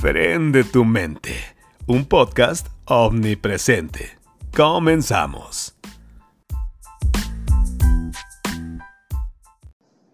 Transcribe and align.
Prende 0.00 0.64
tu 0.64 0.86
mente, 0.86 1.32
un 1.86 2.06
podcast 2.06 2.68
omnipresente. 2.86 4.16
Comenzamos. 4.56 5.76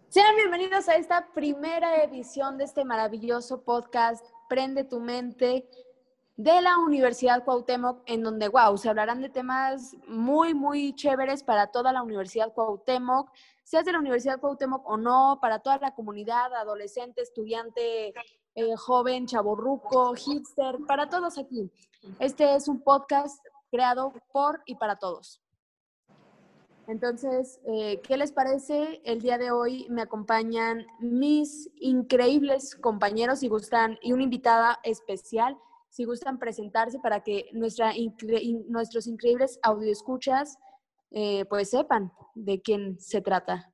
Sean 0.08 0.34
bienvenidos 0.34 0.88
a 0.88 0.96
esta 0.96 1.28
primera 1.32 2.02
edición 2.02 2.58
de 2.58 2.64
este 2.64 2.84
maravilloso 2.84 3.62
podcast 3.62 4.26
Prende 4.48 4.82
tu 4.82 4.98
mente 4.98 5.68
de 6.36 6.60
la 6.60 6.78
Universidad 6.78 7.44
Cuauhtémoc, 7.44 8.02
en 8.06 8.24
donde, 8.24 8.48
wow, 8.48 8.76
se 8.76 8.88
hablarán 8.88 9.22
de 9.22 9.28
temas 9.28 9.96
muy, 10.08 10.52
muy 10.52 10.96
chéveres 10.96 11.44
para 11.44 11.68
toda 11.68 11.92
la 11.92 12.02
Universidad 12.02 12.52
Cuauhtémoc, 12.52 13.30
seas 13.62 13.84
de 13.84 13.92
la 13.92 14.00
Universidad 14.00 14.40
Cuauhtémoc 14.40 14.84
o 14.84 14.96
no, 14.96 15.38
para 15.40 15.60
toda 15.60 15.78
la 15.78 15.94
comunidad, 15.94 16.52
adolescente, 16.54 17.22
estudiante, 17.22 18.12
eh, 18.56 18.74
joven, 18.76 19.26
chaborruco, 19.26 20.14
hipster, 20.14 20.78
para 20.86 21.08
todos 21.08 21.38
aquí. 21.38 21.70
Este 22.18 22.54
es 22.54 22.68
un 22.68 22.80
podcast 22.80 23.38
creado 23.70 24.14
por 24.32 24.62
y 24.64 24.74
para 24.76 24.96
todos. 24.96 25.42
Entonces, 26.88 27.60
eh, 27.66 28.00
¿qué 28.02 28.16
les 28.16 28.32
parece? 28.32 29.02
El 29.04 29.20
día 29.20 29.38
de 29.38 29.50
hoy 29.50 29.86
me 29.90 30.02
acompañan 30.02 30.86
mis 31.00 31.68
increíbles 31.80 32.74
compañeros 32.76 33.42
y 33.42 33.48
gustan, 33.48 33.98
y 34.00 34.12
una 34.12 34.22
invitada 34.22 34.78
especial, 34.84 35.58
si 35.90 36.04
gustan 36.04 36.38
presentarse 36.38 36.98
para 36.98 37.20
que 37.20 37.50
nuestra, 37.52 37.92
nuestros 38.68 39.06
increíbles 39.06 39.58
audioescuchas 39.62 40.58
eh, 41.10 41.44
pues 41.46 41.70
sepan 41.70 42.12
de 42.34 42.60
quién 42.62 42.98
se 43.00 43.20
trata. 43.20 43.70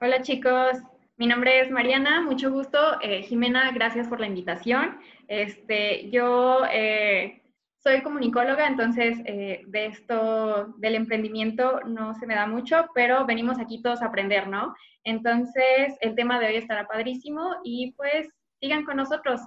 Hola 0.00 0.22
chicos, 0.22 0.78
mi 1.20 1.26
nombre 1.26 1.60
es 1.60 1.70
Mariana, 1.70 2.22
mucho 2.22 2.50
gusto. 2.50 2.98
Eh, 3.02 3.22
Jimena, 3.24 3.70
gracias 3.72 4.08
por 4.08 4.20
la 4.20 4.26
invitación. 4.26 4.98
Este, 5.28 6.08
yo 6.08 6.62
eh, 6.72 7.42
soy 7.76 8.00
comunicóloga, 8.00 8.66
entonces 8.66 9.18
eh, 9.26 9.60
de 9.66 9.84
esto 9.84 10.72
del 10.78 10.94
emprendimiento 10.94 11.80
no 11.84 12.14
se 12.14 12.26
me 12.26 12.34
da 12.34 12.46
mucho, 12.46 12.86
pero 12.94 13.26
venimos 13.26 13.58
aquí 13.58 13.82
todos 13.82 14.00
a 14.00 14.06
aprender, 14.06 14.48
¿no? 14.48 14.74
Entonces 15.04 15.94
el 16.00 16.14
tema 16.14 16.40
de 16.40 16.46
hoy 16.46 16.56
estará 16.56 16.88
padrísimo 16.88 17.56
y 17.64 17.92
pues 17.98 18.30
sigan 18.58 18.86
con 18.86 18.96
nosotros. 18.96 19.42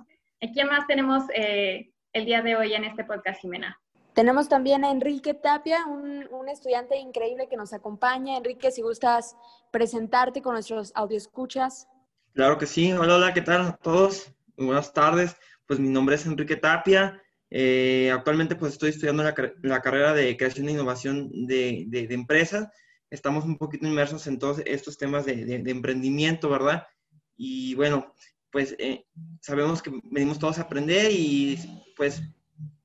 ¿Quién 0.54 0.68
más 0.68 0.86
tenemos 0.86 1.24
el 1.34 2.26
día 2.26 2.44
de 2.44 2.56
hoy 2.56 2.76
en 2.76 2.84
este 2.84 3.04
podcast, 3.04 3.42
Jimena? 3.42 3.83
Tenemos 4.14 4.47
también 4.47 4.83
a 4.86 4.92
Enrique 4.92 5.33
Tapia, 5.33 5.86
un, 5.88 6.28
un, 6.31 6.50
estudiante 6.50 6.97
increíble 6.97 7.47
que 7.50 7.58
nos 7.58 7.73
acompaña. 7.73 8.38
Enrique, 8.38 8.72
si 8.72 8.81
gustas 8.81 9.36
presentarte 9.72 10.42
con 10.42 10.53
nuestros 10.53 10.92
audioscuchas. 10.95 11.88
Claro 12.34 12.58
que 12.58 12.67
sí. 12.67 12.91
Hola, 12.91 13.16
hola, 13.16 13.34
¿qué 13.34 13.41
tal 13.41 13.61
a 13.61 13.78
todos? 13.78 14.31
buenas 14.56 14.94
tardes. 14.94 15.36
Pues 15.66 15.80
mi 15.80 15.89
nombre 15.89 16.16
es 16.16 16.25
Enrique 16.25 16.58
Tapia. 16.58 17.19
Eh, 17.50 18.11
actualmente 18.14 18.56
pues 18.56 18.73
estoy 18.73 18.89
estudiando 18.89 19.23
la, 19.23 19.36
la, 19.61 19.81
carrera 19.81 20.14
de 20.14 20.36
creación 20.38 20.67
e 20.69 20.72
innovación 20.72 21.30
de, 21.47 21.86
de, 21.88 22.08
de, 22.08 22.14
empresas. 22.14 22.67
Estamos 23.09 23.45
un 23.45 23.58
poquito 23.58 23.88
inmersos 23.88 24.25
en 24.28 24.39
todos 24.39 24.61
estos 24.66 24.97
temas 24.97 25.25
de, 25.25 25.45
de 25.45 25.72
emprendimiento, 25.72 26.50
¿verdad? 26.50 26.88
Y 27.36 27.75
bueno, 27.75 28.14
pues 28.52 28.75
eh, 28.78 29.06
sabemos 29.41 29.81
que 29.81 29.91
venimos 30.03 30.38
todos 30.38 30.59
a 30.59 30.64
aprender 30.64 31.11
y 31.11 31.58
pues 31.97 32.22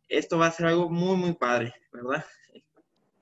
esto 0.08 0.38
va 0.38 0.46
a 0.46 0.50
ser 0.50 0.66
algo 0.66 0.88
muy, 0.88 1.16
muy 1.16 1.34
padre, 1.34 1.74
¿verdad? 1.92 2.24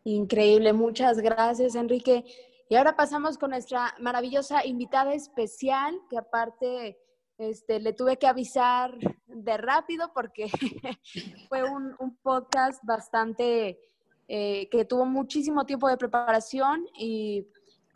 Increíble, 0.05 0.73
muchas 0.73 1.19
gracias, 1.19 1.75
Enrique. 1.75 2.25
Y 2.69 2.75
ahora 2.75 2.97
pasamos 2.97 3.39
con 3.39 3.51
nuestra 3.51 3.95
maravillosa 4.01 4.65
invitada 4.65 5.15
especial, 5.15 6.01
que 6.11 6.19
aparte 6.19 6.99
este, 7.39 7.81
le 7.81 7.93
tuve 7.93 8.19
que 8.19 8.27
avisar 8.27 8.97
de 9.27 9.57
rápido 9.57 10.13
porque 10.15 10.49
fue 11.49 11.63
un, 11.63 11.95
podcast 12.23 12.83
bastante 12.85 13.79
eh, 14.29 14.69
que 14.71 14.85
tuvo 14.85 15.05
muchísimo 15.05 15.67
tiempo 15.67 15.89
de 15.89 15.97
preparación 15.97 16.87
y 16.99 17.47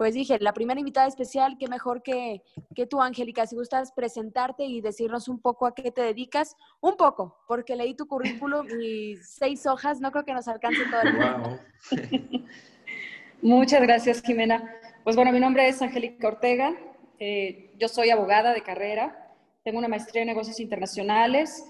pues 0.01 0.15
dije, 0.15 0.39
la 0.41 0.55
primera 0.55 0.81
invitada 0.81 1.07
especial, 1.07 1.59
qué 1.59 1.69
mejor 1.69 2.03
que, 2.03 2.43
que 2.75 2.87
tú, 2.87 3.03
Angélica, 3.03 3.47
si 3.47 3.55
gustas 3.55 3.93
presentarte 3.93 4.65
y 4.65 4.81
decirnos 4.81 5.29
un 5.29 5.43
poco 5.43 5.67
a 5.67 5.75
qué 5.75 5.91
te 5.91 6.01
dedicas, 6.01 6.57
un 6.81 6.97
poco, 6.97 7.37
porque 7.47 7.77
leí 7.77 7.95
tu 7.95 8.07
currículum 8.07 8.67
y 8.81 9.17
seis 9.17 9.67
hojas, 9.67 10.01
no 10.01 10.11
creo 10.11 10.25
que 10.25 10.33
nos 10.33 10.49
alcance 10.49 10.81
todo 10.91 11.03
el 11.03 11.17
wow. 11.19 11.59
Muchas 13.43 13.83
gracias, 13.83 14.23
Jimena. 14.23 14.75
Pues 15.05 15.17
bueno, 15.17 15.33
mi 15.33 15.39
nombre 15.39 15.69
es 15.69 15.83
Angélica 15.83 16.29
Ortega, 16.29 16.75
eh, 17.19 17.75
yo 17.79 17.87
soy 17.87 18.09
abogada 18.09 18.55
de 18.55 18.63
carrera, 18.63 19.35
tengo 19.65 19.81
una 19.81 19.89
maestría 19.89 20.23
en 20.23 20.29
negocios 20.29 20.61
internacionales, 20.61 21.63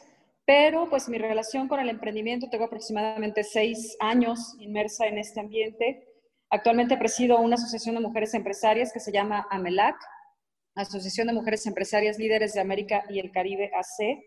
pero 0.47 0.89
pues 0.89 1.09
mi 1.09 1.19
relación 1.19 1.67
con 1.67 1.81
el 1.81 1.89
emprendimiento, 1.89 2.49
tengo 2.49 2.67
aproximadamente 2.67 3.43
seis 3.43 3.97
años 3.99 4.55
inmersa 4.61 5.07
en 5.09 5.19
este 5.19 5.41
ambiente 5.41 6.10
Actualmente 6.51 6.97
presido 6.97 7.39
una 7.39 7.55
asociación 7.55 7.95
de 7.95 8.01
mujeres 8.01 8.35
empresarias 8.35 8.93
que 8.93 8.99
se 8.99 9.13
llama 9.13 9.47
AMELAC, 9.51 9.97
Asociación 10.75 11.29
de 11.29 11.33
Mujeres 11.33 11.65
Empresarias 11.67 12.19
Líderes 12.19 12.55
de 12.55 12.61
América 12.61 13.05
y 13.09 13.21
el 13.21 13.31
Caribe 13.31 13.71
AC, 13.73 14.19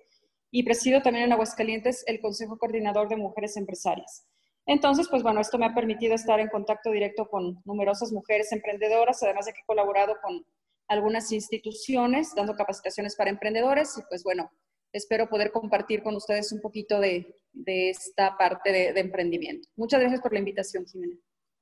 y 0.49 0.63
presido 0.63 1.01
también 1.01 1.25
en 1.25 1.33
Aguascalientes 1.33 2.03
el 2.07 2.21
Consejo 2.21 2.57
Coordinador 2.57 3.09
de 3.09 3.17
Mujeres 3.17 3.57
Empresarias. 3.57 4.25
Entonces, 4.65 5.09
pues 5.09 5.21
bueno, 5.21 5.41
esto 5.41 5.57
me 5.57 5.65
ha 5.65 5.73
permitido 5.73 6.15
estar 6.15 6.39
en 6.39 6.47
contacto 6.47 6.91
directo 6.91 7.27
con 7.27 7.61
numerosas 7.65 8.13
mujeres 8.13 8.53
emprendedoras, 8.53 9.21
además 9.21 9.45
de 9.45 9.53
que 9.53 9.59
he 9.59 9.65
colaborado 9.65 10.15
con 10.21 10.45
algunas 10.87 11.29
instituciones 11.33 12.33
dando 12.35 12.55
capacitaciones 12.55 13.17
para 13.17 13.31
emprendedores 13.31 13.97
y 13.97 14.01
pues 14.07 14.23
bueno, 14.23 14.49
espero 14.93 15.27
poder 15.27 15.51
compartir 15.51 16.03
con 16.03 16.15
ustedes 16.15 16.53
un 16.53 16.61
poquito 16.61 16.99
de, 17.01 17.35
esta 17.65 18.37
parte 18.37 18.71
de, 18.71 18.93
de 18.93 18.99
emprendimiento. 19.01 19.67
Muchas 19.75 19.99
gracias 19.99 20.21
por 20.21 20.31
la 20.31 20.39
invitación, 20.39 20.85
Jimena. 20.85 21.17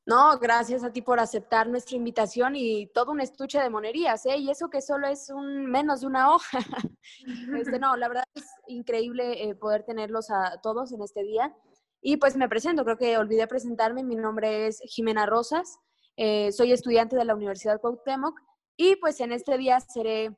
No, 0.06 0.40
gracias 0.40 0.84
a 0.84 0.92
ti 0.92 1.02
por 1.02 1.20
aceptar 1.20 1.70
nuestra 1.70 1.96
invitación 1.96 2.56
y 2.56 2.88
todo 2.88 3.12
un 3.12 3.22
estuche 3.22 3.60
de 3.60 3.70
monerías, 3.70 4.26
¿eh? 4.26 4.38
Y 4.38 4.50
eso 4.50 4.70
que 4.70 4.82
solo 4.82 5.08
es 5.08 5.30
un 5.30 5.68
menos 5.68 6.02
de 6.02 6.08
una 6.08 6.34
hoja. 6.34 6.60
Este, 7.56 7.80
no, 7.80 7.96
la 7.98 8.08
verdad 8.08 8.24
es 8.36 8.46
increíble 8.68 9.44
eh, 9.44 9.56
poder 9.56 9.84
tenerlos 9.84 10.30
a 10.30 10.60
todos 10.62 10.92
en 10.92 11.02
este 11.02 11.24
día. 11.24 11.56
Y 12.02 12.18
pues 12.18 12.36
me 12.36 12.50
presento, 12.50 12.84
creo 12.84 12.98
que 12.98 13.18
olvidé 13.18 13.48
presentarme. 13.48 14.04
Mi 14.04 14.16
nombre 14.16 14.68
es 14.68 14.80
Jimena 14.86 15.26
Rosas, 15.26 15.78
eh, 16.18 16.52
soy 16.52 16.72
estudiante 16.72 17.16
de 17.16 17.26
la 17.26 17.36
Universidad 17.36 17.80
Cuauhtémoc 17.80 18.40
y 18.76 18.96
pues 18.98 19.20
en 19.22 19.32
este 19.32 19.58
día 19.58 19.80
seré 19.80 20.38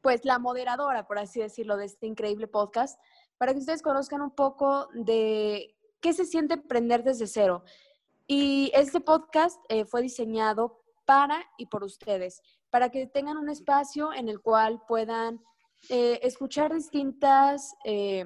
pues 0.00 0.24
la 0.24 0.38
moderadora, 0.38 1.06
por 1.06 1.18
así 1.18 1.40
decirlo, 1.40 1.76
de 1.76 1.86
este 1.86 2.06
increíble 2.06 2.46
podcast, 2.46 3.00
para 3.38 3.52
que 3.52 3.58
ustedes 3.58 3.82
conozcan 3.82 4.22
un 4.22 4.34
poco 4.34 4.88
de 4.94 5.74
qué 6.00 6.12
se 6.12 6.24
siente 6.24 6.54
emprender 6.54 7.02
desde 7.02 7.26
cero. 7.26 7.64
Y 8.26 8.70
este 8.74 9.00
podcast 9.00 9.60
eh, 9.68 9.84
fue 9.84 10.02
diseñado 10.02 10.80
para 11.04 11.44
y 11.58 11.66
por 11.66 11.84
ustedes, 11.84 12.40
para 12.70 12.90
que 12.90 13.06
tengan 13.06 13.36
un 13.36 13.48
espacio 13.48 14.12
en 14.12 14.28
el 14.28 14.40
cual 14.40 14.82
puedan 14.88 15.40
eh, 15.90 16.20
escuchar 16.22 16.72
distintas 16.72 17.74
eh, 17.84 18.24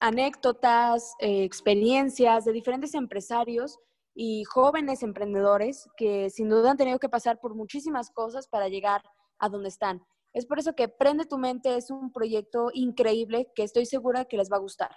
anécdotas, 0.00 1.14
eh, 1.20 1.44
experiencias 1.44 2.44
de 2.44 2.52
diferentes 2.52 2.94
empresarios 2.94 3.78
y 4.14 4.44
jóvenes 4.44 5.02
emprendedores 5.02 5.88
que 5.96 6.28
sin 6.28 6.50
duda 6.50 6.72
han 6.72 6.76
tenido 6.76 6.98
que 6.98 7.08
pasar 7.08 7.40
por 7.40 7.54
muchísimas 7.54 8.10
cosas 8.10 8.46
para 8.46 8.68
llegar 8.68 9.02
a 9.38 9.48
donde 9.48 9.68
están. 9.68 10.02
Es 10.34 10.44
por 10.44 10.58
eso 10.58 10.74
que 10.74 10.88
Prende 10.88 11.24
tu 11.24 11.38
mente 11.38 11.76
es 11.76 11.90
un 11.90 12.12
proyecto 12.12 12.70
increíble 12.74 13.50
que 13.54 13.62
estoy 13.62 13.86
segura 13.86 14.24
que 14.26 14.36
les 14.36 14.50
va 14.50 14.56
a 14.56 14.60
gustar. 14.60 14.90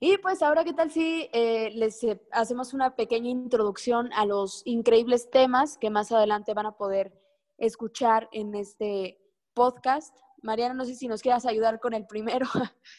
Y 0.00 0.16
pues 0.18 0.42
ahora, 0.42 0.62
¿qué 0.62 0.72
tal 0.72 0.92
si 0.92 1.28
eh, 1.32 1.72
les 1.74 2.04
eh, 2.04 2.20
hacemos 2.30 2.72
una 2.72 2.94
pequeña 2.94 3.30
introducción 3.30 4.10
a 4.12 4.26
los 4.26 4.62
increíbles 4.64 5.28
temas 5.28 5.76
que 5.76 5.90
más 5.90 6.12
adelante 6.12 6.54
van 6.54 6.66
a 6.66 6.76
poder 6.76 7.12
escuchar 7.56 8.28
en 8.30 8.54
este 8.54 9.18
podcast? 9.54 10.16
Mariana, 10.40 10.74
no 10.74 10.84
sé 10.84 10.94
si 10.94 11.08
nos 11.08 11.20
quieras 11.20 11.46
ayudar 11.46 11.80
con 11.80 11.94
el 11.94 12.06
primero. 12.06 12.46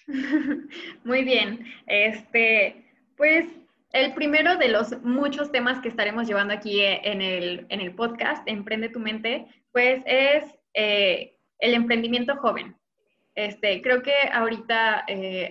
Muy 1.06 1.24
bien. 1.24 1.66
Este, 1.88 2.92
pues 3.16 3.48
el 3.94 4.14
primero 4.14 4.58
de 4.58 4.68
los 4.68 5.02
muchos 5.02 5.54
temas 5.54 5.80
que 5.80 5.88
estaremos 5.88 6.28
llevando 6.28 6.54
aquí 6.54 6.82
eh, 6.82 7.00
en 7.06 7.22
el, 7.22 7.66
en 7.70 7.80
el 7.80 7.96
podcast, 7.96 8.46
Emprende 8.46 8.90
tu 8.90 9.00
mente, 9.00 9.48
pues 9.72 10.04
es 10.06 10.44
el 10.74 11.74
emprendimiento 11.74 12.36
joven. 12.38 12.76
Este, 13.36 13.82
creo 13.82 14.02
que 14.02 14.14
ahorita 14.34 15.06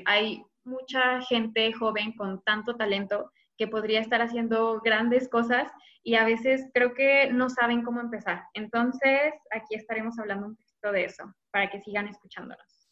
hay 0.05 0.43
mucha 0.69 1.21
gente 1.23 1.73
joven 1.73 2.13
con 2.17 2.43
tanto 2.43 2.77
talento 2.77 3.33
que 3.57 3.67
podría 3.67 4.01
estar 4.01 4.23
haciendo 4.23 4.81
grandes 4.81 5.29
cosas 5.29 5.71
y 6.03 6.15
a 6.15 6.25
veces 6.25 6.71
creo 6.73 6.95
que 6.95 7.31
no 7.33 7.51
saben 7.51 7.83
cómo 7.83 8.01
empezar. 8.01 8.45
Entonces, 8.55 9.35
aquí 9.51 9.75
estaremos 9.75 10.19
hablando 10.19 10.47
un 10.47 10.57
poquito 10.57 10.93
de 10.93 11.05
eso 11.05 11.35
para 11.51 11.69
que 11.69 11.81
sigan 11.81 12.09
escuchándonos. 12.09 12.89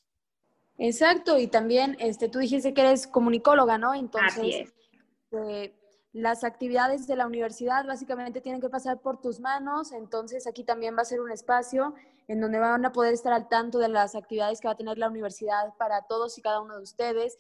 Exacto, 0.79 1.39
y 1.39 1.47
también 1.47 1.97
este, 2.01 2.29
tú 2.29 2.39
dijiste 2.41 2.75
que 2.75 2.83
eres 2.83 3.07
comunicóloga, 3.07 3.79
¿no? 3.79 3.95
Entonces, 3.95 4.39
Así 4.39 4.55
es. 4.55 4.75
Eh, 5.33 5.75
las 6.13 6.45
actividades 6.45 7.07
de 7.07 7.15
la 7.15 7.27
universidad 7.27 7.87
básicamente 7.87 8.41
tienen 8.41 8.61
que 8.61 8.71
pasar 8.71 9.01
por 9.01 9.21
tus 9.21 9.39
manos, 9.39 9.93
entonces 9.93 10.47
aquí 10.47 10.65
también 10.65 10.97
va 10.97 11.03
a 11.03 11.05
ser 11.05 11.21
un 11.21 11.31
espacio 11.31 11.95
en 12.27 12.41
donde 12.41 12.59
van 12.59 12.85
a 12.87 12.93
poder 12.93 13.13
estar 13.13 13.35
al 13.35 13.49
tanto 13.49 13.79
de 13.79 13.89
las 13.89 14.15
actividades 14.15 14.61
que 14.61 14.69
va 14.69 14.73
a 14.73 14.77
tener 14.77 14.97
la 14.97 15.09
universidad 15.09 15.75
para 15.79 16.07
todos 16.07 16.39
y 16.39 16.43
cada 16.43 16.61
uno 16.61 16.77
de 16.77 16.83
ustedes, 16.83 17.39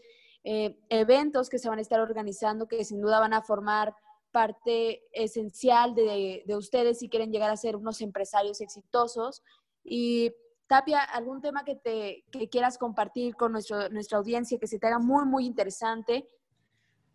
eh, 0.48 0.78
eventos 0.90 1.50
que 1.50 1.58
se 1.58 1.68
van 1.68 1.80
a 1.80 1.82
estar 1.82 1.98
organizando 1.98 2.68
que 2.68 2.84
sin 2.84 3.00
duda 3.00 3.18
van 3.18 3.34
a 3.34 3.42
formar 3.42 3.96
parte 4.30 5.02
esencial 5.10 5.92
de, 5.96 6.44
de 6.46 6.56
ustedes 6.56 7.00
si 7.00 7.08
quieren 7.08 7.32
llegar 7.32 7.50
a 7.50 7.56
ser 7.56 7.74
unos 7.74 8.00
empresarios 8.00 8.60
exitosos. 8.60 9.42
Y 9.82 10.32
Tapia, 10.68 11.00
¿algún 11.00 11.40
tema 11.40 11.64
que, 11.64 11.74
te, 11.74 12.24
que 12.30 12.48
quieras 12.48 12.78
compartir 12.78 13.34
con 13.34 13.50
nuestro, 13.50 13.88
nuestra 13.88 14.18
audiencia 14.18 14.56
que 14.60 14.68
se 14.68 14.78
te 14.78 14.86
haga 14.86 15.00
muy, 15.00 15.24
muy 15.24 15.46
interesante? 15.46 16.28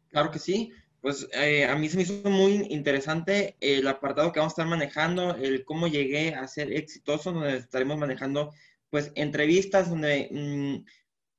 Claro 0.10 0.30
que 0.30 0.40
sí. 0.40 0.74
Pues 1.00 1.26
eh, 1.32 1.64
a 1.64 1.76
mí 1.78 1.88
se 1.88 1.96
me 1.96 2.04
hizo 2.04 2.30
muy 2.30 2.68
interesante 2.70 3.56
el 3.62 3.88
apartado 3.88 4.34
que 4.34 4.40
vamos 4.40 4.52
a 4.52 4.56
estar 4.56 4.68
manejando, 4.68 5.36
el 5.36 5.64
cómo 5.64 5.88
llegué 5.88 6.36
a 6.36 6.46
ser 6.50 6.74
exitoso, 6.74 7.32
donde 7.32 7.56
estaremos 7.56 7.98
manejando 7.98 8.52
pues 8.90 9.14
entrevistas 9.16 9.90
donde 9.90 10.28
mm, 10.32 10.86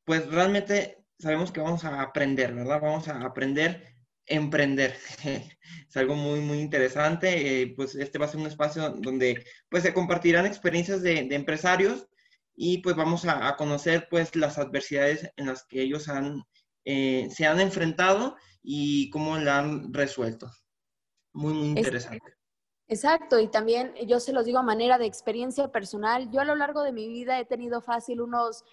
pues 0.04 0.26
realmente 0.32 1.01
sabemos 1.22 1.52
que 1.52 1.60
vamos 1.60 1.84
a 1.84 2.02
aprender, 2.02 2.52
¿verdad? 2.52 2.80
Vamos 2.80 3.08
a 3.08 3.22
aprender 3.22 3.92
emprender. 4.26 4.96
es 5.88 5.96
algo 5.96 6.14
muy, 6.14 6.40
muy 6.40 6.58
interesante. 6.58 7.62
Eh, 7.62 7.74
pues 7.76 7.94
este 7.94 8.18
va 8.18 8.26
a 8.26 8.28
ser 8.28 8.40
un 8.40 8.46
espacio 8.46 8.90
donde 8.90 9.44
pues 9.68 9.82
se 9.82 9.94
compartirán 9.94 10.46
experiencias 10.46 11.02
de, 11.02 11.18
empresarios 11.30 12.08
y 12.54 12.78
pues 12.78 12.96
vamos 12.96 13.24
a, 13.24 13.56
conocer 13.56 14.08
pues 14.10 14.36
las 14.36 14.58
adversidades 14.58 15.30
en 15.36 15.46
las 15.46 15.64
que 15.64 15.82
ellos 15.82 16.08
han, 16.08 16.44
eh, 16.84 17.28
se 17.30 17.46
han 17.46 17.60
enfrentado 17.60 18.36
y 18.62 19.10
cómo 19.10 19.38
la 19.38 19.58
han 19.58 19.92
resuelto. 19.92 20.50
Muy, 21.32 21.54
muy 21.54 21.68
interesante. 21.68 22.36
Exacto, 22.88 23.40
y 23.40 23.48
también 23.48 23.94
yo 24.06 24.20
se 24.20 24.34
los 24.34 24.44
digo 24.44 24.58
a 24.58 24.62
manera 24.62 24.98
de 24.98 25.06
experiencia 25.06 25.72
personal, 25.72 26.30
yo 26.30 26.40
a 26.40 26.44
lo 26.44 26.54
largo 26.54 26.82
de 26.82 26.92
mi 26.92 27.08
vida 27.08 27.40
he 27.40 27.46
tenido 27.46 27.80
fácil 27.80 28.20
unos 28.20 28.64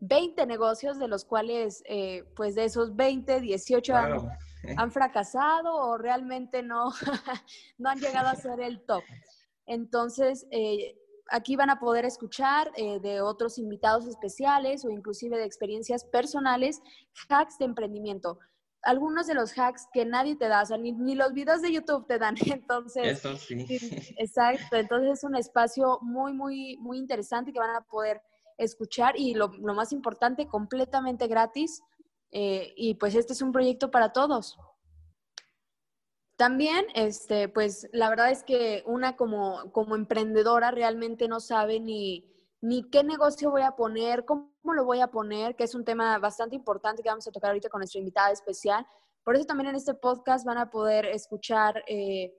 20 0.00 0.46
negocios, 0.46 0.98
de 0.98 1.08
los 1.08 1.24
cuales, 1.24 1.82
eh, 1.86 2.24
pues 2.34 2.54
de 2.54 2.64
esos 2.64 2.94
20, 2.96 3.40
18 3.40 3.94
han, 4.76 4.90
fracasado 4.90 5.74
o 5.74 5.98
realmente 5.98 6.62
no, 6.62 6.90
no 7.78 7.90
han 7.90 7.98
llegado 7.98 8.28
a 8.28 8.34
ser 8.34 8.60
el 8.60 8.84
top. 8.84 9.02
Entonces, 9.66 10.46
eh, 10.50 10.96
aquí 11.30 11.56
van 11.56 11.70
a 11.70 11.80
poder 11.80 12.04
escuchar 12.04 12.70
eh, 12.76 13.00
de 13.00 13.20
otros 13.20 13.58
invitados 13.58 14.06
especiales 14.06 14.84
o 14.84 14.90
inclusive 14.90 15.38
de 15.38 15.44
experiencias 15.44 16.04
personales, 16.04 16.80
hacks 17.28 17.58
de 17.58 17.64
emprendimiento 17.64 18.38
algunos 18.86 19.26
de 19.26 19.34
los 19.34 19.52
hacks 19.58 19.88
que 19.92 20.04
nadie 20.04 20.36
te 20.36 20.48
da, 20.48 20.62
o 20.62 20.66
sea, 20.66 20.78
ni, 20.78 21.14
los 21.14 21.32
videos 21.32 21.60
de 21.60 21.72
YouTube 21.72 22.06
te 22.06 22.18
dan. 22.18 22.36
Entonces, 22.46 23.18
Eso 23.18 23.36
sí. 23.36 23.66
Exacto, 24.16 24.76
entonces 24.76 25.18
es 25.18 25.24
un 25.24 25.34
espacio 25.34 25.98
muy, 26.02 26.32
muy, 26.32 26.76
muy 26.78 26.98
interesante 26.98 27.52
que 27.52 27.58
van 27.58 27.74
a 27.74 27.80
poder 27.82 28.22
escuchar 28.58 29.18
y 29.18 29.34
lo, 29.34 29.48
más 29.48 29.92
importante, 29.92 30.46
completamente 30.46 31.26
gratis. 31.26 31.82
Eh, 32.30 32.72
y 32.76 32.94
pues 32.94 33.14
este 33.14 33.32
es 33.32 33.42
un 33.42 33.52
proyecto 33.52 33.90
para 33.90 34.12
todos. 34.12 34.58
También, 36.36 36.84
este, 36.94 37.48
pues 37.48 37.88
la 37.92 38.10
verdad 38.10 38.30
es 38.30 38.42
que 38.42 38.82
una 38.86 39.16
como, 39.16 39.72
como 39.72 39.96
emprendedora 39.96 40.70
realmente 40.70 41.28
no 41.28 41.40
sabe 41.40 41.80
ni, 41.80 42.30
ni 42.60 42.90
qué 42.90 43.04
negocio 43.04 43.50
voy 43.50 43.62
a 43.62 43.72
poner, 43.72 44.24
cómo 44.24 44.50
lo 44.74 44.84
voy 44.84 45.00
a 45.00 45.10
poner, 45.10 45.56
que 45.56 45.64
es 45.64 45.74
un 45.74 45.84
tema 45.84 46.18
bastante 46.18 46.56
importante 46.56 47.02
que 47.02 47.08
vamos 47.08 47.26
a 47.26 47.32
tocar 47.32 47.50
ahorita 47.50 47.68
con 47.68 47.78
nuestra 47.78 48.00
invitada 48.00 48.32
especial. 48.32 48.86
Por 49.24 49.34
eso 49.34 49.44
también 49.44 49.70
en 49.70 49.76
este 49.76 49.94
podcast 49.94 50.44
van 50.44 50.58
a 50.58 50.70
poder 50.70 51.06
escuchar 51.06 51.82
eh, 51.86 52.34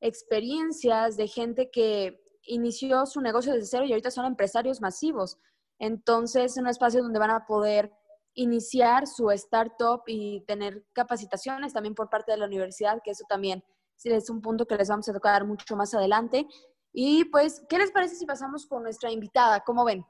experiencias 0.00 1.16
de 1.16 1.28
gente 1.28 1.70
que 1.70 2.22
inició 2.44 3.06
su 3.06 3.20
negocio 3.20 3.52
desde 3.52 3.66
cero 3.66 3.84
y 3.84 3.92
ahorita 3.92 4.10
son 4.10 4.26
empresarios 4.26 4.80
masivos. 4.80 5.38
Entonces, 5.82 6.52
es 6.52 6.58
un 6.58 6.68
espacio 6.68 7.02
donde 7.02 7.18
van 7.18 7.30
a 7.30 7.44
poder 7.44 7.92
iniciar 8.34 9.08
su 9.08 9.32
startup 9.32 10.02
y 10.06 10.44
tener 10.46 10.84
capacitaciones 10.92 11.72
también 11.72 11.96
por 11.96 12.08
parte 12.08 12.30
de 12.30 12.38
la 12.38 12.46
universidad, 12.46 13.00
que 13.02 13.10
eso 13.10 13.24
también 13.28 13.64
es 14.04 14.30
un 14.30 14.40
punto 14.40 14.64
que 14.64 14.76
les 14.76 14.88
vamos 14.88 15.08
a 15.08 15.12
tocar 15.12 15.44
mucho 15.44 15.74
más 15.74 15.92
adelante. 15.92 16.46
Y 16.92 17.24
pues, 17.24 17.64
¿qué 17.68 17.78
les 17.78 17.90
parece 17.90 18.14
si 18.14 18.26
pasamos 18.26 18.64
con 18.64 18.84
nuestra 18.84 19.10
invitada? 19.10 19.58
¿Cómo 19.60 19.84
ven? 19.84 20.04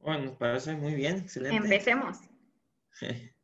Bueno, 0.00 0.24
nos 0.24 0.36
parece 0.38 0.74
muy 0.74 0.96
bien, 0.96 1.18
excelente. 1.18 1.56
Empecemos. 1.56 2.18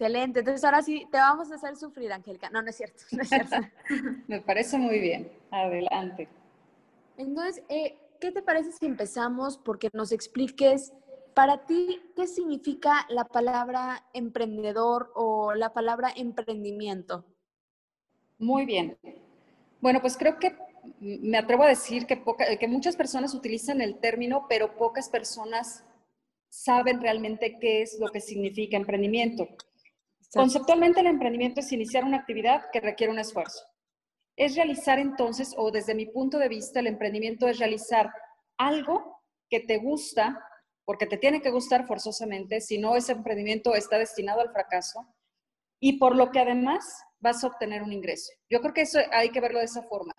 Excelente. 0.00 0.38
Entonces, 0.38 0.64
ahora 0.64 0.80
sí, 0.80 1.06
te 1.12 1.18
vamos 1.18 1.52
a 1.52 1.56
hacer 1.56 1.76
sufrir, 1.76 2.12
Angélica. 2.12 2.48
No, 2.48 2.62
no 2.62 2.70
es 2.70 2.76
cierto. 2.76 3.02
No 3.10 3.22
es 3.22 3.28
cierto. 3.28 3.56
Me 4.28 4.40
parece 4.40 4.78
muy 4.78 5.00
bien. 5.00 5.30
Adelante. 5.50 6.28
Entonces, 7.16 7.62
eh, 7.68 7.98
¿qué 8.20 8.32
te 8.32 8.42
parece 8.42 8.72
si 8.72 8.86
empezamos 8.86 9.58
porque 9.58 9.88
nos 9.92 10.12
expliques 10.12 10.92
para 11.34 11.66
ti 11.66 12.00
qué 12.16 12.26
significa 12.26 13.06
la 13.08 13.24
palabra 13.24 14.04
emprendedor 14.12 15.12
o 15.14 15.54
la 15.54 15.72
palabra 15.72 16.12
emprendimiento? 16.16 17.24
Muy 18.38 18.66
bien. 18.66 18.98
Bueno, 19.80 20.00
pues 20.00 20.16
creo 20.16 20.38
que 20.38 20.56
me 21.00 21.38
atrevo 21.38 21.64
a 21.64 21.68
decir 21.68 22.06
que, 22.06 22.22
que 22.58 22.68
muchas 22.68 22.96
personas 22.96 23.34
utilizan 23.34 23.80
el 23.80 23.98
término, 23.98 24.46
pero 24.48 24.76
pocas 24.76 25.08
personas 25.08 25.84
saben 26.48 27.00
realmente 27.00 27.58
qué 27.60 27.82
es 27.82 27.98
lo 28.00 28.08
que 28.08 28.20
significa 28.20 28.76
emprendimiento. 28.76 29.46
Conceptualmente 30.32 31.00
el 31.00 31.06
emprendimiento 31.06 31.60
es 31.60 31.72
iniciar 31.72 32.04
una 32.04 32.18
actividad 32.18 32.64
que 32.72 32.80
requiere 32.80 33.12
un 33.12 33.18
esfuerzo. 33.18 33.60
Es 34.38 34.54
realizar 34.54 34.98
entonces, 34.98 35.54
o 35.58 35.70
desde 35.70 35.94
mi 35.94 36.06
punto 36.06 36.38
de 36.38 36.48
vista, 36.48 36.80
el 36.80 36.86
emprendimiento 36.86 37.48
es 37.48 37.58
realizar 37.58 38.10
algo 38.56 39.20
que 39.50 39.60
te 39.60 39.78
gusta, 39.78 40.38
porque 40.86 41.06
te 41.06 41.18
tiene 41.18 41.42
que 41.42 41.50
gustar 41.50 41.86
forzosamente, 41.86 42.60
si 42.60 42.78
no 42.78 42.96
ese 42.96 43.12
emprendimiento 43.12 43.74
está 43.74 43.98
destinado 43.98 44.40
al 44.40 44.52
fracaso, 44.52 45.06
y 45.80 45.98
por 45.98 46.16
lo 46.16 46.30
que 46.30 46.40
además 46.40 46.84
vas 47.20 47.42
a 47.42 47.48
obtener 47.48 47.82
un 47.82 47.92
ingreso. 47.92 48.32
Yo 48.48 48.60
creo 48.60 48.72
que 48.72 48.82
eso 48.82 49.00
hay 49.12 49.30
que 49.30 49.40
verlo 49.40 49.58
de 49.58 49.66
esa 49.66 49.82
forma 49.82 50.14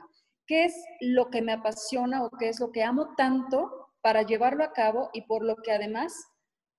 qué 0.49 0.65
es 0.65 0.73
lo 0.99 1.29
que 1.29 1.43
me 1.43 1.53
apasiona 1.53 2.25
o 2.25 2.31
qué 2.31 2.49
es 2.49 2.59
lo 2.59 2.71
que 2.71 2.83
amo 2.83 3.13
tanto 3.15 3.69
para 4.01 4.23
llevarlo 4.23 4.63
a 4.63 4.73
cabo 4.73 5.11
y 5.13 5.21
por 5.27 5.45
lo 5.45 5.55
que 5.57 5.71
además 5.71 6.11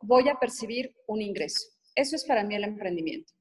voy 0.02 0.28
a 0.28 0.40
percibir 0.40 0.92
un 1.06 1.22
ingreso. 1.22 1.69
Eso 1.94 2.16
es 2.16 2.25
para 2.25 2.42
mí 2.42 2.56
el 2.56 2.64
emprendimiento. 2.64 3.32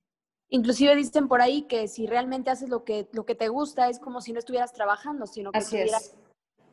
Inclusive 0.50 0.96
dicen 0.96 1.28
por 1.28 1.42
ahí 1.42 1.64
que 1.64 1.88
si 1.88 2.08
realmente 2.08 2.50
haces 2.50 2.70
lo 2.70 2.84
que, 2.84 3.08
lo 3.12 3.26
que 3.26 3.36
te 3.36 3.48
gusta 3.50 3.90
es 3.90 4.00
como 4.00 4.22
si 4.22 4.34
no 4.34 4.40
estuvieras 4.40 4.74
trabajando, 4.74 5.28
sino 5.28 5.52
que 5.52 5.60
Así 5.60 5.78
estuvieras... 5.78 6.16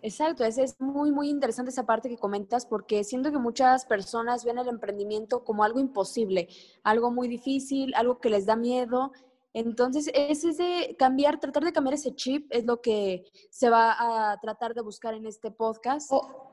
Exacto, 0.03 0.45
es, 0.45 0.59
es 0.59 0.79
muy, 0.81 1.11
muy 1.11 1.31
interesante 1.31 1.71
esa 1.71 1.85
parte 1.85 2.09
que 2.09 2.19
comentas 2.19 2.65
porque 2.67 3.03
siento 3.03 3.33
que 3.33 3.39
muchas 3.39 3.87
personas 3.87 4.45
ven 4.45 4.59
el 4.59 4.69
emprendimiento 4.69 5.43
como 5.43 5.65
algo 5.65 5.81
imposible, 5.81 6.49
algo 6.85 7.11
muy 7.11 7.29
difícil, 7.29 7.93
algo 7.95 8.19
que 8.19 8.31
les 8.31 8.47
da 8.47 8.57
miedo 8.57 9.13
entonces, 9.57 10.11
es 10.13 10.43
de 10.59 10.95
cambiar, 10.99 11.41
tratar 11.41 11.65
de 11.65 11.73
cambiar 11.73 11.95
ese 11.95 12.15
chip, 12.15 12.47
es 12.51 12.67
lo 12.67 12.83
que 12.83 13.25
se 13.49 13.71
va 13.71 13.97
a 13.99 14.39
tratar 14.39 14.75
de 14.75 14.83
buscar 14.83 15.15
en 15.15 15.25
este 15.25 15.51
podcast. 15.51 16.09
Oh. 16.13 16.53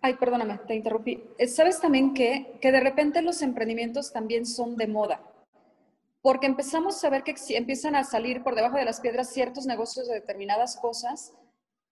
Ay, 0.00 0.14
perdóname, 0.14 0.58
te 0.66 0.74
interrumpí. 0.74 1.22
Eh, 1.36 1.46
¿Sabes 1.46 1.82
también 1.82 2.14
que, 2.14 2.56
que 2.62 2.72
de 2.72 2.80
repente 2.80 3.20
los 3.20 3.42
emprendimientos 3.42 4.10
también 4.10 4.46
son 4.46 4.74
de 4.78 4.86
moda? 4.86 5.20
Porque 6.22 6.46
empezamos 6.46 7.02
a 7.04 7.10
ver 7.10 7.24
que 7.24 7.34
empiezan 7.50 7.96
a 7.96 8.04
salir 8.04 8.42
por 8.42 8.54
debajo 8.54 8.76
de 8.76 8.84
las 8.84 9.00
piedras 9.00 9.32
ciertos 9.32 9.66
negocios 9.66 10.08
de 10.08 10.14
determinadas 10.14 10.76
cosas. 10.76 11.34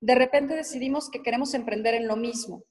De 0.01 0.15
repente 0.15 0.55
decidimos 0.55 1.11
que 1.11 1.23
queremos 1.23 1.53
emprender 1.53 1.95
en 1.95 2.07
lo 2.07 2.17
mismo. 2.17 2.63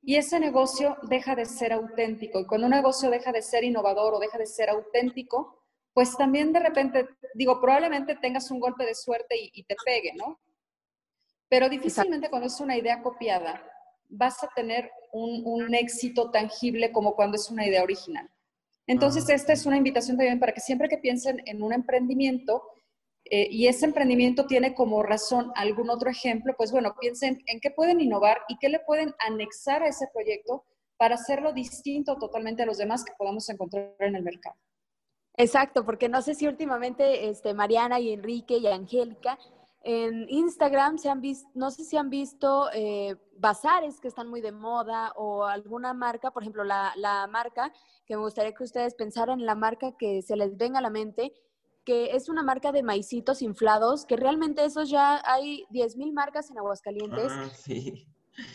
Y 0.00 0.16
ese 0.16 0.40
negocio 0.40 0.96
deja 1.02 1.34
de 1.34 1.44
ser 1.44 1.72
auténtico. 1.72 2.40
Y 2.40 2.46
cuando 2.46 2.66
un 2.66 2.72
negocio 2.72 3.10
deja 3.10 3.32
de 3.32 3.42
ser 3.42 3.64
innovador 3.64 4.14
o 4.14 4.18
deja 4.18 4.38
de 4.38 4.46
ser 4.46 4.70
auténtico, 4.70 5.62
pues 5.92 6.16
también 6.16 6.52
de 6.52 6.60
repente, 6.60 7.08
digo, 7.34 7.60
probablemente 7.60 8.16
tengas 8.16 8.50
un 8.50 8.60
golpe 8.60 8.86
de 8.86 8.94
suerte 8.94 9.36
y, 9.38 9.62
te 9.64 9.76
pegue, 9.84 10.12
¿no? 10.14 10.40
Pero 11.48 11.68
difícilmente 11.68 12.30
cuando 12.30 12.46
es 12.46 12.58
una 12.60 12.76
idea 12.76 13.02
copiada 13.02 13.62
vas 14.08 14.42
a 14.44 14.48
tener 14.54 14.90
un, 15.12 15.74
éxito 15.74 16.30
tangible 16.30 16.92
como 16.92 17.14
cuando 17.14 17.36
es 17.36 17.50
una 17.50 17.66
idea 17.66 17.82
original. 17.82 18.28
Entonces, 18.86 19.28
ah. 19.28 19.34
esta 19.34 19.52
es 19.52 19.66
una 19.66 19.76
invitación 19.76 20.16
también 20.16 20.40
para 20.40 20.52
que 20.52 20.60
siempre 20.60 20.88
que 20.88 20.98
piensen 20.98 21.42
en 21.46 21.62
un 21.62 21.72
emprendimiento 21.72 22.62
eh, 23.24 23.48
y 23.50 23.66
ese 23.66 23.86
emprendimiento 23.86 24.46
tiene 24.46 24.74
como 24.74 25.02
razón 25.02 25.52
algún 25.54 25.90
otro 25.90 26.10
ejemplo, 26.10 26.54
pues 26.56 26.72
bueno, 26.72 26.94
piensen 27.00 27.42
en 27.46 27.60
qué 27.60 27.70
pueden 27.70 28.00
innovar 28.00 28.38
y 28.48 28.58
qué 28.58 28.68
le 28.68 28.80
pueden 28.80 29.14
anexar 29.26 29.82
a 29.82 29.88
ese 29.88 30.06
proyecto 30.12 30.64
para 30.96 31.14
hacerlo 31.14 31.52
distinto 31.52 32.16
totalmente 32.18 32.62
a 32.62 32.66
los 32.66 32.78
demás 32.78 33.04
que 33.04 33.12
podamos 33.16 33.48
encontrar 33.48 33.94
en 34.00 34.16
el 34.16 34.22
mercado. 34.22 34.56
Exacto, 35.36 35.84
porque 35.84 36.08
no 36.08 36.20
sé 36.20 36.34
si 36.34 36.46
últimamente 36.46 37.28
este, 37.28 37.54
Mariana 37.54 38.00
y 38.00 38.12
Enrique 38.12 38.58
y 38.58 38.66
Angélica 38.66 39.38
en 39.84 40.26
Instagram 40.28 40.98
se 40.98 41.10
han 41.10 41.20
visto, 41.20 41.48
no 41.54 41.70
sé 41.70 41.84
si 41.84 41.96
han 41.96 42.08
visto 42.08 42.70
eh, 42.72 43.16
bazares 43.36 44.00
que 44.00 44.08
están 44.08 44.28
muy 44.28 44.40
de 44.40 44.52
moda 44.52 45.12
o 45.16 45.44
alguna 45.44 45.92
marca, 45.92 46.30
por 46.30 46.42
ejemplo, 46.42 46.62
la, 46.62 46.92
la, 46.96 47.26
marca, 47.26 47.72
que 48.06 48.16
me 48.16 48.22
gustaría 48.22 48.52
que 48.52 48.62
ustedes 48.62 48.94
pensaran 48.94 49.40
en 49.40 49.46
la 49.46 49.56
marca 49.56 49.96
que 49.98 50.22
se 50.22 50.36
les 50.36 50.56
venga 50.56 50.78
a 50.78 50.82
la 50.82 50.90
mente, 50.90 51.32
que 51.84 52.14
es 52.14 52.28
una 52.28 52.44
marca 52.44 52.70
de 52.70 52.84
maicitos 52.84 53.42
inflados, 53.42 54.06
que 54.06 54.16
realmente 54.16 54.64
esos 54.64 54.88
ya 54.88 55.20
hay 55.24 55.64
10.000 55.70 56.12
marcas 56.12 56.50
en 56.50 56.58
Aguascalientes. 56.58 57.32
Ah, 57.32 57.48
sí. 57.52 58.06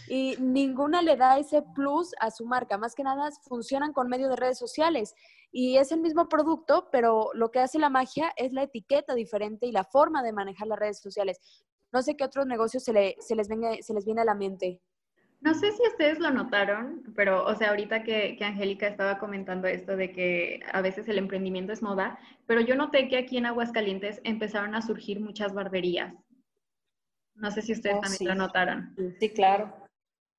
Y 0.08 0.38
ninguna 0.40 1.02
le 1.02 1.18
da 1.18 1.38
ese 1.38 1.62
plus 1.76 2.16
a 2.20 2.32
su 2.32 2.46
marca. 2.46 2.78
Más 2.78 2.96
que 2.96 3.04
nada 3.04 3.30
funcionan 3.44 3.94
con 3.94 4.08
medio 4.08 4.30
de 4.30 4.36
redes 4.36 4.58
sociales. 4.58 5.14
Y 5.60 5.80
es 5.80 5.92
el 5.92 6.02
mismo 6.02 6.30
producto, 6.30 6.88
pero 6.92 7.32
lo 7.34 7.50
que 7.50 7.58
hace 7.58 7.80
la 7.80 7.90
magia 7.90 8.32
es 8.38 8.54
la 8.54 8.62
etiqueta 8.62 9.16
diferente 9.16 9.66
y 9.66 9.72
la 9.72 9.84
forma 9.84 10.22
de 10.22 10.32
manejar 10.32 10.68
las 10.68 10.78
redes 10.78 11.00
sociales. 11.00 11.40
No 11.92 12.04
sé 12.04 12.16
qué 12.16 12.26
otros 12.26 12.46
negocios 12.46 12.84
se, 12.84 12.94
le, 12.94 13.16
se, 13.22 13.36
les, 13.36 13.48
venga, 13.48 13.72
se 13.82 13.96
les 13.96 14.06
viene 14.06 14.22
a 14.22 14.26
la 14.26 14.36
mente. 14.36 14.80
No 15.42 15.56
sé 15.56 15.72
si 15.72 15.82
ustedes 15.88 16.20
lo 16.20 16.30
notaron, 16.30 17.02
pero, 17.16 17.44
o 17.44 17.56
sea, 17.56 17.70
ahorita 17.70 18.04
que, 18.04 18.36
que, 18.38 18.46
Angélica 18.46 18.86
estaba 18.88 19.18
comentando 19.18 19.68
esto 19.68 19.98
de 19.98 20.12
que 20.12 20.60
a 20.72 20.82
veces 20.84 21.08
el 21.10 21.18
emprendimiento 21.18 21.74
es 21.74 21.82
moda, 21.82 22.20
pero 22.46 22.62
yo 22.62 22.76
noté 22.76 23.10
que 23.10 23.18
aquí 23.18 23.38
en 23.38 23.48
Aguascalientes 23.48 24.22
empezaron 24.26 24.76
a 24.76 24.84
surgir 24.84 25.20
muchas 25.20 25.56
barberías. 25.56 26.14
No 27.34 27.50
sé 27.50 27.64
si 27.64 27.72
ustedes 27.72 27.96
Oh, 27.98 28.02
también 28.02 28.20
sí. 28.20 28.26
lo 28.26 28.36
notaron. 28.36 28.96
Sí, 29.20 29.32
claro. 29.32 29.74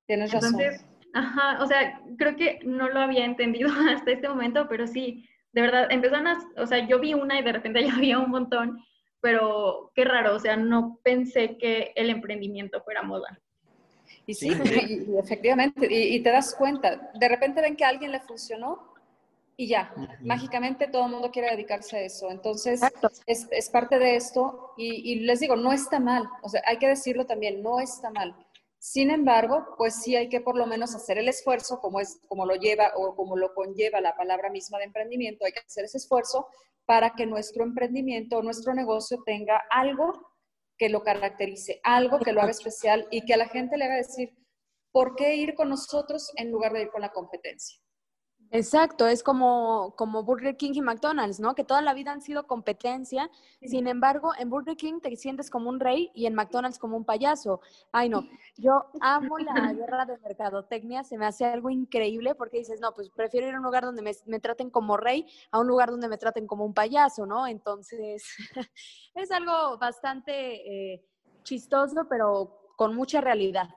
Tienes 0.07 0.31
razón. 0.31 0.55
Ajá, 1.13 1.61
o 1.63 1.67
sea, 1.67 2.01
creo 2.17 2.35
que 2.35 2.59
no 2.63 2.89
lo 2.89 2.99
había 2.99 3.25
entendido 3.25 3.69
hasta 3.89 4.11
este 4.11 4.29
momento, 4.29 4.67
pero 4.69 4.87
sí, 4.87 5.27
de 5.53 5.61
verdad, 5.61 5.87
empezaron 5.91 6.27
a, 6.27 6.39
o 6.57 6.65
sea, 6.67 6.87
yo 6.87 6.99
vi 6.99 7.13
una 7.13 7.39
y 7.39 7.43
de 7.43 7.51
repente 7.53 7.83
ya 7.85 7.95
había 7.95 8.19
un 8.19 8.29
montón, 8.29 8.79
pero 9.21 9.91
qué 9.95 10.05
raro, 10.05 10.35
o 10.35 10.39
sea, 10.39 10.55
no 10.55 10.99
pensé 11.03 11.57
que 11.57 11.91
el 11.95 12.09
emprendimiento 12.09 12.81
fuera 12.81 13.01
moda. 13.01 13.39
Y 14.25 14.33
sí, 14.33 14.53
Sí. 14.53 14.63
y- 15.07 15.11
y 15.11 15.17
efectivamente, 15.17 15.87
y, 15.91 16.15
y 16.15 16.19
te 16.23 16.31
das 16.31 16.55
cuenta, 16.55 17.11
de 17.13 17.27
repente 17.29 17.61
ven 17.61 17.75
que 17.75 17.85
a 17.85 17.89
alguien 17.89 18.11
le 18.11 18.19
funcionó 18.21 18.93
y 19.57 19.67
ya, 19.67 19.91
Ujú. 19.95 20.07
mágicamente 20.21 20.87
todo 20.87 21.05
el 21.05 21.11
mundo 21.11 21.31
quiere 21.31 21.49
dedicarse 21.51 21.97
a 21.97 22.01
eso. 22.01 22.31
Entonces, 22.31 22.81
es, 23.25 23.47
es 23.51 23.69
parte 23.69 23.99
de 23.99 24.15
esto 24.15 24.71
y, 24.77 25.11
y 25.11 25.15
les 25.21 25.41
digo, 25.41 25.55
no 25.55 25.73
está 25.73 25.99
mal, 25.99 26.23
o 26.43 26.49
sea, 26.49 26.61
hay 26.65 26.77
que 26.77 26.87
decirlo 26.87 27.25
también, 27.25 27.61
no 27.61 27.79
está 27.79 28.09
mal. 28.11 28.35
Sin 28.79 29.11
embargo, 29.11 29.75
pues 29.77 30.01
sí 30.01 30.15
hay 30.15 30.29
que 30.29 30.39
por 30.39 30.57
lo 30.57 30.65
menos 30.65 30.95
hacer 30.95 31.17
el 31.17 31.27
esfuerzo, 31.27 31.79
como, 31.81 31.99
es, 31.99 32.21
como 32.29 32.45
lo 32.45 32.55
lleva 32.55 32.93
o 32.95 33.13
como 33.13 33.35
lo 33.35 33.53
conlleva 33.53 33.99
la 33.99 34.15
palabra 34.15 34.49
misma 34.49 34.77
de 34.77 34.85
emprendimiento, 34.85 35.45
hay 35.45 35.51
que 35.51 35.59
hacer 35.59 35.83
ese 35.83 35.97
esfuerzo 35.97 36.47
para 36.85 37.13
que 37.13 37.25
nuestro 37.25 37.63
emprendimiento 37.63 38.41
nuestro 38.41 38.73
negocio 38.73 39.21
tenga 39.25 39.61
algo 39.69 40.31
que 40.77 40.89
lo 40.89 41.03
caracterice, 41.03 41.81
algo 41.83 42.19
que 42.19 42.31
lo 42.31 42.41
haga 42.41 42.51
especial 42.51 43.05
y 43.11 43.25
que 43.25 43.33
a 43.33 43.37
la 43.37 43.49
gente 43.49 43.77
le 43.77 43.83
haga 43.83 43.95
decir, 43.97 44.33
¿por 44.91 45.15
qué 45.17 45.35
ir 45.35 45.55
con 45.55 45.69
nosotros 45.69 46.31
en 46.37 46.49
lugar 46.49 46.71
de 46.71 46.83
ir 46.83 46.89
con 46.89 47.01
la 47.01 47.11
competencia? 47.11 47.79
Exacto, 48.51 49.07
es 49.07 49.21
como, 49.21 49.93
como 49.95 50.23
Burger 50.23 50.57
King 50.57 50.71
y 50.73 50.81
McDonald's, 50.81 51.39
¿no? 51.39 51.53
Que 51.53 51.63
toda 51.63 51.83
la 51.83 51.93
vida 51.93 52.11
han 52.11 52.21
sido 52.21 52.47
competencia. 52.47 53.29
Sin 53.61 53.87
embargo, 53.87 54.31
en 54.39 54.49
Burger 54.49 54.75
King 54.75 54.99
te 55.01 55.15
sientes 55.17 55.51
como 55.51 55.69
un 55.69 55.79
rey 55.79 56.11
y 56.15 56.25
en 56.25 56.33
McDonald's 56.33 56.79
como 56.79 56.97
un 56.97 57.05
payaso. 57.05 57.61
Ay, 57.91 58.09
no, 58.09 58.23
yo 58.57 58.85
amo 59.01 59.37
la 59.37 59.71
guerra 59.73 60.05
de 60.05 60.17
mercadotecnia, 60.17 61.03
se 61.03 61.17
me 61.17 61.27
hace 61.27 61.45
algo 61.45 61.69
increíble 61.69 62.33
porque 62.33 62.57
dices, 62.57 62.81
no, 62.81 62.91
pues 62.93 63.11
prefiero 63.11 63.47
ir 63.47 63.53
a 63.53 63.57
un 63.57 63.63
lugar 63.63 63.83
donde 63.83 64.01
me, 64.01 64.11
me 64.25 64.39
traten 64.39 64.71
como 64.71 64.97
rey 64.97 65.27
a 65.51 65.59
un 65.59 65.67
lugar 65.67 65.91
donde 65.91 66.07
me 66.07 66.17
traten 66.17 66.47
como 66.47 66.65
un 66.65 66.73
payaso, 66.73 67.27
¿no? 67.27 67.45
Entonces, 67.45 68.23
es 69.13 69.31
algo 69.31 69.77
bastante 69.77 70.93
eh, 70.93 71.05
chistoso, 71.43 72.07
pero 72.09 72.73
con 72.75 72.95
mucha 72.95 73.21
realidad. 73.21 73.69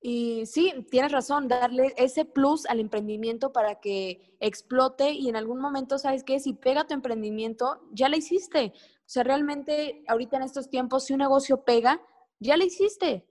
Y 0.00 0.46
sí, 0.46 0.86
tienes 0.90 1.10
razón, 1.10 1.48
darle 1.48 1.92
ese 1.96 2.24
plus 2.24 2.66
al 2.66 2.78
emprendimiento 2.78 3.52
para 3.52 3.80
que 3.80 4.36
explote 4.38 5.10
y 5.10 5.28
en 5.28 5.36
algún 5.36 5.60
momento, 5.60 5.98
¿sabes 5.98 6.22
qué? 6.22 6.38
Si 6.38 6.52
pega 6.52 6.86
tu 6.86 6.94
emprendimiento, 6.94 7.80
ya 7.90 8.08
lo 8.08 8.16
hiciste. 8.16 8.72
O 8.74 9.10
sea, 9.10 9.24
realmente 9.24 10.04
ahorita 10.06 10.36
en 10.36 10.44
estos 10.44 10.70
tiempos, 10.70 11.04
si 11.04 11.14
un 11.14 11.18
negocio 11.18 11.64
pega, 11.64 12.00
ya 12.38 12.56
lo 12.56 12.64
hiciste. 12.64 13.26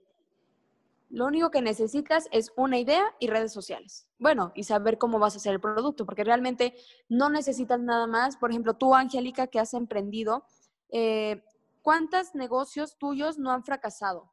Lo 1.10 1.24
único 1.24 1.50
que 1.50 1.62
necesitas 1.62 2.28
es 2.32 2.52
una 2.56 2.78
idea 2.78 3.14
y 3.18 3.28
redes 3.28 3.52
sociales. 3.52 4.06
Bueno, 4.18 4.52
y 4.54 4.64
saber 4.64 4.98
cómo 4.98 5.18
vas 5.18 5.34
a 5.34 5.36
hacer 5.38 5.54
el 5.54 5.60
producto, 5.60 6.04
porque 6.04 6.24
realmente 6.24 6.74
no 7.08 7.30
necesitas 7.30 7.80
nada 7.80 8.06
más. 8.06 8.36
Por 8.36 8.50
ejemplo, 8.50 8.74
tú, 8.74 8.94
Angélica, 8.94 9.46
que 9.46 9.58
has 9.58 9.72
emprendido, 9.72 10.44
eh, 10.90 11.42
¿cuántos 11.80 12.34
negocios 12.34 12.98
tuyos 12.98 13.38
no 13.38 13.52
han 13.52 13.64
fracasado? 13.64 14.30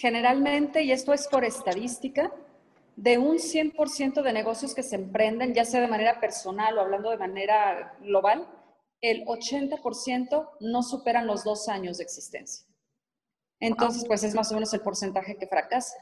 Generalmente, 0.00 0.82
y 0.84 0.92
esto 0.92 1.12
es 1.12 1.26
por 1.26 1.44
estadística, 1.44 2.32
de 2.94 3.18
un 3.18 3.38
100% 3.40 4.22
de 4.22 4.32
negocios 4.32 4.72
que 4.72 4.84
se 4.84 4.94
emprenden, 4.94 5.54
ya 5.54 5.64
sea 5.64 5.80
de 5.80 5.88
manera 5.88 6.20
personal 6.20 6.78
o 6.78 6.80
hablando 6.80 7.10
de 7.10 7.16
manera 7.18 7.96
global, 8.00 8.48
el 9.00 9.24
80% 9.26 10.50
no 10.60 10.84
superan 10.84 11.26
los 11.26 11.42
dos 11.42 11.68
años 11.68 11.98
de 11.98 12.04
existencia. 12.04 12.64
Entonces, 13.58 14.04
pues 14.06 14.22
es 14.22 14.36
más 14.36 14.52
o 14.52 14.54
menos 14.54 14.72
el 14.72 14.82
porcentaje 14.82 15.36
que 15.36 15.48
fracasa. 15.48 15.96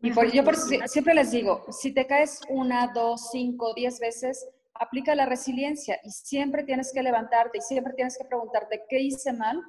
Y 0.00 0.10
por- 0.12 0.32
yo 0.32 0.42
por 0.42 0.56
siempre 0.56 1.12
les 1.12 1.30
digo, 1.30 1.66
si 1.70 1.92
te 1.92 2.06
caes 2.06 2.40
una, 2.48 2.88
dos, 2.94 3.28
cinco, 3.30 3.74
diez 3.74 3.98
veces, 4.00 4.48
aplica 4.72 5.14
la 5.14 5.26
resiliencia 5.26 5.98
y 6.02 6.10
siempre 6.10 6.62
tienes 6.64 6.92
que 6.94 7.02
levantarte 7.02 7.58
y 7.58 7.60
siempre 7.62 7.92
tienes 7.92 8.16
que 8.16 8.24
preguntarte 8.24 8.84
qué 8.88 9.00
hice 9.00 9.34
mal 9.34 9.62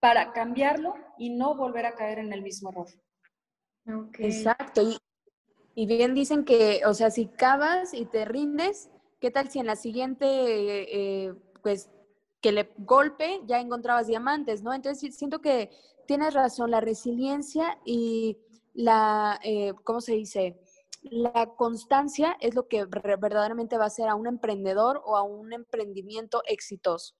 para 0.00 0.32
cambiarlo 0.32 0.94
y 1.18 1.30
no 1.30 1.54
volver 1.54 1.86
a 1.86 1.94
caer 1.94 2.18
en 2.18 2.32
el 2.32 2.42
mismo 2.42 2.70
error. 2.70 2.88
Exacto. 4.18 4.82
Y, 4.82 4.98
y 5.74 5.86
bien 5.86 6.14
dicen 6.14 6.44
que, 6.44 6.82
o 6.86 6.94
sea, 6.94 7.10
si 7.10 7.26
cavas 7.26 7.94
y 7.94 8.06
te 8.06 8.24
rindes, 8.24 8.90
¿qué 9.20 9.30
tal 9.30 9.50
si 9.50 9.58
en 9.58 9.66
la 9.66 9.76
siguiente, 9.76 10.26
eh, 10.26 11.34
pues, 11.62 11.90
que 12.40 12.52
le 12.52 12.72
golpe 12.78 13.40
ya 13.44 13.60
encontrabas 13.60 14.06
diamantes, 14.06 14.62
¿no? 14.62 14.72
Entonces 14.72 15.00
sí, 15.00 15.12
siento 15.12 15.40
que 15.40 15.70
tienes 16.06 16.34
razón, 16.34 16.70
la 16.70 16.80
resiliencia 16.80 17.78
y 17.84 18.38
la, 18.72 19.38
eh, 19.44 19.74
¿cómo 19.84 20.00
se 20.00 20.14
dice? 20.14 20.58
La 21.02 21.54
constancia 21.56 22.36
es 22.40 22.54
lo 22.54 22.66
que 22.68 22.84
verdaderamente 22.86 23.76
va 23.76 23.84
a 23.84 23.88
hacer 23.88 24.08
a 24.08 24.14
un 24.14 24.26
emprendedor 24.26 25.02
o 25.04 25.16
a 25.16 25.22
un 25.22 25.52
emprendimiento 25.52 26.42
exitoso. 26.46 27.14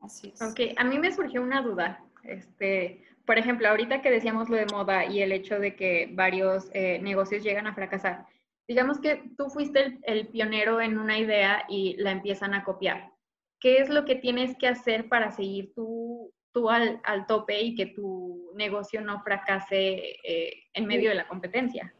Así 0.00 0.32
es. 0.34 0.40
Ok, 0.40 0.60
a 0.76 0.84
mí 0.84 0.98
me 0.98 1.12
surgió 1.12 1.42
una 1.42 1.62
duda. 1.62 2.09
Este, 2.24 3.04
por 3.26 3.38
ejemplo, 3.38 3.68
ahorita 3.68 4.02
que 4.02 4.10
decíamos 4.10 4.48
lo 4.48 4.56
de 4.56 4.66
moda 4.66 5.06
y 5.06 5.22
el 5.22 5.32
hecho 5.32 5.58
de 5.58 5.76
que 5.76 6.08
varios 6.12 6.68
eh, 6.72 6.98
negocios 7.00 7.42
llegan 7.42 7.66
a 7.66 7.74
fracasar, 7.74 8.26
digamos 8.66 9.00
que 9.00 9.22
tú 9.36 9.48
fuiste 9.50 9.98
el, 10.02 10.28
pionero 10.28 10.80
en 10.80 10.98
una 10.98 11.18
idea 11.18 11.64
y 11.68 11.96
la 11.98 12.12
empiezan 12.12 12.54
a 12.54 12.64
copiar. 12.64 13.12
¿Qué 13.60 13.78
es 13.78 13.88
lo 13.88 14.04
que 14.04 14.16
tienes 14.16 14.56
que 14.56 14.68
hacer 14.68 15.08
para 15.08 15.30
seguir 15.32 15.72
tú, 15.74 16.32
tú 16.52 16.70
al, 16.70 17.00
al 17.04 17.26
tope 17.26 17.60
y 17.60 17.74
que 17.74 17.86
tu 17.86 18.52
negocio 18.54 19.00
no 19.00 19.22
fracase 19.22 20.16
eh, 20.24 20.64
en 20.72 20.86
medio 20.86 21.10
de 21.10 21.16
la 21.16 21.28
competencia? 21.28 21.94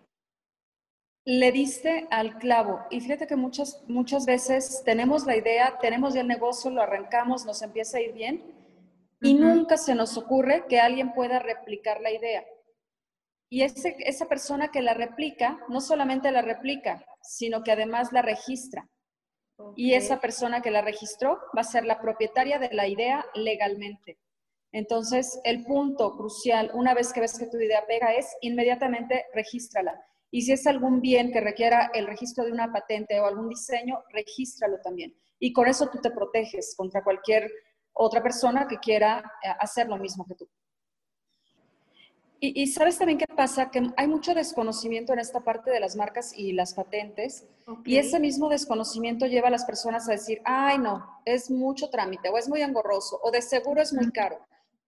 Le 1.27 1.53
diste 1.53 2.07
al 2.11 2.39
clavo. 2.39 2.81
Y 2.91 3.01
fíjate 3.01 3.27
que 3.27 3.37
muchas, 3.37 3.85
muchas 3.89 4.25
veces 4.25 4.83
tenemos 4.85 5.27
la 5.27 5.37
idea, 5.37 5.79
tenemos 5.81 6.15
ya 6.15 6.23
el 6.23 6.29
negocio, 6.29 6.71
lo 6.71 6.83
arrancamos, 6.83 7.45
nos 7.45 7.63
empieza 7.63 7.99
a 7.99 8.01
ir 8.01 8.15
bien 8.15 8.60
y 9.21 9.35
nunca 9.35 9.77
se 9.77 9.95
nos 9.95 10.17
ocurre 10.17 10.65
que 10.69 10.81
alguien 10.81 11.13
pueda 11.13 11.39
replicar 11.39 12.01
la 12.01 12.11
idea. 12.11 12.45
Y 13.51 13.63
ese- 13.63 13.97
esa 14.01 14.27
persona 14.27 14.71
que 14.71 14.81
la 14.81 14.95
replica, 14.95 15.59
no 15.69 15.81
solamente 15.81 16.31
la 16.31 16.43
replica, 16.43 17.05
sino 17.23 17.63
que 17.63 17.73
además 17.73 18.13
la 18.13 18.23
registra. 18.23 18.89
Y 19.77 19.93
esa 19.95 20.21
persona 20.21 20.63
que 20.63 20.71
la 20.71 20.81
registró 20.81 21.39
va 21.57 21.61
a 21.61 21.65
ser 21.65 21.85
la 21.85 22.01
propietaria 22.01 22.59
de 22.59 22.71
la 22.73 22.89
idea 22.89 23.27
legalmente. 23.35 24.19
Entonces, 24.73 25.41
el 25.45 25.65
punto 25.65 26.17
crucial, 26.17 26.71
una 26.75 26.95
vez 26.95 27.13
que 27.13 27.21
ves 27.21 27.39
que 27.39 27.47
tu 27.49 27.59
idea 27.59 27.85
pega, 27.87 28.15
es 28.15 28.27
inmediatamente 28.41 29.27
regístrala. 29.35 30.01
Y 30.31 30.43
si 30.43 30.53
es 30.53 30.67
algún 30.67 31.01
bien 31.01 31.33
que 31.33 31.41
requiera 31.41 31.91
el 31.93 32.07
registro 32.07 32.45
de 32.45 32.53
una 32.53 32.73
patente 32.73 33.19
o 33.21 33.27
algún 33.27 33.49
diseño, 33.49 34.03
regístralo 34.11 34.81
también. 34.81 35.15
Y 35.41 35.53
con 35.53 35.67
eso 35.67 35.89
tú 35.91 35.99
te 36.01 36.11
proteges 36.13 36.75
contra 36.77 37.03
cualquier 37.03 37.51
otra 38.01 38.23
persona 38.23 38.67
que 38.67 38.79
quiera 38.79 39.19
eh, 39.45 39.49
hacer 39.61 39.87
lo 39.89 39.99
mismo 39.99 40.25
que 40.27 40.35
tú. 40.35 40.49
Y, 42.43 42.63
y 42.63 42.67
sabes 42.69 42.97
también 42.97 43.19
qué 43.19 43.27
pasa, 43.27 43.71
que 43.71 43.83
hay 43.97 44.07
mucho 44.07 44.33
desconocimiento 44.33 45.13
en 45.13 45.19
esta 45.19 45.41
parte 45.41 45.71
de 45.71 45.79
las 45.79 45.95
marcas 45.95 46.33
y 46.35 46.53
las 46.53 46.73
patentes. 46.73 47.47
Ok. 47.67 47.81
Y 47.87 47.99
ese 47.99 48.19
mismo 48.19 48.49
desconocimiento 48.49 49.27
lleva 49.27 49.49
a 49.49 49.51
las 49.51 49.67
personas 49.67 50.09
a 50.09 50.13
decir, 50.13 50.41
ay, 50.47 50.79
no, 50.79 51.21
es 51.27 51.51
mucho 51.51 51.91
trámite, 51.91 52.31
o 52.31 52.39
es 52.39 52.49
muy 52.49 52.63
engorroso, 52.63 53.21
o 53.23 53.31
de 53.31 53.43
seguro 53.43 53.83
es 53.83 53.93
muy 53.93 54.11
caro. 54.11 54.39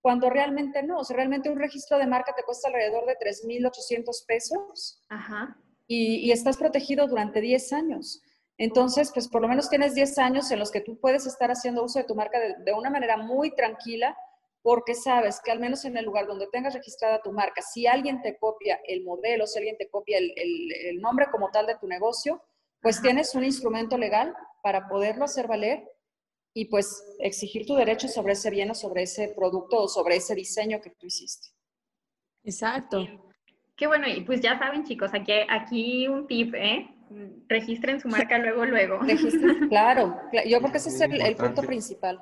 Cuando 0.01 0.31
realmente 0.31 0.83
no, 0.83 0.99
o 0.99 1.05
sea, 1.05 1.17
realmente 1.17 1.51
un 1.51 1.59
registro 1.59 1.99
de 1.99 2.07
marca 2.07 2.35
te 2.35 2.43
cuesta 2.43 2.69
alrededor 2.69 3.05
de 3.07 3.17
3.800 3.19 4.27
pesos 4.27 5.03
Ajá. 5.11 5.57
y, 5.87 6.17
y 6.17 6.33
estás 6.33 6.57
protegido 6.57 7.07
durante 7.07 7.43
10 7.43 7.73
años. 7.75 8.23
Entonces, 8.63 9.11
pues 9.13 9.27
por 9.29 9.43
lo 9.43 9.49
menos 9.49 9.69
tienes 9.69 9.95
10 9.95 10.17
años 10.19 10.51
en 10.53 10.59
los 10.61 10.71
que 10.71 10.81
tú 10.81 10.97
puedes 11.01 11.27
estar 11.27 11.51
haciendo 11.51 11.83
uso 11.83 11.99
de 11.99 12.05
tu 12.05 12.15
marca 12.15 12.39
de, 12.39 12.55
de 12.65 12.73
una 12.73 12.91
manera 12.91 13.17
muy 13.17 13.55
tranquila, 13.57 14.17
porque 14.63 14.95
sabes 14.95 15.41
que 15.45 15.51
al 15.51 15.59
menos 15.59 15.85
en 15.85 15.97
el 15.97 16.05
lugar 16.05 16.29
donde 16.29 16.47
tengas 16.53 16.73
registrada 16.75 17.21
tu 17.23 17.33
marca, 17.33 17.61
si 17.61 17.89
alguien 17.89 18.23
te 18.23 18.37
copia 18.39 18.79
el 18.87 19.03
modelo, 19.03 19.49
si 19.49 19.59
alguien 19.59 19.77
te 19.77 19.89
copia 19.89 20.19
el, 20.19 20.33
el- 20.37 20.73
el 20.91 21.01
nombre 21.01 21.27
como 21.33 21.51
tal 21.51 21.67
de 21.67 21.77
tu 21.79 21.89
negocio, 21.89 22.41
pues 22.81 23.03
tienes 23.03 23.35
un 23.35 23.43
instrumento 23.45 23.99
legal 23.99 24.33
para 24.63 24.87
poderlo 24.89 25.25
hacer 25.25 25.49
valer 25.49 25.83
y 26.55 26.67
pues 26.67 27.03
exigir 27.19 27.67
tu 27.67 27.75
derecho 27.75 28.07
sobre 28.07 28.35
ese 28.35 28.51
bien 28.51 28.71
o 28.71 28.75
sobre 28.75 29.03
ese 29.03 29.29
producto 29.29 29.79
o 29.83 29.89
sobre 29.89 30.17
ese 30.17 30.35
diseño 30.37 30.81
que 30.81 30.91
tú 30.91 31.07
hiciste. 31.07 31.49
Exacto. 32.45 33.05
Qué 33.77 33.87
bueno, 33.89 34.07
y 34.07 34.21
pues 34.21 34.41
ya 34.41 34.57
saben 34.59 34.85
chicos, 34.85 35.11
aquí, 35.15 35.33
aquí 35.49 36.07
un 36.07 36.27
tip, 36.29 36.55
¿eh? 36.55 36.87
Registren 37.49 38.01
su 38.01 38.09
marca 38.09 38.39
luego, 38.39 38.65
luego. 38.65 38.99
Registren, 38.99 39.69
claro, 39.69 40.21
yo 40.47 40.59
creo 40.59 40.73
que 40.73 40.79
ese 40.79 40.91
es 40.91 41.01
el, 41.01 41.37
punto 41.37 41.63
principal. 41.63 42.21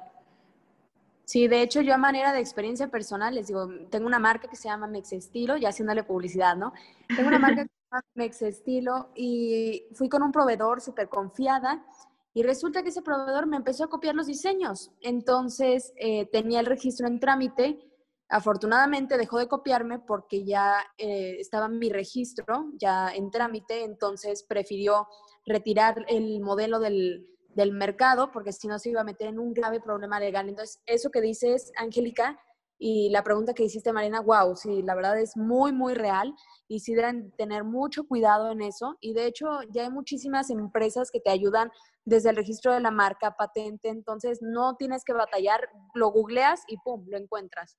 Sí, 1.25 1.47
de 1.47 1.63
hecho, 1.63 1.81
yo 1.81 1.95
a 1.95 1.99
manera 1.99 2.33
de 2.33 2.41
experiencia 2.41 2.89
personal 2.89 3.35
les 3.35 3.47
digo, 3.47 3.69
tengo 3.91 4.07
una 4.07 4.19
marca 4.19 4.49
que 4.49 4.57
se 4.57 4.69
llama 4.69 4.87
Mex 4.87 5.13
Estilo, 5.13 5.57
ya 5.57 5.69
haciéndole 5.69 6.03
publicidad, 6.03 6.57
¿no? 6.57 6.73
Tengo 7.15 7.29
una 7.29 7.39
marca 7.39 7.63
que 7.65 7.69
se 7.69 7.91
llama 7.91 8.05
Mex 8.15 8.43
Estilo 8.43 9.11
y 9.15 9.85
fui 9.95 10.09
con 10.09 10.23
un 10.23 10.33
proveedor 10.33 10.81
súper 10.81 11.09
confiada 11.09 11.85
y 12.33 12.43
resulta 12.43 12.83
que 12.83 12.91
ese 12.91 13.03
proveedor 13.03 13.47
me 13.47 13.57
empezó 13.57 13.85
a 13.85 13.91
copiar 13.91 14.15
los 14.15 14.27
diseños. 14.27 14.93
Entonces, 15.01 15.93
eh, 15.97 16.27
tenía 16.27 16.61
el 16.61 16.67
registro 16.67 17.07
en 17.07 17.21
trámite 17.21 17.90
Afortunadamente 18.31 19.19
dejó 19.19 19.39
de 19.39 19.49
copiarme 19.49 19.99
porque 19.99 20.45
ya 20.45 20.77
eh, 20.99 21.37
estaba 21.41 21.69
mi 21.69 21.91
registro, 21.91 22.71
ya 22.79 23.13
en 23.13 23.31
trámite, 23.31 23.83
entonces 23.83 24.45
prefirió 24.45 25.09
retirar 25.45 26.05
el 26.09 26.41
modelo 26.41 26.79
del, 26.79 27.27
del 27.49 27.73
mercado 27.73 28.31
porque 28.31 28.53
si 28.53 28.69
no 28.69 28.79
se 28.79 28.91
iba 28.91 29.01
a 29.01 29.05
meter 29.05 29.27
en 29.27 29.41
un 29.41 29.53
grave 29.53 29.81
problema 29.81 30.21
legal. 30.21 30.49
Entonces, 30.49 30.81
eso 30.87 31.11
que 31.11 31.21
dices, 31.21 31.73
Angélica, 31.77 32.39
y 32.83 33.11
la 33.11 33.23
pregunta 33.23 33.53
que 33.53 33.65
hiciste, 33.65 33.93
Marina, 33.93 34.21
wow, 34.21 34.57
sí, 34.57 34.81
la 34.83 34.95
verdad 34.95 35.21
es 35.21 35.37
muy, 35.37 35.71
muy 35.71 35.93
real 35.93 36.35
y 36.67 36.81
sí 36.81 36.95
deben 36.95 37.31
tener 37.33 37.63
mucho 37.63 38.05
cuidado 38.05 38.51
en 38.51 38.63
eso. 38.63 38.97
Y 39.01 39.13
de 39.13 39.27
hecho, 39.27 39.47
ya 39.71 39.83
hay 39.83 39.91
muchísimas 39.91 40.49
empresas 40.49 41.11
que 41.11 41.21
te 41.21 41.29
ayudan 41.29 41.71
desde 42.07 42.31
el 42.31 42.37
registro 42.37 42.73
de 42.73 42.81
la 42.81 42.91
marca, 42.91 43.37
patente, 43.37 43.91
entonces 43.91 44.39
no 44.41 44.77
tienes 44.77 45.05
que 45.05 45.13
batallar, 45.13 45.69
lo 45.93 46.11
googleas 46.11 46.63
y 46.69 46.79
pum, 46.79 47.05
lo 47.09 47.19
encuentras. 47.19 47.77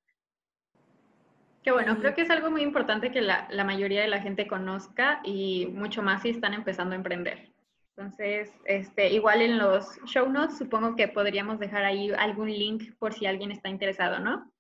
Qué 1.64 1.72
bueno, 1.72 2.00
creo 2.00 2.16
que 2.16 2.22
es 2.22 2.30
algo 2.32 2.50
muy 2.50 2.64
importante 2.64 3.12
que 3.12 3.22
la, 3.22 3.48
mayoría 3.64 4.02
de 4.02 4.08
la 4.08 4.20
gente 4.20 4.48
conozca 4.48 5.22
y 5.24 5.68
mucho 5.68 6.02
más 6.02 6.24
si 6.24 6.30
están 6.30 6.54
empezando 6.54 6.94
a 6.94 6.96
emprender. 6.96 7.52
Entonces, 7.96 8.50
este, 8.66 9.10
igual 9.10 9.42
en 9.42 9.60
los 9.60 10.00
show 10.06 10.28
notes 10.28 10.58
supongo 10.58 10.96
que 10.96 11.08
podríamos 11.08 11.60
dejar 11.60 11.86
ahí 11.86 12.12
algún 12.18 12.50
link 12.50 12.96
por 12.98 13.14
si 13.14 13.28
alguien 13.28 13.52
está 13.52 13.70
interesado, 13.70 14.18
¿no? 14.18 14.52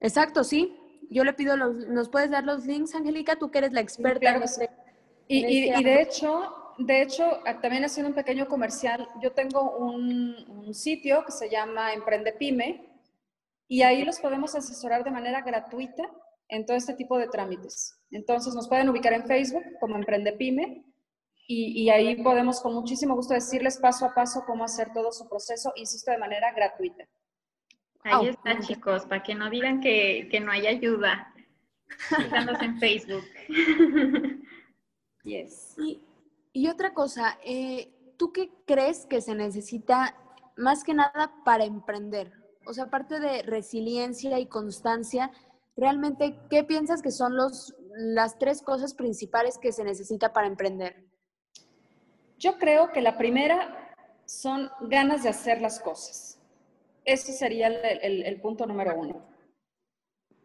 Exacto, 0.00 0.42
sí. 0.42 0.76
Yo 1.10 1.22
le 1.22 1.32
pido, 1.32 1.56
los, 1.56 1.86
¿nos 1.86 2.08
puedes 2.08 2.30
dar 2.30 2.42
los 2.42 2.66
links, 2.66 2.94
Angélica? 2.96 3.36
Tú 3.36 3.50
que 3.50 3.58
eres 3.58 3.72
la 3.72 3.80
experta. 3.80 4.40
y, 5.28 5.68
y, 5.68 5.84
de 5.84 6.02
hecho, 6.02 6.74
de 6.78 7.02
hecho, 7.02 7.40
también 7.60 7.84
haciendo 7.84 8.08
un 8.08 8.16
pequeño 8.16 8.48
comercial, 8.48 9.06
yo 9.22 9.30
tengo 9.30 9.76
un, 9.76 10.34
un 10.48 10.74
sitio 10.74 11.24
que 11.24 11.30
se 11.30 11.48
llama 11.48 11.92
Emprende 11.92 12.32
Pyme 12.32 12.84
y 13.68 13.82
ahí 13.82 14.04
los 14.04 14.18
podemos 14.18 14.56
asesorar 14.56 15.04
de 15.04 15.10
manera 15.12 15.42
gratuita 15.42 16.10
en 16.52 16.66
todo 16.66 16.76
este 16.76 16.92
tipo 16.92 17.16
de 17.16 17.28
trámites. 17.28 17.98
Entonces 18.10 18.54
nos 18.54 18.68
pueden 18.68 18.90
ubicar 18.90 19.14
en 19.14 19.24
Facebook 19.24 19.64
como 19.80 19.96
Emprende 19.96 20.34
Pyme 20.34 20.84
y, 21.48 21.90
ahí 21.90 22.22
podemos 22.22 22.60
con 22.60 22.74
muchísimo 22.74 23.14
gusto 23.14 23.34
decirles 23.34 23.78
paso 23.78 24.06
a 24.06 24.14
paso 24.14 24.44
cómo 24.46 24.64
hacer 24.64 24.92
todo 24.92 25.12
su 25.12 25.28
proceso, 25.28 25.72
insisto, 25.76 26.10
de 26.10 26.18
manera 26.18 26.52
gratuita. 26.52 27.04
Ahí 28.04 28.28
está, 28.28 28.58
chicos, 28.60 29.04
para 29.06 29.22
que 29.22 29.34
no 29.34 29.50
digan 29.50 29.80
que, 29.80 30.40
no 30.42 30.52
hay 30.52 30.66
ayuda. 30.66 31.34
Fijándose 32.08 32.64
en 32.64 32.78
Facebook. 32.78 33.24
Yes. 35.24 35.76
Y, 36.52 36.66
otra 36.66 36.92
cosa, 36.94 37.38
eh, 37.44 37.94
¿tú 38.18 38.32
qué 38.32 38.50
crees 38.66 39.06
que 39.06 39.20
se 39.20 39.36
necesita 39.36 40.16
más 40.56 40.82
que 40.82 40.94
nada 40.94 41.32
para 41.44 41.64
emprender? 41.64 42.32
O 42.66 42.74
sea, 42.74 42.84
aparte 42.84 43.20
de 43.20 43.42
resiliencia 43.42 44.40
y 44.40 44.46
constancia, 44.46 45.30
realmente, 45.76 46.38
¿qué 46.50 46.64
piensas 46.64 47.02
que 47.02 47.10
son 47.10 47.36
los, 47.36 47.74
las 47.94 48.38
tres 48.38 48.62
cosas 48.62 48.94
principales 48.94 49.58
que 49.58 49.72
se 49.72 49.84
necesita 49.84 50.32
para 50.32 50.46
emprender? 50.46 51.06
Yo 52.38 52.58
creo 52.58 52.90
que 52.92 53.00
la 53.00 53.16
primera 53.16 53.94
son 54.26 54.70
ganas 54.82 55.22
de 55.22 55.28
hacer 55.28 55.60
las 55.60 55.80
cosas. 55.80 56.40
Ese 57.04 57.32
sería 57.32 57.68
el, 57.68 58.40
punto 58.40 58.66
número 58.66 58.94
uno. 58.96 59.26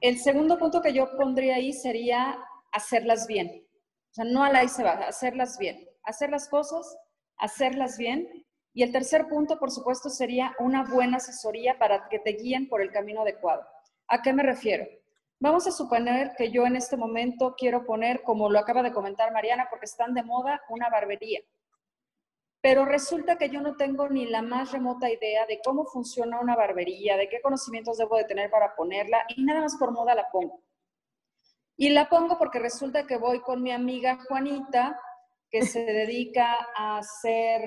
El 0.01 0.19
segundo 0.19 0.57
punto 0.57 0.81
que 0.81 0.93
yo 0.93 1.15
pondría 1.17 1.55
ahí 1.55 1.73
sería 1.73 2.37
hacerlas 2.71 3.27
bien. 3.27 3.65
O 4.11 4.13
sea, 4.13 4.25
no 4.25 4.43
a 4.43 4.51
la 4.51 4.67
se 4.67 4.83
va, 4.83 4.93
hacerlas 5.07 5.57
bien. 5.57 5.87
Hacer 6.03 6.29
las 6.29 6.47
cosas, 6.49 6.97
hacerlas 7.37 7.97
bien. 7.97 8.45
Y 8.73 8.83
el 8.83 8.91
tercer 8.91 9.27
punto, 9.27 9.59
por 9.59 9.71
supuesto, 9.71 10.09
sería 10.09 10.55
una 10.59 10.83
buena 10.83 11.17
asesoría 11.17 11.77
para 11.79 12.07
que 12.09 12.19
te 12.19 12.31
guíen 12.31 12.67
por 12.69 12.81
el 12.81 12.91
camino 12.91 13.21
adecuado. 13.21 13.63
¿A 14.07 14.21
qué 14.21 14.33
me 14.33 14.43
refiero? 14.43 14.85
Vamos 15.39 15.67
a 15.67 15.71
suponer 15.71 16.33
que 16.35 16.51
yo 16.51 16.65
en 16.65 16.75
este 16.75 16.97
momento 16.97 17.53
quiero 17.55 17.85
poner, 17.85 18.23
como 18.23 18.49
lo 18.49 18.57
acaba 18.57 18.81
de 18.81 18.91
comentar 18.91 19.31
Mariana, 19.31 19.67
porque 19.69 19.85
están 19.85 20.15
de 20.15 20.23
moda, 20.23 20.61
una 20.69 20.89
barbería. 20.89 21.41
Pero 22.59 22.85
resulta 22.85 23.37
que 23.37 23.49
yo 23.49 23.61
no 23.61 23.75
tengo 23.75 24.09
ni 24.09 24.25
la 24.25 24.41
más 24.41 24.71
remota 24.71 25.11
idea 25.11 25.45
de 25.45 25.59
cómo 25.63 25.85
funciona 25.85 26.39
una 26.39 26.55
barbería, 26.55 27.15
de 27.17 27.29
qué 27.29 27.39
conocimientos 27.39 27.97
debo 27.97 28.17
de 28.17 28.23
tener 28.23 28.49
para 28.49 28.75
ponerla 28.75 29.25
y 29.29 29.43
nada 29.43 29.61
más 29.61 29.75
por 29.77 29.91
moda 29.91 30.15
la 30.15 30.27
pongo. 30.31 30.63
Y 31.77 31.89
la 31.89 32.09
pongo 32.09 32.39
porque 32.39 32.57
resulta 32.57 33.05
que 33.05 33.17
voy 33.17 33.41
con 33.41 33.61
mi 33.61 33.71
amiga 33.71 34.17
Juanita, 34.27 34.99
que 35.51 35.61
se 35.61 35.85
dedica 35.85 36.57
a 36.75 36.97
hacer, 36.97 37.61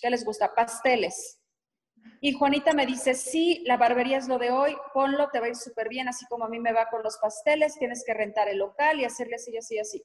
¿qué 0.00 0.10
les 0.10 0.26
gusta? 0.26 0.54
Pasteles. 0.54 1.40
Y 2.20 2.32
Juanita 2.32 2.72
me 2.72 2.86
dice, 2.86 3.14
sí, 3.14 3.62
la 3.66 3.76
barbería 3.76 4.18
es 4.18 4.28
lo 4.28 4.38
de 4.38 4.50
hoy, 4.50 4.76
ponlo, 4.92 5.28
te 5.30 5.40
va 5.40 5.46
a 5.46 5.48
ir 5.50 5.56
súper 5.56 5.88
bien, 5.88 6.08
así 6.08 6.24
como 6.26 6.44
a 6.44 6.48
mí 6.48 6.58
me 6.58 6.72
va 6.72 6.88
con 6.88 7.02
los 7.02 7.18
pasteles, 7.18 7.78
tienes 7.78 8.02
que 8.06 8.14
rentar 8.14 8.48
el 8.48 8.58
local 8.58 8.98
y 8.98 9.04
hacerle 9.04 9.36
así, 9.36 9.56
así, 9.56 9.78
así. 9.78 10.02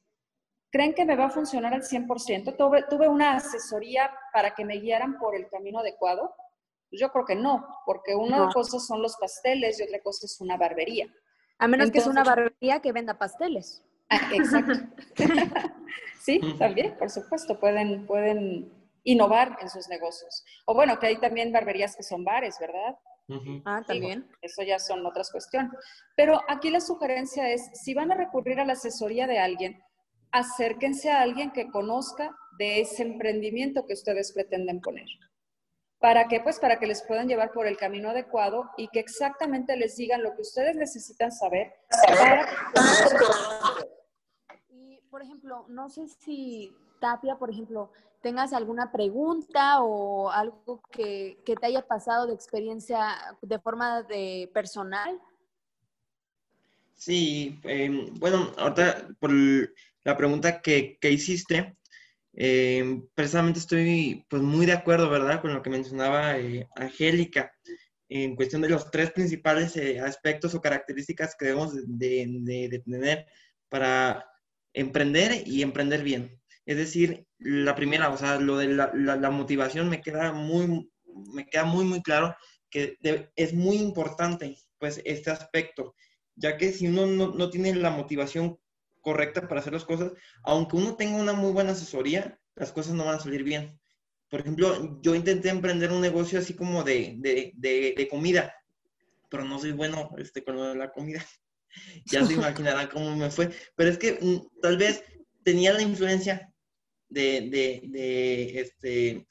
¿Creen 0.71 0.93
que 0.93 1.05
me 1.05 1.15
va 1.15 1.25
a 1.25 1.29
funcionar 1.29 1.73
al 1.73 1.81
100%? 1.81 2.57
¿Tuve, 2.57 2.83
tuve 2.89 3.07
una 3.07 3.37
asesoría 3.37 4.11
para 4.33 4.53
que 4.53 4.65
me 4.65 4.77
guiaran 4.77 5.17
por 5.17 5.35
el 5.35 5.47
camino 5.49 5.79
adecuado? 5.79 6.35
Yo 6.91 7.11
creo 7.11 7.25
que 7.25 7.35
no, 7.35 7.67
porque 7.85 8.15
una 8.15 8.49
cosa 8.49 8.79
son 8.79 9.01
los 9.01 9.15
pasteles 9.17 9.79
y 9.79 9.83
otra 9.83 9.99
cosa 10.01 10.25
es 10.25 10.39
una 10.41 10.57
barbería. 10.57 11.07
A 11.57 11.67
menos 11.67 11.91
que 11.91 11.99
es 11.99 12.07
una 12.07 12.23
barbería 12.23 12.81
que 12.81 12.91
venda 12.91 13.17
pasteles. 13.17 13.83
Ah, 14.09 14.31
exacto. 14.33 14.73
sí, 16.19 16.39
también, 16.57 16.97
por 16.97 17.09
supuesto, 17.09 17.59
pueden, 17.59 18.05
pueden 18.05 18.78
innovar 19.03 19.57
en 19.61 19.69
sus 19.69 19.87
negocios. 19.87 20.43
O 20.65 20.73
bueno, 20.73 20.99
que 20.99 21.07
hay 21.07 21.17
también 21.17 21.51
barberías 21.51 21.95
que 21.95 22.03
son 22.03 22.23
bares, 22.23 22.57
¿verdad? 22.59 22.95
Ah, 23.65 23.83
también. 23.85 24.27
eso 24.41 24.63
ya 24.63 24.79
son 24.79 25.05
otras 25.05 25.31
cuestiones. 25.31 25.71
Pero 26.15 26.41
aquí 26.47 26.69
la 26.71 26.81
sugerencia 26.81 27.49
es, 27.51 27.69
si 27.73 27.93
van 27.93 28.11
a 28.11 28.15
recurrir 28.15 28.59
a 28.59 28.65
la 28.65 28.73
asesoría 28.73 29.27
de 29.27 29.39
alguien, 29.39 29.81
acérquense 30.31 31.11
a 31.11 31.21
alguien 31.21 31.51
que 31.51 31.69
conozca 31.69 32.35
de 32.57 32.81
ese 32.81 33.03
emprendimiento 33.03 33.85
que 33.85 33.93
ustedes 33.93 34.33
pretenden 34.33 34.81
poner. 34.81 35.07
¿Para 35.99 36.27
qué? 36.27 36.39
Pues 36.39 36.59
para 36.59 36.79
que 36.79 36.87
les 36.87 37.03
puedan 37.03 37.27
llevar 37.27 37.51
por 37.51 37.67
el 37.67 37.77
camino 37.77 38.09
adecuado 38.09 38.69
y 38.77 38.87
que 38.87 38.99
exactamente 38.99 39.75
les 39.75 39.97
digan 39.97 40.23
lo 40.23 40.33
que 40.33 40.41
ustedes 40.41 40.75
necesitan 40.77 41.31
saber 41.31 41.73
Y, 42.71 43.98
por 45.09 45.21
ejemplo, 45.21 45.65
no 45.67 45.89
sé 45.89 46.07
si 46.07 46.73
Tapia, 46.99 47.35
por 47.35 47.49
ejemplo, 47.49 47.91
tengas 48.21 48.53
alguna 48.53 48.91
pregunta 48.91 49.81
o 49.81 50.29
algo 50.29 50.81
que, 50.91 51.37
te 51.45 51.65
haya 51.65 51.87
pasado 51.87 52.27
de 52.27 52.33
experiencia 52.33 53.15
de 53.41 53.59
forma 53.59 54.03
de 54.03 54.49
personal. 54.53 55.19
Sí, 56.95 57.59
em, 57.63 58.13
bueno, 58.15 58.51
ahorita 58.57 59.07
por 59.19 59.31
la 60.03 60.17
pregunta 60.17 60.61
que, 60.61 60.97
hiciste, 61.01 61.77
em, 62.33 63.07
precisamente 63.15 63.59
estoy 63.59 64.25
pues 64.29 64.41
muy 64.41 64.65
de 64.65 64.73
acuerdo, 64.73 65.09
¿verdad? 65.09 65.41
Con 65.41 65.53
lo 65.53 65.61
que 65.61 65.69
mencionaba 65.69 66.37
eh, 66.37 66.67
Angélica 66.75 67.51
en 68.09 68.35
cuestión 68.35 68.61
de 68.63 68.69
los 68.69 68.89
tres 68.89 69.11
principales 69.11 69.77
eh, 69.77 69.99
aspectos 69.99 70.55
o 70.55 70.61
características 70.61 71.35
que 71.37 71.45
debemos 71.45 71.73
de, 71.87 72.81
tener 72.83 73.27
para 73.69 74.28
emprender 74.79 75.47
y 75.47 75.61
emprender 75.61 76.03
bien. 76.03 76.39
Es 76.65 76.77
decir, 76.77 77.25
la 77.39 77.75
primera, 77.75 78.09
o 78.09 78.17
sea, 78.17 78.39
lo 78.39 78.57
de 78.57 78.67
la, 78.67 79.29
motivación 79.31 79.89
me 79.89 80.01
queda 80.01 80.33
muy, 80.33 80.89
me 81.33 81.45
queda 81.47 81.65
muy, 81.65 81.85
muy 81.85 82.01
claro 82.01 82.35
que 82.69 82.97
es 83.35 83.53
muy 83.53 83.77
importante, 83.77 84.55
pues, 84.77 85.01
este 85.03 85.31
aspecto, 85.31 85.95
ya 86.35 86.57
que 86.57 86.71
si 86.71 86.87
uno 86.87 87.07
no, 87.07 87.49
tiene 87.49 87.73
la 87.75 87.89
motivación 87.89 88.59
correcta 89.01 89.47
para 89.47 89.61
hacer 89.61 89.73
las 89.73 89.85
cosas, 89.85 90.11
aunque 90.43 90.77
uno 90.77 90.95
tenga 90.95 91.17
una 91.17 91.33
muy 91.33 91.51
buena 91.51 91.71
asesoría, 91.71 92.39
las 92.55 92.71
cosas 92.71 92.93
no 92.93 93.05
van 93.05 93.15
a 93.15 93.19
salir 93.19 93.43
bien. 93.43 93.79
Por 94.29 94.41
ejemplo, 94.41 95.01
yo 95.01 95.15
intenté 95.15 95.49
emprender 95.49 95.91
un 95.91 96.01
negocio 96.01 96.37
así 96.37 96.53
como 96.53 96.83
de, 96.83 97.15
de, 97.17 98.07
comida, 98.09 98.53
pero 99.29 99.43
no 99.43 99.59
soy 99.59 99.71
bueno 99.71 100.11
este, 100.17 100.43
con 100.43 100.57
de 100.57 100.75
la 100.75 100.91
comida. 100.91 101.25
ya 102.05 102.25
se 102.25 102.33
imaginarán 102.33 102.87
cómo 102.87 103.15
me 103.15 103.29
fue. 103.29 103.49
Pero 103.75 103.89
es 103.89 103.97
que 103.97 104.13
mm, 104.21 104.61
tal 104.61 104.77
vez 104.77 105.03
tenía 105.43 105.73
la 105.73 105.81
influencia 105.81 106.51
de, 107.09 107.49
de, 107.91 108.59
este, 108.59 109.27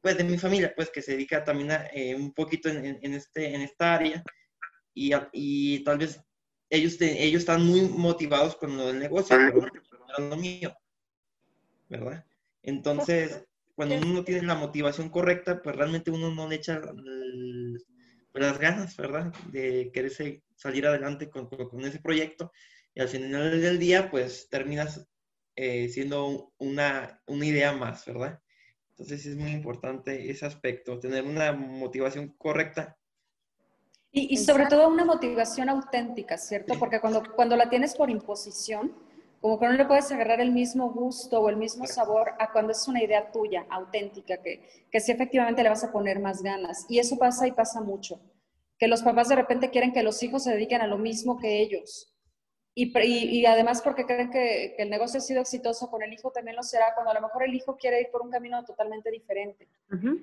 pues 0.00 0.16
de 0.18 0.24
mi 0.24 0.38
familia, 0.38 0.72
pues 0.74 0.90
que 0.90 1.02
se 1.02 1.12
dedica 1.12 1.44
también 1.44 1.70
eh, 1.92 2.14
un 2.14 2.32
poquito 2.32 2.68
en, 2.68 2.98
en, 3.00 3.14
este, 3.14 3.54
en 3.54 3.62
esta 3.62 3.94
área 3.94 4.22
y, 4.94 5.12
y 5.32 5.82
tal 5.84 5.98
vez 5.98 6.20
ellos, 6.70 7.00
ellos 7.00 7.40
están 7.40 7.64
muy 7.64 7.82
motivados 7.82 8.56
con 8.56 8.76
lo 8.76 8.86
del 8.88 8.98
negocio, 8.98 9.36
pero 9.36 9.70
no 10.18 10.28
lo 10.28 10.36
mío, 10.36 10.76
¿verdad? 11.88 12.24
Entonces, 12.62 13.44
cuando 13.74 13.96
uno 13.96 14.06
no 14.06 14.24
tiene 14.24 14.42
la 14.42 14.54
motivación 14.54 15.08
correcta, 15.08 15.60
pues 15.62 15.76
realmente 15.76 16.10
uno 16.10 16.34
no 16.34 16.48
le 16.48 16.56
echa 16.56 16.80
pues, 16.80 18.44
las 18.44 18.58
ganas, 18.58 18.96
¿verdad? 18.96 19.32
De 19.50 19.90
querer 19.92 20.10
salir 20.54 20.86
adelante 20.86 21.30
con, 21.30 21.48
con, 21.48 21.84
ese 21.84 22.00
proyecto 22.00 22.52
y 22.94 23.00
al 23.00 23.08
final 23.08 23.60
del 23.60 23.78
día, 23.78 24.10
pues 24.10 24.48
terminas 24.48 25.06
eh, 25.56 25.88
siendo 25.88 26.52
una, 26.58 27.20
una 27.26 27.46
idea 27.46 27.72
más, 27.72 28.04
¿verdad? 28.06 28.40
Entonces 28.90 29.26
es 29.26 29.36
muy 29.36 29.50
importante 29.50 30.30
ese 30.30 30.46
aspecto, 30.46 31.00
tener 31.00 31.24
una 31.24 31.52
motivación 31.52 32.28
correcta 32.38 32.96
y, 34.16 34.36
sobre 34.36 34.66
todo 34.66 34.88
una 34.88 35.04
motivación 35.04 35.68
auténtica, 35.68 36.38
¿cierto? 36.38 36.74
Porque 36.78 37.00
cuando, 37.00 37.20
cuando 37.34 37.56
la 37.56 37.68
tienes 37.68 37.96
por 37.96 38.10
imposición, 38.10 38.92
como 39.40 39.58
que 39.58 39.66
no 39.66 39.72
le 39.72 39.86
puedes 39.86 40.10
agarrar 40.12 40.40
el 40.40 40.52
mismo 40.52 40.92
gusto 40.92 41.40
o 41.40 41.48
el 41.48 41.56
mismo 41.56 41.84
sabor 41.88 42.30
a 42.38 42.52
cuando 42.52 42.70
es 42.70 42.86
una 42.86 43.02
idea 43.02 43.32
tuya, 43.32 43.66
auténtica, 43.68 44.36
que, 44.40 44.86
que 44.88 45.00
sí 45.00 45.10
efectivamente 45.10 45.64
le 45.64 45.68
vas 45.68 45.82
a 45.82 45.90
poner 45.90 46.20
más 46.20 46.44
ganas. 46.44 46.86
Y 46.88 47.00
eso 47.00 47.18
pasa 47.18 47.48
y 47.48 47.52
pasa 47.52 47.80
mucho. 47.80 48.20
Que 48.78 48.88
los 48.88 49.02
papás 49.02 49.28
de 49.28 49.36
repente 49.36 49.70
quieren 49.70 49.92
que 49.92 50.02
los 50.02 50.22
hijos 50.22 50.44
se 50.44 50.52
dediquen 50.52 50.80
a 50.80 50.86
lo 50.86 50.98
mismo 50.98 51.38
que 51.38 51.60
ellos. 51.60 52.14
Y, 52.76 52.90
y, 52.98 53.46
además 53.46 53.82
porque 53.82 54.04
creen 54.04 54.30
que, 54.30 54.74
que, 54.76 54.82
el 54.82 54.90
negocio 54.90 55.18
ha 55.18 55.22
sido 55.22 55.40
exitoso 55.40 55.88
con 55.88 56.02
el 56.02 56.12
hijo, 56.12 56.32
también 56.32 56.56
lo 56.56 56.64
será 56.64 56.86
cuando 56.94 57.12
a 57.12 57.14
lo 57.14 57.20
mejor 57.20 57.44
el 57.44 57.54
hijo 57.54 57.76
quiere 57.76 58.00
ir 58.00 58.08
por 58.10 58.22
un 58.22 58.32
camino 58.32 58.64
totalmente 58.64 59.12
diferente. 59.12 59.68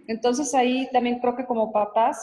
Entonces 0.08 0.54
ahí 0.54 0.90
también 0.92 1.20
creo 1.20 1.38
que 1.38 1.46
como 1.46 1.72
papás 1.72 2.18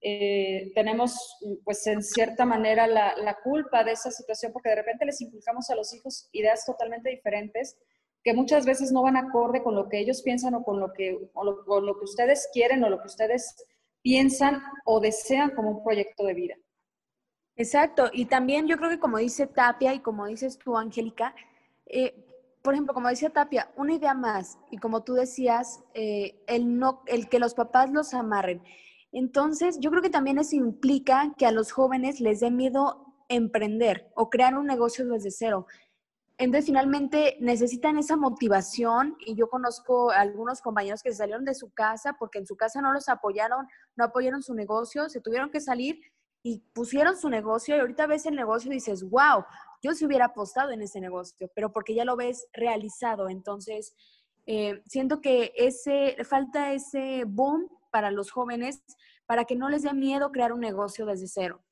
eh, 0.00 0.72
tenemos, 0.74 1.36
pues 1.64 1.86
en 1.86 2.02
cierta 2.02 2.44
manera, 2.44 2.86
la, 2.86 3.38
culpa 3.42 3.82
de 3.84 3.92
esa 3.92 4.10
situación 4.10 4.52
porque 4.52 4.70
de 4.70 4.76
repente 4.76 5.04
les 5.04 5.20
inculcamos 5.20 5.68
a 5.68 5.74
los 5.74 5.92
hijos 5.92 6.28
ideas 6.32 6.64
totalmente 6.64 7.10
diferentes 7.10 7.76
que 8.22 8.34
muchas 8.34 8.66
veces 8.66 8.92
no 8.92 9.02
van 9.02 9.16
acorde 9.16 9.62
con 9.62 9.74
lo 9.74 9.88
que 9.88 9.98
ellos 9.98 10.22
piensan 10.22 10.54
o 10.54 10.64
con 10.64 10.80
lo 10.80 10.92
que, 10.92 11.12
lo, 11.12 11.98
que 11.98 12.04
ustedes 12.04 12.48
quieren 12.52 12.82
o 12.82 12.88
lo 12.88 13.00
que 13.00 13.06
ustedes 13.06 13.56
piensan 14.06 14.62
o 14.84 15.00
desean 15.00 15.50
como 15.50 15.68
un 15.70 15.82
proyecto 15.82 16.22
de 16.26 16.34
vida. 16.34 16.54
Exacto, 17.56 18.08
y 18.12 18.26
también 18.26 18.68
yo 18.68 18.76
creo 18.76 18.88
que 18.88 19.00
como 19.00 19.18
dice 19.18 19.48
Tapia 19.48 19.94
y 19.94 19.98
como 19.98 20.26
dices 20.26 20.58
tú, 20.58 20.76
Angélica, 20.78 21.34
eh, 21.86 22.14
por 22.62 22.74
ejemplo, 22.74 22.94
como 22.94 23.08
decía 23.08 23.30
Tapia, 23.30 23.68
una 23.74 23.94
idea 23.94 24.14
más, 24.14 24.58
y 24.70 24.78
como 24.78 25.02
tú 25.02 25.14
decías, 25.14 25.82
eh, 25.94 26.40
el, 26.46 26.78
no, 26.78 27.02
el 27.06 27.28
que 27.28 27.40
los 27.40 27.54
papás 27.54 27.90
los 27.90 28.14
amarren. 28.14 28.62
Entonces, 29.10 29.80
yo 29.80 29.90
creo 29.90 30.02
que 30.02 30.10
también 30.10 30.38
eso 30.38 30.54
implica 30.54 31.34
que 31.36 31.46
a 31.46 31.50
los 31.50 31.72
jóvenes 31.72 32.20
les 32.20 32.38
dé 32.38 32.52
miedo 32.52 33.24
emprender 33.28 34.12
o 34.14 34.30
crear 34.30 34.56
un 34.56 34.68
negocio 34.68 35.04
desde 35.06 35.32
cero. 35.32 35.66
Entonces, 36.38 36.66
finalmente 36.66 37.38
necesitan 37.40 37.98
esa 37.98 38.16
motivación 38.16 39.16
y 39.20 39.34
yo 39.36 39.48
conozco 39.48 40.10
algunos 40.10 40.60
compañeros 40.60 41.02
que 41.02 41.12
salieron 41.12 41.44
de 41.44 41.54
su 41.54 41.72
casa 41.72 42.16
porque 42.18 42.38
en 42.38 42.46
su 42.46 42.56
casa 42.56 42.82
no 42.82 42.92
los 42.92 43.08
apoyaron, 43.08 43.66
no 43.96 44.04
apoyaron 44.04 44.42
su 44.42 44.54
negocio, 44.54 45.08
se 45.08 45.22
tuvieron 45.22 45.50
que 45.50 45.60
salir 45.60 46.00
y 46.42 46.58
pusieron 46.74 47.16
su 47.16 47.30
negocio 47.30 47.74
y 47.74 47.80
ahorita 47.80 48.06
ves 48.06 48.26
el 48.26 48.36
negocio 48.36 48.70
y 48.70 48.74
dices, 48.74 49.02
wow, 49.08 49.44
yo 49.82 49.94
se 49.94 50.04
hubiera 50.04 50.26
apostado 50.26 50.72
en 50.72 50.82
ese 50.82 51.00
negocio, 51.00 51.50
pero 51.54 51.72
porque 51.72 51.94
ya 51.94 52.04
lo 52.04 52.16
ves 52.16 52.46
realizado. 52.52 53.30
Entonces, 53.30 53.94
eh, 54.44 54.82
siento 54.86 55.20
que 55.20 55.52
ese, 55.56 56.16
falta 56.24 56.72
ese 56.72 57.24
boom 57.26 57.68
para 57.90 58.10
los 58.10 58.30
jóvenes 58.30 58.82
para 59.26 59.44
que 59.44 59.56
no 59.56 59.68
les 59.68 59.82
dé 59.82 59.92
miedo 59.92 60.30
crear 60.30 60.52
un 60.52 60.60
negocio 60.60 61.06
desde 61.06 61.26
cero. 61.26 61.62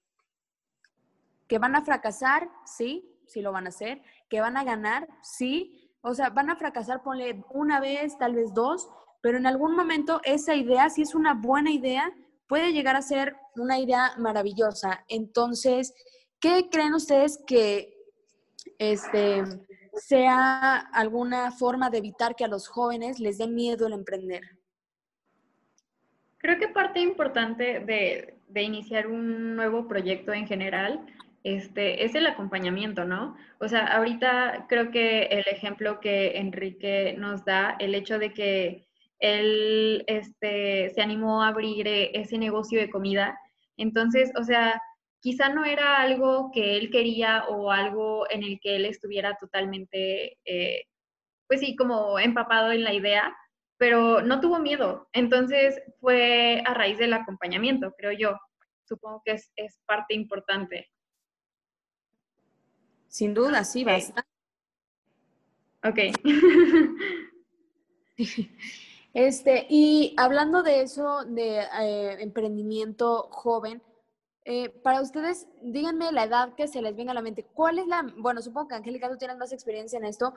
Que 1.47 1.59
van 1.59 1.77
a 1.77 1.85
fracasar, 1.85 2.51
sí, 2.65 3.15
sí 3.27 3.43
lo 3.43 3.53
van 3.53 3.67
a 3.67 3.69
hacer. 3.69 4.03
Que 4.35 4.41
van 4.41 4.57
a 4.57 4.65
ganar, 4.65 5.07
sí. 5.23 5.93
O 6.01 6.13
sea, 6.13 6.31
van 6.31 6.51
a 6.51 6.57
fracasar, 6.57 7.05
ponle 7.05 7.45
una 7.51 7.79
vez, 7.79 8.19
tal 8.19 8.35
vez 8.35 8.53
dos, 8.53 8.89
pero 9.23 9.39
en 9.39 9.47
algún 9.47 9.77
momento 9.77 10.21
esa 10.25 10.57
idea, 10.57 10.91
si 10.91 11.03
es 11.03 11.15
una 11.15 11.35
buena 11.35 11.71
idea, 11.71 12.13
puede 12.49 12.73
llegar 12.73 12.97
a 12.97 13.03
ser 13.03 13.37
una 13.55 13.79
idea 13.79 14.11
maravillosa. 14.19 15.05
Entonces, 15.07 15.95
¿qué 16.41 16.69
creen 16.69 16.95
ustedes 16.95 17.39
que 17.47 17.95
este, 18.79 19.45
sea 19.93 20.79
alguna 20.79 21.53
forma 21.53 21.91
de 21.91 21.99
evitar 21.99 22.35
que 22.35 22.45
a 22.45 22.49
los 22.49 22.67
jóvenes 22.67 23.21
les 23.21 23.39
dé 23.39 23.47
miedo 23.47 23.87
el 23.87 23.93
emprender? 23.93 24.43
Creo 26.39 26.59
que 26.59 26.67
parte 26.67 26.99
importante 26.99 27.79
de, 27.79 28.35
iniciar 28.61 29.07
un 29.07 29.55
nuevo 29.55 29.87
proyecto 29.87 30.33
en 30.33 30.49
general 30.49 31.07
este, 31.45 32.05
es 32.05 32.15
el 32.17 32.27
acompañamiento, 32.27 33.05
¿no? 33.05 33.37
O 33.61 33.69
sea, 33.69 33.87
ahorita 33.87 34.67
creo 34.69 34.91
que 34.91 35.25
el 35.27 35.45
ejemplo 35.47 36.01
que 36.01 36.39
Enrique 36.39 37.15
nos 37.19 37.45
da, 37.45 37.77
el 37.79 37.95
hecho 37.95 38.19
de 38.19 38.33
que 38.33 38.89
él 39.21 40.05
este, 40.09 40.91
se 40.91 41.03
animó 41.03 41.43
a 41.43 41.49
abrir 41.49 41.87
ese 41.87 42.39
negocio 42.39 42.81
de 42.81 42.91
comida, 42.91 43.39
entonces, 43.77 44.33
o 44.37 44.43
sea, 44.43 44.81
quizá 45.21 45.49
no 45.49 45.65
era 45.65 46.01
algo 46.01 46.51
que 46.53 46.77
él 46.77 46.91
quería 46.91 47.45
o 47.49 47.71
algo 47.71 48.29
en 48.31 48.43
el 48.43 48.61
que 48.61 48.77
él 48.77 48.85
estuviera 48.87 49.37
totalmente, 49.37 50.39
eh, 50.45 50.85
pues 51.47 51.61
sí, 51.61 51.77
como 51.77 52.19
empapado 52.19 52.73
en 52.73 52.85
la 52.85 52.93
idea, 52.93 53.35
pero 53.79 54.23
no 54.23 54.41
tuvo 54.41 54.59
miedo. 54.59 55.09
Entonces 55.13 55.81
fue 56.01 56.63
a 56.67 56.75
raíz 56.75 56.99
del 56.99 57.13
acompañamiento, 57.13 57.95
creo 57.97 58.13
yo. 58.13 58.39
Supongo 58.87 59.23
que 59.25 59.33
es, 59.33 59.81
parte 59.87 60.15
importante. 60.15 60.91
Sin 63.15 63.33
duda, 63.33 63.63
sí, 63.63 63.85
basta. 63.85 64.27
Ok. 65.85 65.99
Este, 69.13 69.69
y 69.71 70.13
hablando 70.17 70.65
de 70.65 70.83
eso, 70.83 71.25
de 71.25 71.61
eh, 71.61 72.17
emprendimiento 72.19 73.29
joven, 73.31 73.81
eh, 74.45 74.71
para 74.71 75.01
ustedes, 75.01 75.47
díganme 75.63 76.11
la 76.11 76.25
edad 76.25 76.55
que 76.57 76.67
se 76.67 76.83
les 76.83 76.97
venga 76.97 77.13
a 77.13 77.15
la 77.15 77.23
mente. 77.23 77.45
¿Cuál 77.55 77.79
es 77.79 77.87
la, 77.87 78.05
bueno, 78.17 78.43
supongo 78.43 78.67
que 78.67 78.75
Angélica, 78.75 79.09
tú 79.09 79.17
tienes 79.17 79.39
más 79.39 79.53
experiencia 79.53 79.99
en 79.99 80.05
esto, 80.05 80.35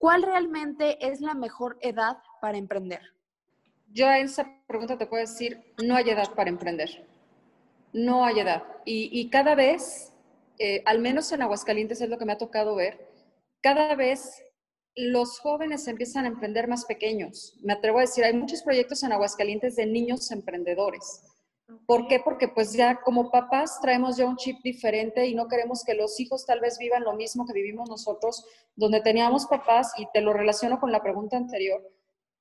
¿Cuál 0.00 0.22
realmente 0.22 0.96
es 1.06 1.20
la 1.20 1.34
mejor 1.34 1.76
edad 1.82 2.16
para 2.40 2.56
emprender? 2.56 3.02
Yo 3.92 4.08
a 4.08 4.18
esa 4.18 4.50
pregunta 4.66 4.96
te 4.96 5.04
puedo 5.04 5.20
decir, 5.20 5.62
no 5.84 5.94
hay 5.94 6.08
edad 6.08 6.32
para 6.34 6.48
emprender. 6.48 7.06
No 7.92 8.24
hay 8.24 8.40
edad. 8.40 8.62
Y, 8.86 9.28
cada 9.28 9.54
vez, 9.54 10.14
eh, 10.60 10.82
al 10.84 10.98
menos 10.98 11.32
en 11.32 11.40
Aguascalientes 11.40 12.02
es 12.02 12.10
lo 12.10 12.18
que 12.18 12.26
me 12.26 12.32
ha 12.32 12.38
tocado 12.38 12.74
ver, 12.74 13.08
cada 13.62 13.94
vez 13.94 14.42
los 14.94 15.40
jóvenes 15.40 15.88
empiezan 15.88 16.26
a 16.26 16.28
emprender 16.28 16.68
más 16.68 16.84
pequeños. 16.84 17.56
Me 17.62 17.72
atrevo 17.72 17.98
a 17.98 18.02
decir, 18.02 18.24
hay 18.24 18.34
muchos 18.34 18.62
proyectos 18.62 19.02
en 19.02 19.12
Aguascalientes 19.12 19.76
de 19.76 19.86
niños 19.86 20.30
emprendedores. 20.30 21.22
¿Por 21.86 22.08
qué? 22.08 22.20
Porque 22.20 22.48
pues 22.48 22.74
ya 22.74 23.00
como 23.00 23.30
papás 23.30 23.80
traemos 23.80 24.18
ya 24.18 24.26
un 24.26 24.36
chip 24.36 24.58
diferente 24.62 25.26
y 25.26 25.34
no 25.34 25.48
queremos 25.48 25.82
que 25.82 25.94
los 25.94 26.20
hijos 26.20 26.44
tal 26.44 26.60
vez 26.60 26.76
vivan 26.78 27.04
lo 27.04 27.14
mismo 27.14 27.46
que 27.46 27.54
vivimos 27.54 27.88
nosotros, 27.88 28.44
donde 28.76 29.00
teníamos 29.00 29.46
papás, 29.46 29.92
y 29.96 30.06
te 30.12 30.20
lo 30.20 30.34
relaciono 30.34 30.78
con 30.78 30.92
la 30.92 31.02
pregunta 31.02 31.38
anterior. 31.38 31.82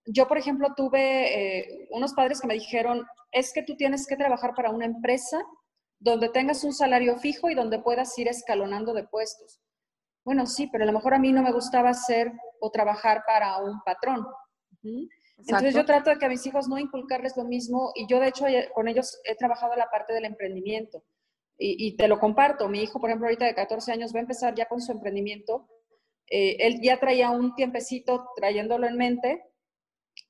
Yo, 0.05 0.27
por 0.27 0.37
ejemplo, 0.37 0.73
tuve 0.75 1.59
eh, 1.59 1.87
unos 1.91 2.13
padres 2.13 2.41
que 2.41 2.47
me 2.47 2.55
dijeron, 2.55 3.05
es 3.31 3.53
que 3.53 3.63
tú 3.63 3.77
tienes 3.77 4.07
que 4.07 4.17
trabajar 4.17 4.55
para 4.55 4.71
una 4.71 4.85
empresa 4.85 5.41
donde 5.99 6.29
tengas 6.29 6.63
un 6.63 6.73
salario 6.73 7.17
fijo 7.17 7.49
y 7.49 7.55
donde 7.55 7.79
puedas 7.79 8.17
ir 8.17 8.27
escalonando 8.27 8.93
de 8.93 9.07
puestos. 9.07 9.59
Bueno, 10.23 10.45
sí, 10.45 10.67
pero 10.71 10.83
a 10.83 10.87
lo 10.87 10.93
mejor 10.93 11.13
a 11.13 11.19
mí 11.19 11.31
no 11.31 11.43
me 11.43 11.51
gustaba 11.51 11.93
ser 11.93 12.31
o 12.59 12.71
trabajar 12.71 13.23
para 13.27 13.57
un 13.57 13.81
patrón. 13.83 14.25
Entonces 15.37 15.73
yo 15.73 15.85
trato 15.85 16.09
de 16.09 16.17
que 16.17 16.25
a 16.25 16.29
mis 16.29 16.45
hijos 16.45 16.67
no 16.67 16.77
inculcarles 16.77 17.35
lo 17.37 17.45
mismo 17.45 17.91
y 17.95 18.07
yo 18.07 18.19
de 18.19 18.27
hecho 18.27 18.45
con 18.73 18.87
ellos 18.87 19.19
he 19.23 19.35
trabajado 19.35 19.75
la 19.75 19.89
parte 19.89 20.13
del 20.13 20.25
emprendimiento 20.25 21.03
y, 21.61 21.97
te 21.97 22.07
lo 22.07 22.19
comparto. 22.19 22.69
Mi 22.69 22.81
hijo, 22.81 22.99
por 22.99 23.09
ejemplo, 23.09 23.27
ahorita 23.27 23.45
de 23.45 23.53
14 23.53 23.91
años 23.91 24.13
va 24.13 24.19
a 24.19 24.21
empezar 24.21 24.55
ya 24.55 24.65
con 24.67 24.81
su 24.81 24.93
emprendimiento. 24.93 25.67
Eh, 26.29 26.55
él 26.59 26.79
ya 26.81 26.99
traía 26.99 27.31
un 27.31 27.53
tiempecito 27.53 28.29
trayéndolo 28.35 28.87
en 28.87 28.95
mente 28.95 29.43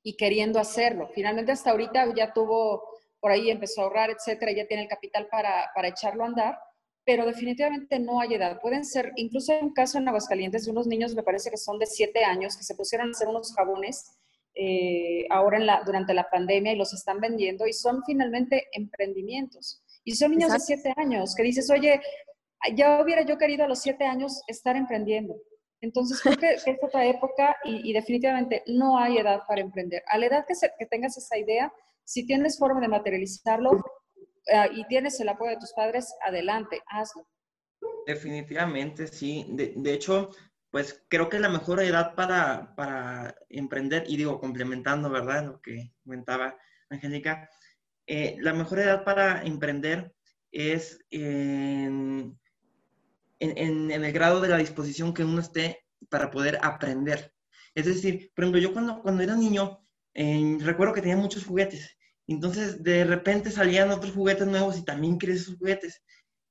y 0.02 0.16
queriendo 0.16 0.58
hacerlo. 0.58 1.08
Finalmente 1.14 1.52
hasta 1.52 1.70
ahorita 1.70 2.12
ya 2.16 2.32
tuvo, 2.32 2.82
por 3.20 3.30
ahí 3.30 3.50
empezó 3.50 3.82
a 3.82 3.84
ahorrar, 3.84 4.10
etcétera, 4.10 4.52
ya 4.52 4.66
tiene 4.66 4.84
el 4.84 4.88
capital 4.88 5.28
para, 5.30 5.70
para 5.74 5.88
echarlo 5.88 6.24
a 6.24 6.28
andar 6.28 6.58
pero 7.02 7.26
definitivamente 7.26 7.98
no 7.98 8.20
hay 8.20 8.34
edad. 8.34 8.60
Pueden 8.60 8.84
ser, 8.84 9.10
incluso 9.16 9.52
en 9.52 9.64
un 9.64 9.72
caso 9.72 9.98
en 9.98 10.06
Aguascalientes, 10.06 10.64
de 10.64 10.70
unos 10.70 10.86
niños, 10.86 11.14
me 11.14 11.24
parece 11.24 11.50
que 11.50 11.56
son 11.56 11.78
de 11.78 11.86
7 11.86 12.24
años, 12.24 12.56
que 12.56 12.62
se 12.62 12.74
pusieron 12.76 13.08
a 13.08 13.10
hacer 13.10 13.26
unos 13.26 13.52
jabones 13.52 14.16
eh, 14.54 15.26
ahora 15.30 15.58
en 15.58 15.66
la, 15.66 15.82
durante 15.84 16.12
la 16.12 16.28
pandemia 16.28 16.72
y 16.72 16.76
los 16.76 16.92
están 16.92 17.20
vendiendo 17.20 17.66
y 17.66 17.72
son 17.72 18.02
finalmente 18.04 18.68
emprendimientos. 18.72 19.82
Y 20.04 20.16
son 20.16 20.32
niños 20.32 20.52
de 20.52 20.60
siete 20.60 20.92
años 20.96 21.34
que 21.34 21.42
dices, 21.42 21.70
oye, 21.70 22.00
ya 22.74 23.00
hubiera 23.02 23.22
yo 23.22 23.38
querido 23.38 23.64
a 23.64 23.68
los 23.68 23.80
siete 23.80 24.04
años 24.04 24.42
estar 24.48 24.76
emprendiendo. 24.76 25.36
Entonces, 25.80 26.20
creo 26.20 26.36
que, 26.36 26.54
es 26.54 26.64
otra 26.82 27.06
época 27.06 27.56
y, 27.64 27.92
definitivamente 27.92 28.62
no 28.66 28.98
hay 28.98 29.18
edad 29.18 29.42
para 29.46 29.60
emprender. 29.60 30.02
A 30.06 30.18
la 30.18 30.26
edad 30.26 30.46
que, 30.46 30.54
que 30.78 30.86
tengas 30.86 31.16
esa 31.16 31.38
idea, 31.38 31.72
si 32.04 32.26
tienes 32.26 32.58
forma 32.58 32.80
de 32.80 32.88
materializarlo 32.88 33.72
uh, 33.72 34.72
y 34.72 34.86
tienes 34.88 35.20
el 35.20 35.28
apoyo 35.28 35.52
de 35.52 35.58
tus 35.58 35.72
padres, 35.72 36.14
adelante, 36.24 36.80
hazlo. 36.86 37.26
Definitivamente, 38.06 39.06
sí. 39.06 39.46
De, 39.50 39.74
de, 39.76 39.92
hecho, 39.92 40.30
pues 40.70 41.04
creo 41.08 41.28
que 41.28 41.38
la 41.38 41.48
mejor 41.48 41.80
edad 41.80 42.14
para, 42.14 42.74
para 42.74 43.34
emprender, 43.48 44.04
y 44.06 44.16
digo, 44.16 44.40
complementando, 44.40 45.10
¿verdad? 45.10 45.44
Lo 45.44 45.60
que 45.60 45.92
comentaba 46.02 46.56
Angélica, 46.88 47.48
eh, 48.06 48.36
la 48.40 48.52
mejor 48.52 48.80
edad 48.80 49.04
para 49.04 49.42
emprender 49.42 50.12
es 50.50 50.98
en, 51.10 52.38
en, 53.38 53.90
en, 53.90 54.04
el 54.04 54.12
grado 54.12 54.40
de 54.40 54.48
la 54.48 54.56
disposición 54.56 55.14
que 55.14 55.24
uno 55.24 55.40
esté 55.40 55.84
para 56.08 56.30
poder 56.30 56.58
aprender. 56.62 57.32
Es 57.74 57.86
decir, 57.86 58.32
por 58.34 58.44
ejemplo, 58.44 58.60
yo 58.60 58.72
cuando, 58.72 59.00
cuando 59.02 59.22
era 59.22 59.36
niño, 59.36 59.79
recuerdo 60.14 60.94
que 60.94 61.02
tenía 61.02 61.16
muchos 61.16 61.44
juguetes. 61.44 61.96
Entonces, 62.26 62.82
de 62.82 63.04
repente 63.04 63.50
salían 63.50 63.90
otros 63.90 64.12
juguetes 64.12 64.46
nuevos 64.46 64.78
y 64.78 64.84
también 64.84 65.18
quería 65.18 65.36
esos 65.36 65.56
juguetes. 65.56 66.02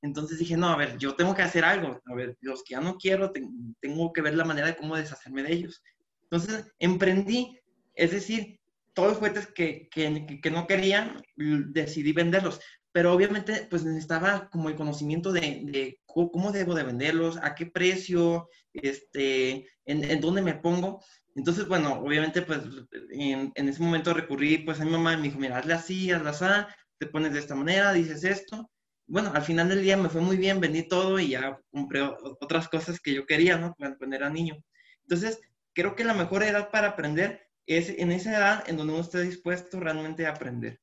Entonces 0.02 0.40
dije, 0.40 0.56
no, 0.58 0.70
a 0.70 0.78
ver, 0.78 0.98
yo 0.98 1.16
tengo 1.16 1.36
que 1.36 1.42
hacer 1.42 1.66
algo. 1.66 2.00
A 2.06 2.16
ver, 2.16 2.38
los 2.42 2.64
que 2.64 2.74
ya 2.74 2.82
no 2.82 2.98
quiero, 2.98 3.32
tengo 3.82 4.14
que 4.14 4.22
ver 4.22 4.36
la 4.36 4.46
manera 4.46 4.68
de 4.68 4.76
cómo 4.76 4.96
deshacerme 4.96 5.44
de 5.44 5.54
ellos. 5.54 5.82
Entonces 6.24 6.66
emprendí, 6.80 7.60
es 7.96 8.12
decir, 8.12 8.60
todos 8.94 9.10
los 9.10 9.18
juguetes 9.18 9.48
que, 9.48 9.88
que, 9.90 10.40
que 10.42 10.52
no 10.52 10.68
quería, 10.68 11.22
decidí 11.36 12.14
venderlos. 12.14 12.60
Pero 12.92 13.14
obviamente, 13.14 13.68
pues 13.70 13.84
necesitaba 13.84 14.50
como 14.50 14.70
el 14.70 14.76
conocimiento 14.76 15.32
de, 15.32 15.62
de 15.66 16.00
cómo 16.06 16.52
debo 16.52 16.74
de 16.74 16.84
venderlos, 16.84 17.38
a 17.38 17.54
qué 17.54 17.68
precio, 17.68 18.50
este, 18.74 19.68
en, 19.86 20.04
en, 20.04 20.20
dónde 20.22 20.42
me 20.42 20.56
pongo. 20.56 21.04
Entonces, 21.40 21.68
bueno, 21.68 21.94
obviamente, 21.94 22.42
pues 22.42 22.60
en, 23.12 23.52
en, 23.56 23.70
ese 23.70 23.82
momento 23.82 24.14
recurrí 24.14 24.60
pues 24.60 24.80
a 24.80 24.86
mi 24.86 24.92
mamá 24.92 25.14
y 25.14 25.18
me 25.18 25.24
dijo, 25.24 25.40
mira, 25.40 25.58
hazle 25.58 25.74
así, 25.74 26.12
hazle 26.12 26.30
así, 26.30 26.46
te 27.00 27.08
pones 27.08 27.34
de 27.34 27.40
esta 27.40 27.56
manera, 27.56 27.94
dices 27.94 28.24
esto 28.24 28.70
bueno, 29.10 29.32
al 29.34 29.42
final 29.42 29.68
del 29.68 29.82
día 29.82 29.98
me 29.98 30.10
fue 30.10 30.22
muy 30.22 30.38
bien, 30.38 30.60
vendí 30.60 30.88
todo 30.88 31.20
y 31.20 31.30
ya 31.30 31.60
compré 31.72 32.02
otras 32.02 32.70
cosas 32.70 33.00
que 33.00 33.14
yo 33.14 33.26
quería, 33.26 33.58
¿no? 33.58 33.76
Cuando 33.76 34.16
era 34.16 34.30
niño. 34.30 34.56
Entonces, 35.02 35.42
creo 35.74 35.96
que 35.96 36.04
la 36.04 36.14
mejor 36.14 36.44
edad 36.44 36.70
para 36.70 36.90
aprender 36.90 37.42
es 37.66 37.90
en 37.90 38.12
esa 38.12 38.38
edad 38.38 38.64
en 38.70 38.78
donde 38.78 38.94
uno 38.94 39.02
esté 39.02 39.22
dispuesto 39.22 39.80
realmente 39.80 40.28
a 40.28 40.32
aprender. 40.32 40.80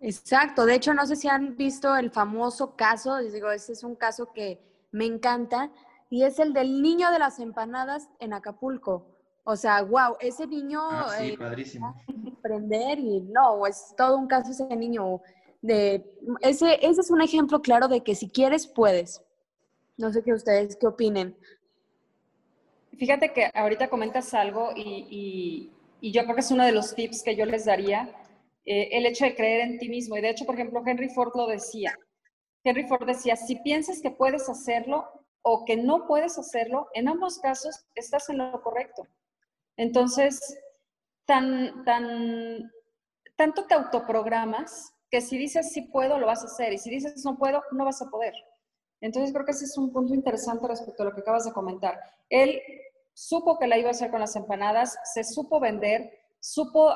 Exacto. 0.00 0.66
De 0.66 0.74
hecho, 0.74 0.92
no 0.92 1.06
sé 1.06 1.16
si 1.16 1.28
han 1.28 1.56
visto 1.56 1.96
el 1.96 2.10
famoso 2.10 2.76
caso, 2.76 3.18
les 3.18 3.32
digo, 3.32 3.50
ese 3.50 3.72
es 3.72 3.82
un 3.82 3.96
caso 3.96 4.30
que 4.34 4.60
me 4.92 5.06
encanta, 5.06 5.70
y 6.10 6.24
es 6.24 6.38
el 6.38 6.52
del 6.52 6.82
niño 6.82 7.10
de 7.10 7.18
las 7.18 7.38
empanadas 7.38 8.08
en 8.20 8.32
Acapulco. 8.32 9.06
O 9.44 9.56
sea, 9.56 9.82
wow, 9.82 10.16
ese 10.20 10.46
niño... 10.46 10.80
Ah, 10.82 11.14
sí, 11.18 11.30
eh, 11.30 11.38
padrísimo. 11.38 11.94
Aprender 12.38 12.98
y 12.98 13.20
no, 13.20 13.66
es 13.66 13.94
todo 13.96 14.16
un 14.16 14.26
caso 14.26 14.50
ese 14.50 14.76
niño 14.76 15.20
ese, 16.40 16.78
ese 16.82 17.00
es 17.00 17.10
un 17.10 17.22
ejemplo 17.22 17.60
claro 17.60 17.88
de 17.88 18.02
que 18.02 18.14
si 18.14 18.28
quieres, 18.28 18.66
puedes. 18.66 19.22
No 19.96 20.12
sé 20.12 20.22
qué 20.22 20.32
ustedes, 20.32 20.76
qué 20.76 20.86
opinen. 20.86 21.36
Fíjate 22.98 23.32
que 23.32 23.50
ahorita 23.54 23.88
comentas 23.88 24.32
algo 24.34 24.70
y, 24.74 25.72
y, 26.00 26.12
yo 26.12 26.22
creo 26.22 26.34
que 26.34 26.40
es 26.40 26.50
uno 26.50 26.64
de 26.64 26.72
los 26.72 26.94
tips 26.94 27.22
que 27.22 27.36
yo 27.36 27.44
les 27.44 27.64
daría, 27.64 28.10
eh, 28.64 28.88
el 28.92 29.06
hecho 29.06 29.24
de 29.24 29.34
creer 29.34 29.62
en 29.62 29.78
ti 29.78 29.88
mismo. 29.88 30.16
Y 30.16 30.20
de 30.20 30.30
hecho, 30.30 30.46
por 30.46 30.54
ejemplo, 30.54 30.82
Henry 30.86 31.08
Ford 31.08 31.32
lo 31.34 31.46
decía. 31.46 31.98
Henry 32.64 32.86
Ford 32.86 33.06
decía, 33.06 33.36
si 33.36 33.56
piensas 33.56 34.00
que 34.00 34.10
puedes 34.10 34.48
hacerlo 34.48 35.04
o 35.48 35.64
que 35.64 35.76
no 35.76 36.08
puedes 36.08 36.38
hacerlo, 36.38 36.88
en 36.92 37.06
ambos 37.06 37.38
casos 37.38 37.86
estás 37.94 38.28
en 38.30 38.38
lo 38.38 38.60
correcto. 38.62 39.06
Entonces, 39.76 40.58
tan, 41.24 41.84
tan, 41.84 42.72
tanto 43.36 43.64
te 43.66 43.74
autoprogramas 43.74 44.92
que 45.08 45.20
si 45.20 45.38
dices 45.38 45.72
sí 45.72 45.82
puedo, 45.82 46.18
lo 46.18 46.26
vas 46.26 46.42
a 46.42 46.46
hacer, 46.46 46.72
y 46.72 46.78
si 46.78 46.90
dices 46.90 47.24
no 47.24 47.38
puedo, 47.38 47.62
no 47.70 47.84
vas 47.84 48.02
a 48.02 48.10
poder. 48.10 48.34
Entonces 49.00 49.32
creo 49.32 49.44
que 49.44 49.52
ese 49.52 49.66
es 49.66 49.78
un 49.78 49.92
punto 49.92 50.14
interesante 50.14 50.66
respecto 50.66 51.04
a 51.04 51.06
lo 51.06 51.14
que 51.14 51.20
acabas 51.20 51.44
de 51.44 51.52
comentar. 51.52 51.96
Él 52.28 52.60
supo 53.14 53.56
que 53.56 53.68
la 53.68 53.78
iba 53.78 53.90
a 53.90 53.92
hacer 53.92 54.10
con 54.10 54.18
las 54.18 54.34
empanadas, 54.34 54.98
se 55.14 55.22
supo 55.22 55.60
vender, 55.60 56.10
supo 56.40 56.92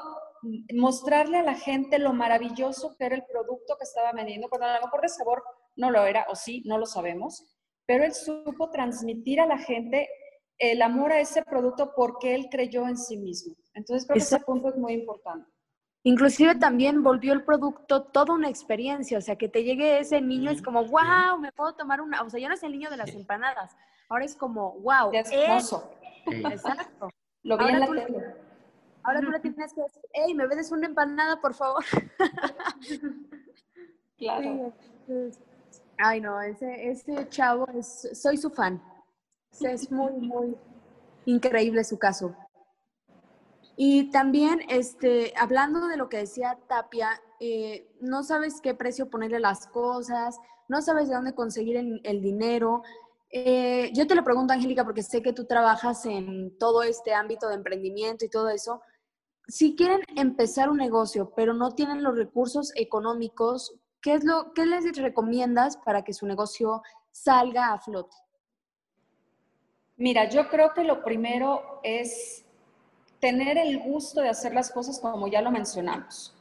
mostrarle 0.74 1.38
a 1.38 1.44
la 1.44 1.54
gente 1.54 2.00
lo 2.00 2.14
maravilloso 2.14 2.96
que 2.96 3.04
era 3.04 3.14
el 3.14 3.24
producto 3.26 3.76
que 3.78 3.84
estaba 3.84 4.10
vendiendo, 4.10 4.48
cuando 4.48 4.66
a 4.66 4.80
lo 4.80 4.86
mejor 4.86 5.02
de 5.02 5.08
sabor 5.08 5.44
no 5.76 5.92
lo 5.92 6.04
era, 6.04 6.26
o 6.28 6.34
sí, 6.34 6.64
no 6.66 6.78
lo 6.78 6.86
sabemos, 6.86 7.46
pero 7.90 8.04
él 8.04 8.14
supo 8.14 8.70
transmitir 8.70 9.40
a 9.40 9.46
la 9.46 9.58
gente 9.58 10.08
el 10.58 10.80
amor 10.80 11.10
a 11.10 11.18
ese 11.18 11.42
producto 11.42 11.92
porque 11.96 12.36
él 12.36 12.46
creyó 12.48 12.86
en 12.86 12.96
sí 12.96 13.16
mismo. 13.16 13.56
Entonces 13.74 14.06
creo 14.06 14.14
que 14.14 14.20
ese 14.20 14.38
punto 14.38 14.68
es 14.68 14.76
muy 14.76 14.92
importante. 14.92 15.50
Inclusive 16.04 16.54
también 16.54 17.02
volvió 17.02 17.32
el 17.32 17.42
producto 17.42 18.04
toda 18.04 18.32
una 18.32 18.48
experiencia, 18.48 19.18
o 19.18 19.20
sea, 19.20 19.34
que 19.34 19.48
te 19.48 19.64
llegue 19.64 19.98
ese 19.98 20.20
niño 20.20 20.52
es 20.52 20.62
como, 20.62 20.84
wow, 20.84 21.40
me 21.40 21.50
puedo 21.50 21.74
tomar 21.74 22.00
una, 22.00 22.22
o 22.22 22.30
sea, 22.30 22.38
ya 22.38 22.46
no 22.46 22.54
es 22.54 22.62
el 22.62 22.70
niño 22.70 22.90
de 22.90 22.96
las 22.96 23.12
empanadas, 23.12 23.76
ahora 24.08 24.24
es 24.24 24.36
como, 24.36 24.78
wow, 24.82 25.10
es 25.12 25.28
hermoso. 25.32 25.90
Exacto. 26.26 27.08
Lo 27.42 27.58
vi 27.58 27.64
en 27.70 27.80
la 27.80 27.86
Ahora 29.02 29.20
tú 29.20 29.30
le 29.32 29.40
tienes 29.40 29.74
que 29.74 29.82
decir, 29.82 30.02
hey, 30.12 30.32
¿me 30.32 30.46
vendes 30.46 30.70
una 30.70 30.86
empanada, 30.86 31.40
por 31.40 31.54
favor? 31.54 31.84
claro. 34.16 34.72
Ay, 36.02 36.20
no, 36.20 36.40
ese, 36.40 36.90
ese 36.90 37.28
chavo, 37.28 37.66
es, 37.74 38.08
soy 38.14 38.36
su 38.36 38.50
fan. 38.50 38.82
Es 39.60 39.90
muy, 39.90 40.12
muy 40.12 40.56
increíble 41.26 41.84
su 41.84 41.98
caso. 41.98 42.34
Y 43.76 44.10
también, 44.10 44.60
este, 44.68 45.32
hablando 45.36 45.86
de 45.88 45.96
lo 45.96 46.08
que 46.08 46.18
decía 46.18 46.58
Tapia, 46.68 47.20
eh, 47.40 47.90
no 48.00 48.22
sabes 48.22 48.60
qué 48.60 48.74
precio 48.74 49.08
ponerle 49.08 49.40
las 49.40 49.66
cosas, 49.68 50.38
no 50.68 50.82
sabes 50.82 51.08
de 51.08 51.14
dónde 51.14 51.34
conseguir 51.34 51.76
el, 51.76 52.20
dinero. 52.20 52.82
Eh, 53.30 53.90
yo 53.94 54.06
te 54.06 54.14
lo 54.14 54.22
pregunto, 54.22 54.52
Angélica, 54.52 54.84
porque 54.84 55.02
sé 55.02 55.22
que 55.22 55.32
tú 55.32 55.46
trabajas 55.46 56.04
en 56.04 56.56
todo 56.58 56.82
este 56.82 57.14
ámbito 57.14 57.48
de 57.48 57.54
emprendimiento 57.54 58.24
y 58.24 58.28
todo 58.28 58.50
eso. 58.50 58.82
Si 59.48 59.74
quieren 59.74 60.02
empezar 60.14 60.68
un 60.68 60.76
negocio, 60.76 61.32
pero 61.34 61.54
no 61.54 61.74
tienen 61.74 62.02
los 62.02 62.14
recursos 62.14 62.72
económicos, 62.76 63.79
¿qué, 64.00 64.14
es 64.14 64.24
lo, 64.24 64.52
qué 64.54 64.66
les 64.66 64.96
recomiendas 64.96 65.76
para 65.76 66.02
que 66.02 66.12
su 66.12 66.26
negocio 66.26 66.82
salga 67.10 67.72
a 67.72 67.78
flote? 67.78 68.16
Mira, 69.96 70.28
yo 70.28 70.48
creo 70.48 70.72
que 70.72 70.84
lo 70.84 71.04
primero 71.04 71.80
es 71.82 72.44
tener 73.20 73.58
el 73.58 73.80
gusto 73.80 74.22
de 74.22 74.30
hacer 74.30 74.54
las 74.54 74.70
cosas 74.70 74.98
como 74.98 75.28
ya 75.28 75.42
lo 75.42 75.50
mencionamos. 75.50 76.34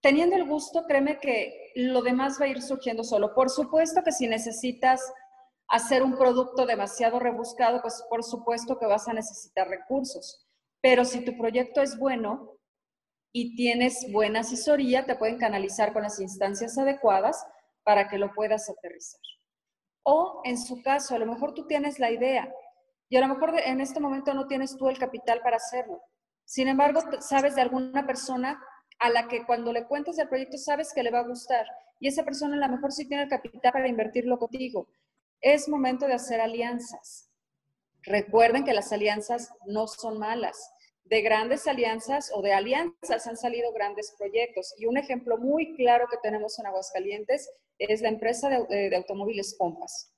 Teniendo 0.00 0.36
el 0.36 0.44
gusto, 0.44 0.84
créeme 0.86 1.18
que 1.18 1.72
lo 1.76 2.02
demás 2.02 2.40
va 2.40 2.46
a 2.46 2.48
ir 2.48 2.60
surgiendo 2.60 3.04
solo. 3.04 3.34
Por 3.34 3.50
supuesto 3.50 4.02
que 4.02 4.12
si 4.12 4.26
necesitas 4.26 5.00
hacer 5.68 6.02
un 6.02 6.16
producto 6.16 6.66
demasiado 6.66 7.18
rebuscado, 7.18 7.80
pues 7.82 8.04
por 8.08 8.22
supuesto 8.22 8.78
que 8.78 8.86
vas 8.86 9.08
a 9.08 9.12
necesitar 9.12 9.68
recursos. 9.68 10.46
Pero 10.80 11.04
si 11.04 11.24
tu 11.24 11.36
proyecto 11.36 11.80
es 11.80 11.98
bueno 11.98 12.55
y 13.38 13.54
tienes 13.54 14.10
buena 14.10 14.40
asesoría, 14.40 15.04
te 15.04 15.14
pueden 15.14 15.36
canalizar 15.36 15.92
con 15.92 16.04
las 16.04 16.18
instancias 16.20 16.78
adecuadas 16.78 17.46
para 17.82 18.08
que 18.08 18.16
lo 18.16 18.32
puedas 18.32 18.70
aterrizar. 18.70 19.20
O 20.04 20.40
en 20.44 20.56
su 20.56 20.80
caso, 20.80 21.14
a 21.14 21.18
lo 21.18 21.26
mejor 21.26 21.52
tú 21.52 21.66
tienes 21.66 21.98
la 21.98 22.10
idea, 22.10 22.50
y 23.10 23.16
a 23.18 23.20
lo 23.20 23.28
mejor 23.28 23.52
en 23.60 23.82
este 23.82 24.00
momento 24.00 24.32
no 24.32 24.46
tienes 24.46 24.74
tú 24.78 24.88
el 24.88 24.98
capital 24.98 25.42
para 25.42 25.58
hacerlo. 25.58 26.00
Sin 26.46 26.66
embargo, 26.66 27.00
sabes 27.20 27.54
de 27.56 27.60
alguna 27.60 28.06
persona 28.06 28.58
a 29.00 29.10
la 29.10 29.28
que 29.28 29.44
cuando 29.44 29.70
le 29.70 29.86
cuentes 29.86 30.18
el 30.18 30.30
proyecto 30.30 30.56
sabes 30.56 30.94
que 30.94 31.02
le 31.02 31.10
va 31.10 31.18
a 31.18 31.28
gustar 31.28 31.66
y 32.00 32.08
esa 32.08 32.24
persona 32.24 32.56
a 32.56 32.68
lo 32.68 32.74
mejor 32.74 32.90
sí 32.90 33.06
tiene 33.06 33.24
el 33.24 33.28
capital 33.28 33.70
para 33.70 33.86
invertirlo 33.86 34.38
contigo. 34.38 34.88
Es 35.42 35.68
momento 35.68 36.06
de 36.06 36.14
hacer 36.14 36.40
alianzas. 36.40 37.30
Recuerden 38.02 38.64
que 38.64 38.72
las 38.72 38.94
alianzas 38.94 39.52
no 39.66 39.88
son 39.88 40.18
malas. 40.18 40.72
De 41.08 41.22
grandes 41.22 41.68
alianzas 41.68 42.32
o 42.34 42.42
de 42.42 42.52
alianzas 42.52 43.26
han 43.28 43.36
salido 43.36 43.72
grandes 43.72 44.12
proyectos. 44.18 44.74
Y 44.76 44.86
un 44.86 44.96
ejemplo 44.96 45.38
muy 45.38 45.76
claro 45.76 46.08
que 46.10 46.16
tenemos 46.20 46.58
en 46.58 46.66
Aguascalientes 46.66 47.48
es 47.78 48.00
la 48.00 48.08
empresa 48.08 48.48
de, 48.48 48.64
de, 48.68 48.90
de 48.90 48.96
automóviles 48.96 49.54
Compass. 49.56 50.12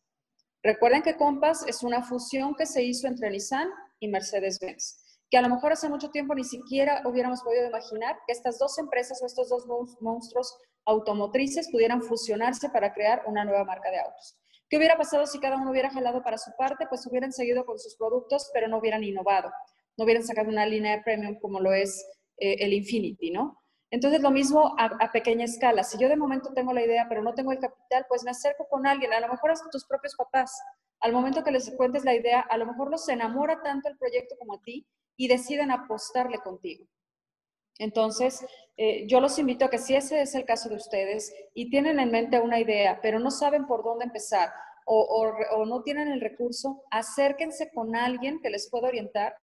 Recuerden 0.62 1.02
que 1.02 1.16
Compass 1.16 1.64
es 1.66 1.82
una 1.82 2.02
fusión 2.02 2.54
que 2.54 2.64
se 2.64 2.82
hizo 2.82 3.06
entre 3.06 3.30
Nissan 3.30 3.68
y 4.00 4.08
Mercedes-Benz, 4.08 5.20
que 5.30 5.36
a 5.36 5.42
lo 5.42 5.50
mejor 5.50 5.72
hace 5.72 5.90
mucho 5.90 6.10
tiempo 6.10 6.34
ni 6.34 6.44
siquiera 6.44 7.02
hubiéramos 7.04 7.42
podido 7.42 7.66
imaginar 7.66 8.16
que 8.26 8.32
estas 8.32 8.58
dos 8.58 8.78
empresas 8.78 9.22
o 9.22 9.26
estos 9.26 9.48
dos 9.50 9.68
monstruos 10.00 10.56
automotrices 10.86 11.68
pudieran 11.70 12.00
fusionarse 12.00 12.70
para 12.70 12.94
crear 12.94 13.22
una 13.26 13.44
nueva 13.44 13.64
marca 13.64 13.90
de 13.90 13.98
autos. 13.98 14.38
¿Qué 14.70 14.78
hubiera 14.78 14.96
pasado 14.96 15.26
si 15.26 15.38
cada 15.38 15.56
uno 15.56 15.70
hubiera 15.70 15.90
jalado 15.90 16.22
para 16.22 16.38
su 16.38 16.50
parte? 16.56 16.86
Pues 16.88 17.06
hubieran 17.06 17.32
seguido 17.32 17.66
con 17.66 17.78
sus 17.78 17.94
productos, 17.96 18.50
pero 18.54 18.68
no 18.68 18.78
hubieran 18.78 19.04
innovado, 19.04 19.50
no 19.98 20.04
hubieran 20.04 20.24
sacado 20.24 20.48
una 20.48 20.64
línea 20.64 20.96
de 20.96 21.02
premium 21.02 21.38
como 21.40 21.60
lo 21.60 21.72
es 21.72 22.06
eh, 22.38 22.56
el 22.60 22.72
Infinity, 22.72 23.32
¿no? 23.32 23.58
Entonces, 23.90 24.20
lo 24.20 24.30
mismo 24.30 24.74
a, 24.78 25.10
pequeña 25.12 25.44
escala. 25.44 25.82
Si 25.82 25.98
yo 25.98 26.08
de 26.08 26.16
momento 26.16 26.52
tengo 26.54 26.72
la 26.72 26.84
idea, 26.84 27.06
pero 27.08 27.22
no 27.22 27.34
tengo 27.34 27.52
el 27.52 27.58
capital, 27.58 28.04
pues 28.08 28.22
me 28.22 28.30
acerco 28.30 28.66
con 28.68 28.86
alguien, 28.86 29.12
a 29.12 29.20
lo 29.20 29.28
mejor 29.28 29.50
hasta 29.50 29.70
tus 29.70 29.86
propios 29.86 30.14
papás. 30.14 30.52
al 31.00 31.12
momento 31.12 31.44
que 31.44 31.52
les 31.52 31.70
cuentes 31.76 32.04
la 32.04 32.14
idea, 32.14 32.40
a 32.40 32.56
lo 32.56 32.66
mejor 32.66 32.90
los 32.90 33.08
enamora 33.08 33.62
tanto 33.62 33.88
el 33.88 33.96
proyecto 33.96 34.36
como 34.36 34.54
a 34.54 34.62
ti 34.62 34.84
y 35.16 35.28
deciden 35.28 35.70
apostarle 35.70 36.38
contigo. 36.38 36.86
Entonces, 37.78 38.44
eh, 38.76 39.06
yo 39.06 39.20
los 39.20 39.38
invito 39.38 39.64
a 39.64 39.70
que 39.70 39.78
si 39.78 39.94
ese 39.94 40.20
es 40.20 40.34
el 40.34 40.44
caso 40.44 40.68
de 40.68 40.74
ustedes 40.74 41.32
y 41.54 41.70
tienen 41.70 42.00
en 42.00 42.10
mente 42.10 42.40
una 42.40 42.58
idea, 42.58 43.00
pero 43.00 43.20
no 43.20 43.30
saben 43.30 43.66
por 43.66 43.84
dónde 43.84 44.06
empezar 44.06 44.50
o, 44.86 45.32
o 45.52 45.66
no 45.66 45.82
tienen 45.82 46.08
el 46.08 46.20
recurso, 46.20 46.82
acérquense 46.90 47.70
con 47.72 47.94
alguien 47.94 48.40
que 48.40 48.50
les 48.50 48.68
pueda 48.68 48.88
orientar 48.88 49.36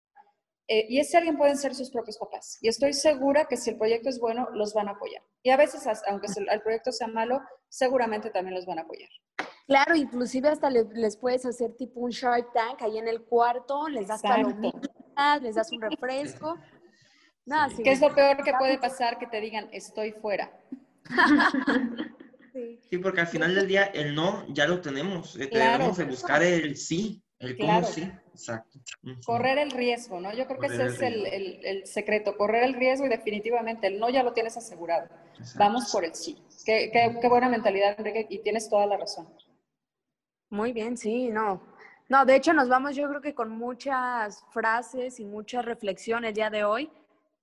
eh, 0.68 0.86
y 0.88 1.00
ese 1.00 1.16
alguien 1.16 1.36
pueden 1.36 1.56
ser 1.56 1.74
sus 1.74 1.90
propios 1.90 2.18
papás. 2.18 2.58
Y 2.60 2.68
estoy 2.68 2.92
segura 2.92 3.46
que 3.46 3.56
si 3.56 3.70
el 3.70 3.76
proyecto 3.76 4.08
es 4.08 4.18
bueno, 4.18 4.48
los 4.54 4.74
van 4.74 4.88
a 4.88 4.92
apoyar. 4.92 5.22
Y 5.42 5.50
a 5.50 5.56
veces, 5.56 5.86
aunque 6.06 6.28
el 6.36 6.62
proyecto 6.62 6.92
sea 6.92 7.08
malo, 7.08 7.40
seguramente 7.68 8.30
también 8.30 8.54
los 8.54 8.66
van 8.66 8.78
a 8.78 8.82
apoyar. 8.82 9.08
Claro, 9.66 9.94
inclusive 9.94 10.48
hasta 10.48 10.70
les, 10.70 11.16
puedes 11.16 11.46
hacer 11.46 11.74
tipo 11.74 12.00
un 12.00 12.10
Shark 12.10 12.52
Tank 12.52 12.82
ahí 12.82 12.98
en 12.98 13.08
el 13.08 13.22
cuarto, 13.22 13.88
les 13.88 14.08
das 14.08 14.22
palomitas, 14.22 15.42
les 15.42 15.54
das 15.54 15.72
un 15.72 15.80
refresco. 15.80 16.58
No, 17.44 17.56
¿Qué 17.82 17.92
es 17.92 18.00
lo 18.00 18.14
peor 18.14 18.42
que 18.44 18.52
puede 18.58 18.78
pasar? 18.78 19.18
Que 19.18 19.26
te 19.26 19.40
digan, 19.40 19.68
estoy 19.72 20.12
fuera. 20.12 20.52
sí. 22.88 22.98
porque 22.98 23.20
al 23.20 23.26
final 23.26 23.54
del 23.54 23.66
día 23.66 23.84
el 23.86 24.14
no 24.14 24.46
ya 24.48 24.66
lo 24.66 24.80
tenemos. 24.80 25.36
Eh, 25.36 25.48
tenemos 25.48 25.96
que 25.96 26.04
buscar 26.04 26.42
el 26.42 26.76
sí. 26.76 27.22
El 27.42 27.56
cómo 27.56 27.82
sí, 27.82 28.08
exacto. 28.30 28.78
Correr 29.26 29.58
el 29.58 29.72
riesgo, 29.72 30.20
¿no? 30.20 30.32
Yo 30.32 30.46
creo 30.46 30.60
que 30.60 30.66
ese 30.68 30.86
es 30.86 31.02
el, 31.02 31.86
secreto, 31.86 32.36
correr 32.36 32.62
el 32.62 32.74
riesgo 32.74 33.06
y 33.06 33.08
definitivamente 33.08 33.88
el 33.88 33.98
no 33.98 34.08
ya 34.10 34.22
lo 34.22 34.32
tienes 34.32 34.56
asegurado. 34.56 35.08
Vamos 35.56 35.90
por 35.90 36.04
el 36.04 36.14
sí. 36.14 36.40
Qué, 36.64 36.90
qué, 36.92 37.28
buena 37.28 37.48
mentalidad, 37.48 37.96
Enrique, 37.98 38.26
y 38.30 38.38
tienes 38.38 38.70
toda 38.70 38.86
la 38.86 38.96
razón. 38.96 39.28
Muy 40.50 40.72
bien, 40.72 40.96
sí, 40.96 41.30
no. 41.30 41.60
No, 42.08 42.24
de 42.24 42.36
hecho 42.36 42.52
nos 42.52 42.68
vamos 42.68 42.94
yo 42.94 43.08
creo 43.08 43.20
que 43.20 43.34
con 43.34 43.50
muchas 43.50 44.44
frases 44.50 45.18
y 45.18 45.24
mucha 45.24 45.62
reflexión 45.62 46.24
el 46.24 46.34
día 46.34 46.48
de 46.48 46.62
hoy. 46.62 46.90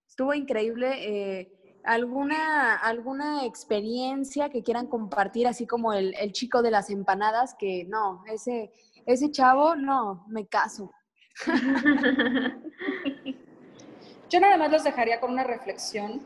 Estuvo 0.08 0.34
increíble. 0.34 0.92
Eh, 1.00 1.56
¿Alguna, 1.84 2.76
¿Alguna 2.76 3.46
experiencia 3.46 4.50
que 4.50 4.64
quieran 4.64 4.88
compartir, 4.88 5.48
así 5.48 5.66
como 5.66 5.94
el, 5.94 6.14
el 6.20 6.34
chico 6.34 6.62
de 6.62 6.72
las 6.72 6.90
empanadas, 6.90 7.56
que 7.56 7.86
no, 7.86 8.24
ese 8.28 8.72
ese 9.14 9.32
chavo, 9.32 9.76
no, 9.76 10.26
me 10.28 10.48
caso. 10.48 10.92
Yo 14.30 14.40
nada 14.40 14.58
más 14.58 14.72
los 14.72 14.84
dejaría 14.84 15.20
con 15.20 15.32
una 15.32 15.44
reflexión 15.44 16.22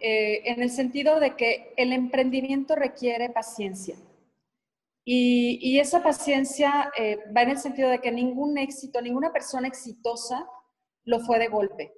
eh, 0.00 0.42
en 0.44 0.60
el 0.60 0.70
sentido 0.70 1.20
de 1.20 1.36
que 1.36 1.72
el 1.76 1.92
emprendimiento 1.92 2.76
requiere 2.76 3.30
paciencia. 3.30 3.96
Y, 5.04 5.80
esa 5.80 6.02
paciencia 6.02 6.92
eh, 6.96 7.18
va 7.34 7.42
en 7.42 7.50
el 7.50 7.58
sentido 7.58 7.88
de 7.88 8.00
que 8.00 8.12
ningún 8.12 8.58
éxito, 8.58 9.00
ninguna 9.00 9.32
persona 9.32 9.66
exitosa 9.66 10.46
lo 11.04 11.20
fue 11.20 11.38
de 11.38 11.48
golpe. 11.48 11.92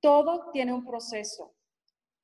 Todo 0.00 0.50
tiene 0.52 0.72
un 0.72 0.84
proceso. 0.84 1.54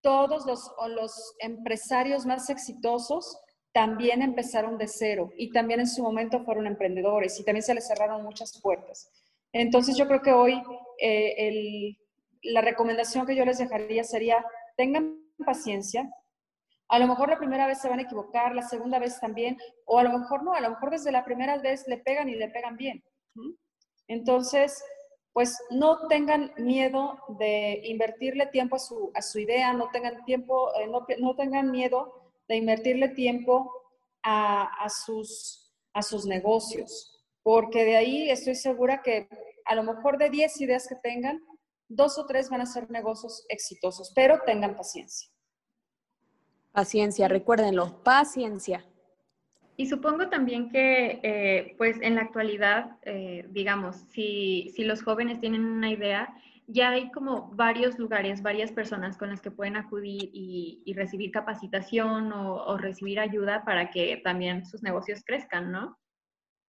Todos 0.01 0.47
los, 0.47 0.73
los 0.89 1.35
empresarios 1.39 2.25
más 2.25 2.49
exitosos 2.51 3.39
también 3.73 4.23
empezaron 4.23 4.79
de 4.79 4.89
cero 4.89 5.31
y 5.37 5.53
también 5.53 5.81
en 5.81 5.87
su 5.87 6.03
momento 6.03 6.45
fueron 6.45 6.67
emprendedores 6.67 7.39
y 7.39 7.45
también 7.45 7.63
se 7.63 7.75
les 7.75 7.87
cerraron 7.87 8.23
muchas 8.23 8.61
puertas. 8.61 9.11
Entonces 9.53 9.97
yo 9.97 10.07
creo 10.07 10.23
que 10.23 10.33
hoy 10.33 10.63
eh, 11.01 11.97
la 12.43 12.61
recomendación 12.61 13.27
que 13.27 13.37
yo 13.37 13.45
les 13.45 13.59
dejaría 13.59 14.05
sería, 14.05 14.45
tengan 14.77 15.21
paciencia. 15.45 16.11
A 16.89 16.99
lo 16.99 17.07
mejor 17.07 17.29
la 17.29 17.39
primera 17.39 17.67
vez 17.67 17.81
se 17.81 17.89
van 17.89 18.01
a 18.01 18.03
equivocar, 18.03 18.55
la 18.55 18.63
segunda 18.63 18.99
vez 18.99 19.21
también, 19.21 19.57
o 19.85 19.99
a 19.99 20.03
lo 20.03 20.19
mejor 20.19 20.43
no, 20.43 20.55
a 20.55 20.61
lo 20.61 20.71
mejor 20.71 20.91
desde 20.91 21.13
la 21.13 21.25
primera 21.25 21.59
vez 21.59 21.87
le 21.87 21.99
pegan 21.99 22.29
y 22.29 22.35
le 22.35 22.49
pegan 22.49 22.77
bien. 22.77 23.05
Entonces, 24.09 24.83
pues 25.33 25.57
no 25.71 26.09
tengan 26.09 26.53
miedo 26.57 27.21
de 27.39 27.81
invertirle 27.85 28.47
tiempo 28.47 28.75
a 28.77 28.81
su, 28.81 29.13
a 29.15 29.23
su 29.23 29.39
idea, 29.39 29.73
no 29.73 29.89
tengan, 29.91 30.25
tiempo, 30.25 30.75
eh, 30.75 30.89
no, 30.89 31.07
no 31.21 31.37
tengan 31.37 31.71
miedo 31.71 32.20
de 32.51 32.57
invertirle 32.57 33.11
tiempo 33.11 33.73
a, 34.25 34.89
sus, 34.89 35.73
a 35.95 36.03
sus 36.03 36.27
negocios, 36.27 37.23
porque 37.45 37.85
de 37.85 37.97
ahí 37.97 38.29
estoy 38.29 38.57
segura 38.57 39.03
que 39.03 39.29
a 39.67 39.77
lo 39.77 39.85
mejor 39.85 40.19
de 40.19 40.31
10 40.31 40.61
ideas 40.63 40.89
que 40.89 40.97
tengan, 40.97 41.41
dos 41.87 42.19
o 42.19 42.27
tres 42.27 42.51
van 42.51 42.61
a 42.61 42.67
ser 42.67 42.91
negocios 42.91 43.47
exitosos, 43.49 44.11
pero 44.17 44.41
tengan 44.45 44.77
paciencia. 44.77 45.31
Paciencia, 46.73 47.29
recuérdenlo, 47.29 48.03
paciencia. 48.03 48.85
Y 49.77 49.87
supongo 49.87 50.29
también 50.29 50.71
que, 50.71 51.21
eh, 51.23 51.77
pues 51.79 51.99
en 52.03 52.17
la 52.17 52.23
actualidad, 52.23 52.99
eh, 53.03 53.47
digamos, 53.51 53.97
si, 54.13 54.73
si, 54.75 54.83
los 54.83 55.05
jóvenes 55.05 55.41
tienen 55.41 55.65
una 55.65 55.91
idea, 55.91 56.35
ya 56.73 56.91
hay 56.91 57.11
como 57.11 57.51
varios 57.53 57.99
lugares, 57.99 58.43
varias 58.43 58.71
personas 58.71 59.17
con 59.17 59.31
las 59.31 59.41
que 59.41 59.51
pueden 59.51 59.77
acudir 59.77 60.31
y, 60.33 60.93
recibir 60.95 61.31
capacitación 61.31 62.33
o, 62.33 62.77
recibir 62.77 63.19
ayuda 63.19 63.65
para 63.65 63.91
que 63.91 64.21
también 64.23 64.65
sus 64.65 64.83
negocios 64.83 65.23
crezcan, 65.25 65.73
¿no? 65.73 65.99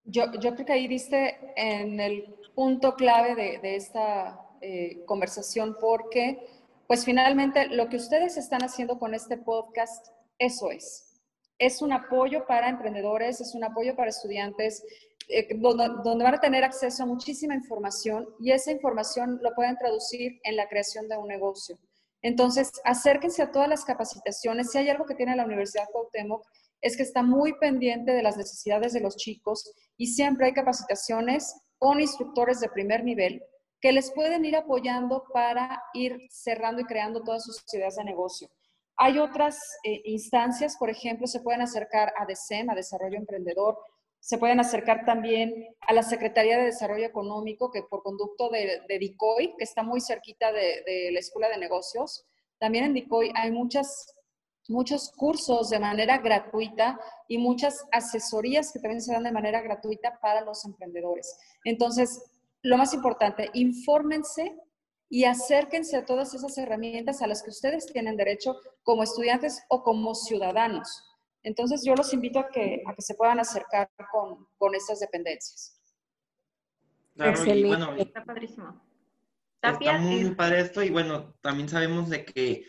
Yo, 0.04 0.32
yo 0.40 0.56
creo 0.56 0.66
que 0.66 0.74
ahí 0.74 0.88
diste 0.88 1.38
en 1.56 2.00
el 2.00 2.36
punto 2.56 2.96
clave 2.96 3.36
de, 3.62 3.76
esta 3.76 4.40
eh, 4.62 5.04
conversación 5.06 5.78
porque, 5.80 6.48
pues 6.88 7.06
finalmente, 7.06 7.68
lo 7.68 7.88
que 7.88 7.98
ustedes 7.98 8.38
están 8.38 8.64
haciendo 8.64 8.98
con 8.98 9.14
este 9.14 9.38
podcast, 9.38 10.08
eso 10.40 10.72
es. 10.72 11.22
Es 11.60 11.84
un 11.84 11.94
apoyo 11.94 12.48
para 12.48 12.70
emprendedores, 12.70 13.40
es 13.40 13.54
un 13.54 13.64
apoyo 13.64 13.96
para 13.96 14.10
estudiantes, 14.10 14.84
eh, 15.27 15.47
donde, 15.55 16.23
van 16.23 16.36
a 16.36 16.39
tener 16.39 16.63
acceso 16.63 17.03
a 17.03 17.05
muchísima 17.05 17.55
información 17.55 18.27
y 18.39 18.51
esa 18.51 18.71
información 18.71 19.39
lo 19.41 19.53
pueden 19.55 19.77
traducir 19.77 20.39
en 20.43 20.55
la 20.55 20.67
creación 20.67 21.07
de 21.07 21.17
un 21.17 21.27
negocio. 21.27 21.77
Entonces, 22.21 22.71
acérquense 22.84 23.41
a 23.41 23.51
todas 23.51 23.67
las 23.67 23.84
capacitaciones. 23.84 24.71
Si 24.71 24.77
hay 24.77 24.89
algo 24.89 25.05
que 25.05 25.15
tiene 25.15 25.36
la 25.36 25.45
Universidad 25.45 25.89
Cuauhtémoc, 25.91 26.45
es 26.81 26.97
que 26.97 27.03
está 27.03 27.23
muy 27.23 27.53
pendiente 27.60 28.12
de 28.12 28.23
las 28.23 28.38
necesidades 28.38 28.93
de 28.93 29.01
los 29.01 29.15
chicos 29.15 29.71
y 29.97 30.07
siempre 30.07 30.47
hay 30.47 30.53
capacitaciones 30.53 31.55
con 31.77 31.99
instructores 31.99 32.60
de 32.60 32.69
primer 32.69 33.03
nivel 33.03 33.43
que 33.79 33.91
les 33.91 34.12
pueden 34.12 34.45
ir 34.45 34.55
apoyando 34.55 35.25
para 35.34 35.81
ir 35.93 36.19
cerrando 36.29 36.81
y 36.81 36.86
creando 36.86 37.23
todas 37.23 37.43
sus 37.43 37.62
ideas 37.73 37.95
de 37.95 38.03
negocio. 38.03 38.47
Hay 38.97 39.17
otras 39.17 39.57
eh, 39.84 40.01
instancias, 40.05 40.77
por 40.77 40.91
ejemplo, 40.91 41.25
se 41.25 41.39
pueden 41.39 41.62
acercar 41.62 42.13
a 42.17 42.25
DECEM, 42.25 42.69
a 42.69 42.75
Desarrollo 42.75 43.17
Emprendedor, 43.17 43.77
se 44.21 44.38
pueden 44.38 44.60
acercar 44.60 45.03
también 45.03 45.75
a 45.81 45.93
la 45.93 46.03
Secretaría 46.03 46.57
de 46.57 46.65
Desarrollo 46.65 47.07
Económico, 47.07 47.71
que 47.71 47.81
por 47.81 48.03
conducto 48.03 48.49
de, 48.49 48.81
DICOI, 48.88 49.55
que 49.57 49.63
está 49.63 49.81
muy 49.81 49.99
cerquita 49.99 50.51
de, 50.51 51.10
la 51.12 51.19
Escuela 51.19 51.49
de 51.49 51.57
Negocios, 51.57 52.27
también 52.60 52.86
en 52.86 52.93
DICOI 52.93 53.31
hay 53.34 53.51
muchas, 53.51 54.15
muchos 54.67 55.12
cursos 55.12 55.71
de 55.71 55.79
manera 55.79 56.19
gratuita 56.19 56.99
y 57.27 57.39
muchas 57.39 57.84
asesorías 57.91 58.71
que 58.71 58.79
también 58.79 59.01
se 59.01 59.12
dan 59.12 59.23
de 59.23 59.31
manera 59.31 59.60
gratuita 59.60 60.19
para 60.21 60.41
los 60.41 60.63
emprendedores. 60.65 61.36
Entonces, 61.65 62.23
lo 62.62 62.77
más 62.77 62.93
importante, 62.93 63.49
infórmense 63.53 64.55
y 65.10 65.25
acérquense 65.25 65.97
a 65.97 66.05
todas 66.05 66.36
esas 66.36 66.55
herramientas 66.60 67.23
a 67.23 67.27
las 67.27 67.41
que 67.41 67.49
ustedes 67.49 67.88
tienen 67.88 68.17
derecho 68.17 68.55
como 68.84 69.01
estudiantes 69.01 69.63
o 69.67 69.81
como 69.81 70.13
ciudadanos. 70.13 71.11
Entonces 71.43 71.84
yo 71.86 71.95
los 71.95 72.13
invito 72.13 72.39
a 72.39 72.49
que, 72.49 72.84
a 72.86 72.93
que 72.93 73.01
se 73.01 73.15
puedan 73.15 73.39
acercar 73.39 73.89
con, 74.12 74.47
con 74.58 74.75
estas 74.75 74.99
dependencias. 74.99 75.82
Excelente. 77.15 77.67
bueno, 77.67 77.95
está 77.95 78.23
padrísimo. 78.23 78.82
Está 79.62 79.97
muy 79.99 80.34
padre 80.34 80.62
esto 80.62 80.82
y 80.82 80.89
bueno, 80.89 81.36
también 81.41 81.69
sabemos 81.69 82.10
de 82.10 82.25
que 82.25 82.65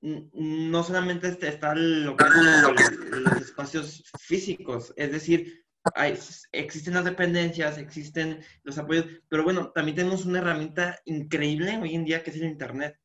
no 0.00 0.82
solamente 0.82 1.28
este, 1.28 1.48
está 1.48 1.74
lo 1.74 2.16
que 2.16 2.24
los 2.24 3.40
espacios 3.40 4.02
físicos, 4.18 4.92
es 4.96 5.12
decir, 5.12 5.64
hay, 5.94 6.18
existen 6.52 6.94
las 6.94 7.04
dependencias, 7.04 7.78
existen 7.78 8.40
los 8.64 8.76
apoyos, 8.78 9.06
pero 9.28 9.44
bueno, 9.44 9.70
también 9.70 9.96
tenemos 9.96 10.24
una 10.26 10.40
herramienta 10.40 10.98
increíble 11.04 11.78
hoy 11.78 11.94
en 11.94 12.04
día 12.04 12.22
que 12.22 12.30
es 12.30 12.36
el 12.36 12.44
Internet 12.44 12.98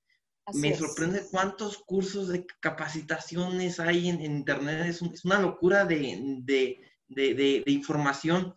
me 0.54 0.76
sorprende 0.76 1.24
cuántos 1.30 1.78
cursos 1.80 2.28
de 2.30 2.46
capacitaciones 2.60 3.80
hay 3.80 4.10
en, 4.10 4.21
Internet. 4.21 4.86
Es, 4.88 5.02
una 5.23 5.40
locura 5.40 5.86
de, 5.86 6.78
información. 7.65 8.56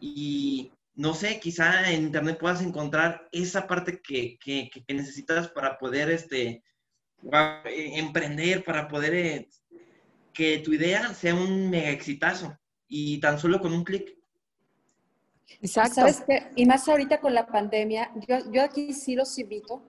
Y 0.00 0.72
no 0.94 1.14
sé, 1.14 1.40
quizá 1.40 1.90
en 1.90 2.04
Internet 2.04 2.38
puedas 2.38 2.62
encontrar 2.62 3.28
esa 3.32 3.66
parte 3.66 4.00
que, 4.00 4.38
necesitas 4.88 5.48
para 5.48 5.78
poder 5.78 6.10
este, 6.10 6.62
emprender, 7.64 8.64
para 8.64 8.88
poder 8.88 9.14
eh, 9.14 9.48
que 10.32 10.58
tu 10.58 10.72
idea 10.72 11.12
sea 11.14 11.34
un 11.34 11.70
mega 11.70 11.90
exitazo. 11.90 12.56
Y 12.86 13.20
tan 13.20 13.38
solo 13.38 13.60
con 13.60 13.72
un 13.72 13.84
clic. 13.84 14.16
Exacto. 15.60 16.06
Y 16.56 16.64
más 16.66 16.88
ahorita 16.88 17.20
con 17.20 17.34
la 17.34 17.46
pandemia, 17.46 18.10
yo, 18.26 18.50
yo 18.50 18.62
aquí 18.62 18.92
sí 18.92 19.14
los 19.14 19.38
invito 19.38 19.82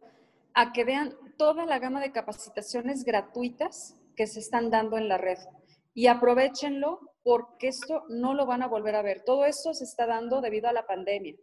a 0.53 0.71
que 0.73 0.83
vean 0.83 1.15
toda 1.39 1.65
la 1.65 1.79
gama 1.79 2.01
de 2.01 2.11
capacitaciones 2.11 3.05
gratuitas 3.05 3.95
que 4.15 4.27
se 4.27 4.41
están 4.41 4.69
dando 4.69 4.97
en 4.97 5.07
la 5.07 5.17
red 5.17 5.37
y 5.93 6.07
aprovechenlo 6.07 6.99
porque 7.23 7.69
esto 7.69 8.03
no 8.09 8.33
lo 8.33 8.45
van 8.45 8.61
a 8.61 8.67
volver 8.67 8.95
a 8.95 9.01
ver. 9.01 9.23
Todo 9.25 9.45
esto 9.45 9.73
se 9.73 9.85
está 9.85 10.05
dando 10.05 10.41
debido 10.41 10.67
a 10.67 10.73
la 10.73 10.85
pandemia. 10.85 11.35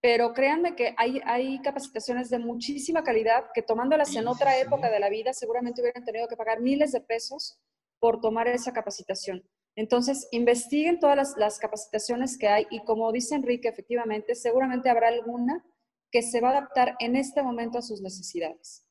Pero 0.00 0.32
créanme 0.32 0.74
que 0.74 0.94
hay, 0.96 1.20
hay 1.26 1.60
capacitaciones 1.60 2.30
de 2.30 2.38
muchísima 2.38 3.02
calidad 3.02 3.46
que 3.52 3.62
tomándolas 3.62 4.16
en 4.16 4.28
otra 4.28 4.58
época 4.58 4.90
de 4.90 4.98
la 4.98 5.10
vida 5.10 5.34
seguramente 5.34 5.82
hubieran 5.82 6.04
tenido 6.04 6.26
que 6.26 6.36
pagar 6.36 6.60
miles 6.60 6.92
de 6.92 7.02
pesos 7.02 7.58
por 8.00 8.20
tomar 8.20 8.48
esa 8.48 8.72
capacitación. 8.72 9.44
Entonces, 9.76 10.26
investiguen 10.30 11.00
todas 11.00 11.16
las, 11.16 11.36
las 11.36 11.58
capacitaciones 11.58 12.38
que 12.38 12.48
hay 12.48 12.66
y 12.70 12.82
como 12.84 13.12
dice 13.12 13.34
Enrique, 13.34 13.68
efectivamente, 13.68 14.34
seguramente 14.34 14.88
habrá 14.88 15.08
alguna 15.08 15.64
que 16.10 16.22
se 16.22 16.40
va 16.40 16.48
a 16.48 16.58
adaptar 16.58 16.96
en 17.00 17.14
este 17.14 17.42
momento 17.42 17.78
a 17.78 17.82
sus 17.82 18.00
necesidades. 18.00 18.87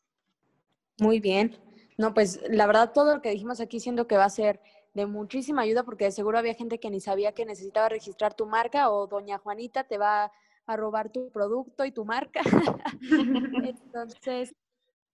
Muy 0.99 1.19
bien. 1.19 1.57
No, 1.97 2.13
pues 2.13 2.39
la 2.49 2.67
verdad 2.67 2.91
todo 2.93 3.15
lo 3.15 3.21
que 3.21 3.31
dijimos 3.31 3.59
aquí 3.59 3.79
siento 3.79 4.07
que 4.07 4.17
va 4.17 4.25
a 4.25 4.29
ser 4.29 4.59
de 4.93 5.05
muchísima 5.05 5.61
ayuda 5.61 5.83
porque 5.83 6.05
de 6.05 6.11
seguro 6.11 6.37
había 6.37 6.53
gente 6.53 6.79
que 6.79 6.89
ni 6.89 6.99
sabía 6.99 7.31
que 7.31 7.45
necesitaba 7.45 7.89
registrar 7.89 8.33
tu 8.33 8.45
marca 8.45 8.89
o 8.89 9.07
doña 9.07 9.37
Juanita 9.37 9.83
te 9.83 9.97
va 9.97 10.31
a 10.65 10.75
robar 10.75 11.11
tu 11.11 11.31
producto 11.31 11.85
y 11.85 11.91
tu 11.91 12.03
marca. 12.03 12.41
Entonces, 13.63 14.53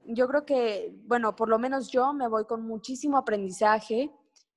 yo 0.06 0.28
creo 0.28 0.46
que, 0.46 0.94
bueno, 1.06 1.36
por 1.36 1.48
lo 1.48 1.60
menos 1.60 1.90
yo 1.90 2.12
me 2.14 2.28
voy 2.28 2.46
con 2.46 2.66
muchísimo 2.66 3.18
aprendizaje. 3.18 4.12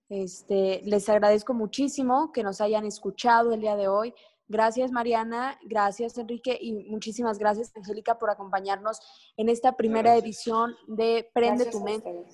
Este, 0.08 0.80
les 0.84 1.08
agradezco 1.08 1.54
muchísimo 1.54 2.32
que 2.32 2.42
nos 2.42 2.60
hayan 2.60 2.84
escuchado 2.86 3.52
el 3.52 3.60
día 3.60 3.76
de 3.76 3.88
hoy. 3.88 4.14
Gracias 4.48 4.92
Mariana, 4.92 5.58
gracias 5.64 6.16
Enrique 6.18 6.56
y 6.60 6.72
muchísimas 6.72 7.38
gracias 7.38 7.72
Angélica 7.74 8.16
por 8.16 8.30
acompañarnos 8.30 9.00
en 9.36 9.48
esta 9.48 9.72
primera 9.72 10.16
edición 10.16 10.76
de 10.86 11.28
Prende 11.34 11.66
tu 11.66 11.80
mente. 11.80 12.24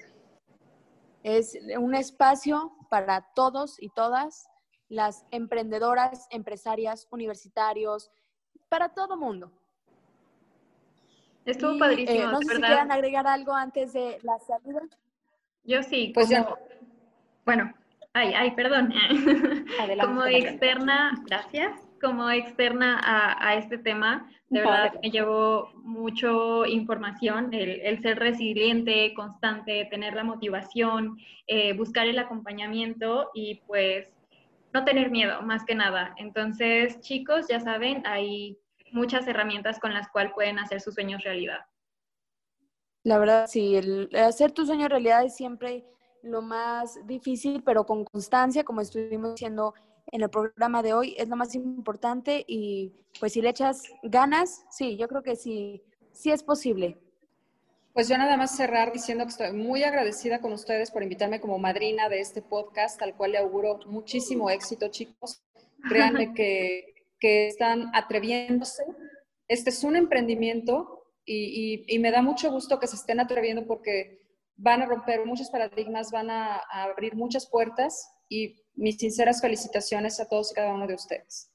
Es 1.23 1.57
un 1.79 1.95
espacio 1.95 2.73
para 2.91 3.33
todos 3.35 3.81
y 3.81 3.89
todas 3.89 4.47
las 4.89 5.25
emprendedoras, 5.31 6.27
empresarias, 6.31 7.09
universitarios, 7.11 8.11
para 8.69 8.91
todo 8.91 9.17
mundo. 9.17 9.51
Estuvo 11.47 11.79
padrísimo. 11.79 12.29
Eh, 12.29 12.33
no 12.33 12.41
sé 12.43 12.57
si 12.57 12.61
quieran 12.61 12.93
agregar 12.93 13.27
algo 13.27 13.55
antes 13.55 13.95
de 13.95 14.19
la 14.23 14.39
salida. 14.39 14.83
Yo 15.65 15.83
sí. 15.83 16.11
Pues 16.15 16.29
ya. 16.29 16.47
Bueno, 17.45 17.73
ay, 18.13 18.33
ay, 18.35 18.51
perdón. 18.53 18.93
como 20.01 20.27
externa, 20.27 21.13
gracias. 21.27 21.92
Como 22.03 22.29
externa 22.31 23.01
a, 23.03 23.55
este 23.55 23.79
tema, 23.79 24.29
de 24.49 24.61
verdad 24.61 24.95
me 25.01 25.11
llevó 25.11 25.71
mucho 25.77 26.67
información, 26.67 27.55
el, 27.55 28.03
ser 28.03 28.19
resiliente, 28.19 29.15
constante, 29.15 29.87
tener 29.89 30.15
la 30.15 30.25
motivación, 30.25 31.17
eh, 31.47 31.73
buscar 31.75 32.09
el 32.09 32.19
acompañamiento 32.19 33.31
y 33.35 33.63
pues 33.69 34.09
no 34.75 34.85
tener 34.85 35.11
miedo, 35.11 35.43
más 35.43 35.65
que 35.65 35.77
nada. 35.77 36.13
Entonces, 36.17 37.01
chicos, 37.01 37.47
ya 37.49 37.61
saben, 37.61 38.03
hay 38.05 38.59
muchas 38.91 39.27
herramientas 39.29 39.79
con 39.79 39.95
las 39.95 40.09
cuales 40.09 40.33
pueden 40.35 40.59
hacer 40.59 40.81
sus 40.81 40.95
sueños 40.95 41.23
realidad. 41.23 41.61
La 43.05 43.19
verdad, 43.19 43.47
sí, 43.47 43.77
el 43.77 44.11
hacer 44.17 44.51
tu 44.53 44.67
sueño 44.67 44.89
realidad 44.89 45.25
es 45.25 45.37
siempre 45.37 45.85
lo 46.23 46.43
más 46.43 46.99
difícil, 47.07 47.63
pero 47.65 47.85
con 47.85 48.05
constancia, 48.05 48.65
como 48.65 48.81
estuvimos 48.81 49.35
diciendo 49.35 49.75
en 50.11 50.23
el 50.23 50.31
programa 50.31 50.83
de 50.83 50.95
hoy, 50.95 51.15
es 51.19 51.29
lo 51.29 51.37
más 51.37 51.55
importante 51.55 52.45
y 52.47 52.93
pues 53.21 53.33
si 53.33 53.41
le 53.41 53.51
echas 53.51 53.83
ganas, 54.03 54.65
sí, 54.71 54.97
yo 54.97 55.09
creo 55.09 55.23
que 55.23 55.37
sí, 55.37 55.83
sí 56.13 56.31
es 56.31 56.43
posible. 56.43 56.99
Pues 57.95 58.09
yo 58.09 58.17
nada 58.17 58.37
más 58.37 58.57
cerrar 58.57 58.93
diciendo 58.93 59.25
que 59.25 59.31
estoy 59.31 59.53
muy 59.53 59.85
agradecida 59.85 60.41
con 60.41 60.53
ustedes 60.53 60.91
por 60.91 61.03
invitarme 61.03 61.41
como 61.41 61.59
madrina 61.59 62.09
de 62.09 62.21
este 62.21 62.41
podcast, 62.41 63.01
al 63.03 63.15
cual 63.15 63.33
le 63.33 63.39
auguro 63.39 63.79
muchísimo 63.87 64.49
éxito, 64.49 64.89
chicos. 64.89 65.43
Créanme 65.89 66.33
que 66.35 66.93
que 67.23 67.47
están 67.47 67.89
atreviéndose. 67.95 68.83
Este 69.47 69.71
es 69.71 69.85
un 69.85 69.95
emprendimiento 69.95 71.05
y, 71.25 71.87
me 72.01 72.11
da 72.11 72.21
mucho 72.21 72.51
gusto 72.51 72.81
que 72.81 72.89
se 72.89 72.97
estén 72.97 73.21
atreviendo 73.21 73.65
porque 73.65 74.21
van 74.57 74.83
a 74.83 74.87
romper 74.87 75.25
muchos 75.25 75.49
paradigmas, 75.49 76.11
van 76.11 76.31
a, 76.31 76.57
abrir 76.73 77.15
muchas 77.15 77.49
puertas 77.49 78.11
y 78.29 78.57
mis 78.75 78.97
sinceras 78.97 79.41
felicitaciones 79.41 80.21
a 80.21 80.29
todos 80.29 80.53
y 80.53 80.55
cada 80.55 80.73
uno 80.73 80.87
de 80.87 80.95
ustedes. 80.95 81.51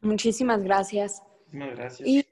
Muchísimas 0.00 0.62
gracias. 0.62 1.22
Muchísimas 1.46 1.76
gracias. 1.76 2.08
Y 2.08 2.26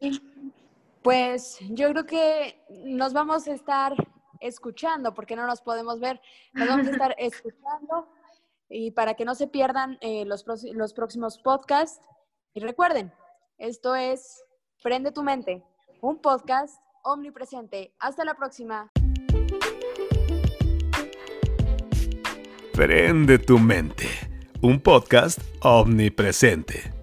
pues 1.03 1.59
yo 1.71 1.91
creo 1.91 2.07
que 2.07 2.65
nos 2.69 3.13
vamos 3.13 3.47
a 3.49 3.53
estar 3.53 3.95
escuchando, 4.41 5.15
porque 5.15 5.37
no 5.37 5.47
nos 5.47 5.61
podemos 5.61 6.01
ver, 6.01 6.21
nos 6.53 6.69
vamos 6.69 6.89
a 6.89 6.91
estar 6.91 7.15
escuchando 7.19 8.09
y 8.69 8.91
para 8.91 9.15
que 9.15 9.25
no 9.25 9.35
se 9.35 9.47
pierdan 9.47 9.99
eh, 10.01 10.25
los, 10.25 10.45
los 10.73 10.93
próximos 10.93 11.39
podcasts, 11.39 12.05
y 12.53 12.61
recuerden, 12.61 13.13
esto 13.59 13.95
es 13.95 14.43
Prende 14.83 15.11
tu 15.11 15.23
mente, 15.23 15.65
un 16.01 16.19
podcast 16.19 16.81
omnipresente. 17.03 17.95
Hasta 17.99 18.25
la 18.25 18.35
próxima. 18.35 18.91
Prende 22.77 23.39
tu 23.39 23.59
mente, 23.59 24.07
un 24.61 24.81
podcast 24.81 25.41
omnipresente. 25.63 26.96